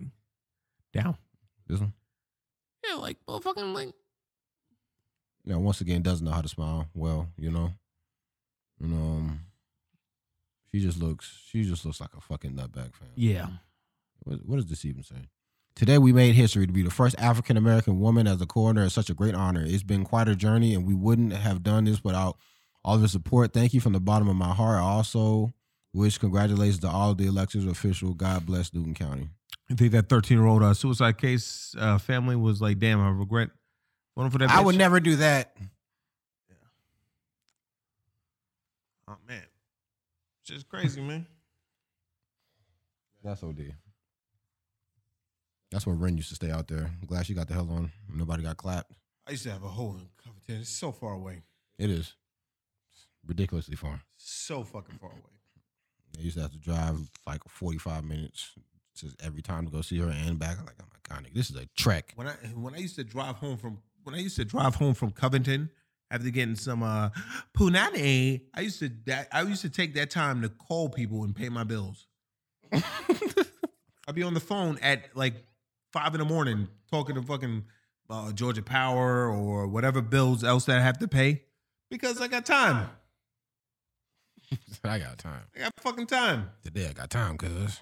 [0.92, 1.16] down.
[1.66, 1.92] This one,
[2.86, 3.92] Yeah, like motherfucking like
[5.44, 6.86] you know, once again doesn't know how to smile.
[6.94, 7.72] Well, you know,
[8.80, 9.40] and um,
[10.70, 13.08] she just looks she just looks like a fucking nutbag fan.
[13.16, 13.48] yeah.
[14.24, 15.28] What, what does this even say?
[15.74, 18.92] Today we made history to be the first African American woman as a coroner is
[18.92, 19.64] such a great honor.
[19.64, 22.36] It's been quite a journey, and we wouldn't have done this without
[22.88, 23.52] all the support.
[23.52, 24.78] Thank you from the bottom of my heart.
[24.78, 25.52] I also
[25.92, 28.14] wish congratulations to all of the elections official.
[28.14, 29.28] God bless Newton County.
[29.70, 33.10] I think that 13 year old uh, suicide case uh, family was like, damn, I
[33.10, 33.50] regret
[34.16, 34.48] voting for that.
[34.48, 35.54] I would never do that.
[39.06, 39.42] Oh man,
[40.44, 41.26] just crazy, man.
[43.22, 43.74] That's OD.
[45.70, 46.90] That's when Ren used to stay out there.
[47.00, 47.92] I'm glad she got the hell on.
[48.14, 48.92] Nobody got clapped.
[49.26, 50.62] I used to have a hole in Covington.
[50.62, 51.42] It's so far away,
[51.78, 52.14] It is
[53.28, 54.00] ridiculously far.
[54.16, 55.20] so fucking far away.
[56.18, 58.52] I used to have to drive like 45 minutes
[58.96, 60.58] to every time to go see her and back.
[60.58, 62.12] I'm like, oh my god, nigga, this is a trek.
[62.16, 64.94] When I when I used to drive home from when I used to drive home
[64.94, 65.70] from Covington
[66.10, 67.10] after getting some uh
[67.56, 71.36] punani, I used to that I used to take that time to call people and
[71.36, 72.06] pay my bills.
[72.72, 75.34] I'd be on the phone at like
[75.92, 77.64] five in the morning talking to fucking
[78.10, 81.42] uh, Georgia Power or whatever bills else that I have to pay
[81.90, 82.88] because I got time.
[84.84, 85.42] I got time.
[85.56, 86.50] I got fucking time.
[86.64, 87.80] Today I got time, cuz.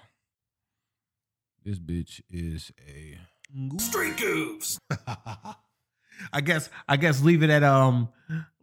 [1.63, 3.17] This bitch is a
[3.79, 4.77] Street Goofs.
[6.33, 8.09] I guess I guess leaving that um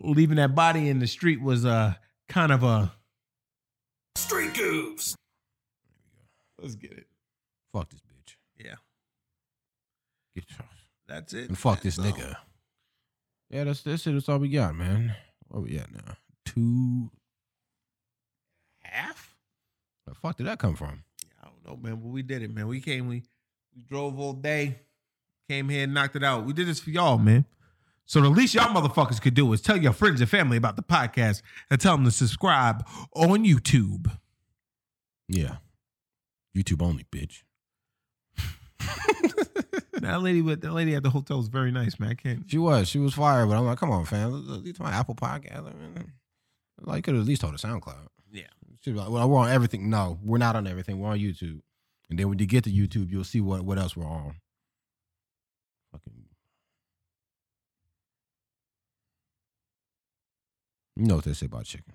[0.00, 1.94] leaving that body in the street was uh
[2.28, 2.92] kind of a
[4.16, 5.15] Street Goofs.
[6.60, 7.07] let's get it.
[7.73, 8.36] fuck this bitch.
[8.58, 8.74] Yeah.
[10.34, 10.44] Get
[11.07, 11.49] That's it.
[11.49, 12.05] and fuck this all.
[12.07, 12.36] nigga.
[13.50, 14.12] Yeah, that's that's it.
[14.12, 15.15] That's all we got, man.
[15.49, 16.16] What we at now?
[16.44, 17.10] Two
[18.94, 19.34] half?
[20.05, 21.05] Where the fuck did that come from?
[21.42, 22.68] I don't know, man, but we did it, man.
[22.68, 23.23] We came, we
[23.74, 24.78] we drove all day,
[25.48, 26.44] came here and knocked it out.
[26.44, 27.44] We did this for y'all, man.
[28.06, 30.82] So the least y'all motherfuckers could do is tell your friends and family about the
[30.82, 34.10] podcast and tell them to subscribe on YouTube.
[35.26, 35.56] Yeah.
[36.56, 37.42] YouTube only, bitch.
[40.00, 42.10] that lady with that lady at the hotel was very nice, man.
[42.10, 42.44] I can't.
[42.47, 42.89] She was.
[42.89, 44.34] She was fired, but I'm like, come on, fam.
[44.34, 45.60] At least my Apple podcast.
[45.60, 46.12] I mean,
[46.82, 48.08] like, you could at least hold a SoundCloud.
[48.84, 48.92] Yeah.
[48.92, 49.88] She was like, well, we're on everything.
[49.88, 50.98] No, we're not on everything.
[51.00, 51.60] We're on YouTube.
[52.10, 54.36] And then when you get to YouTube, you'll see what, what else we're on.
[55.92, 56.12] Fucking.
[60.96, 61.94] You know what they say about chicken.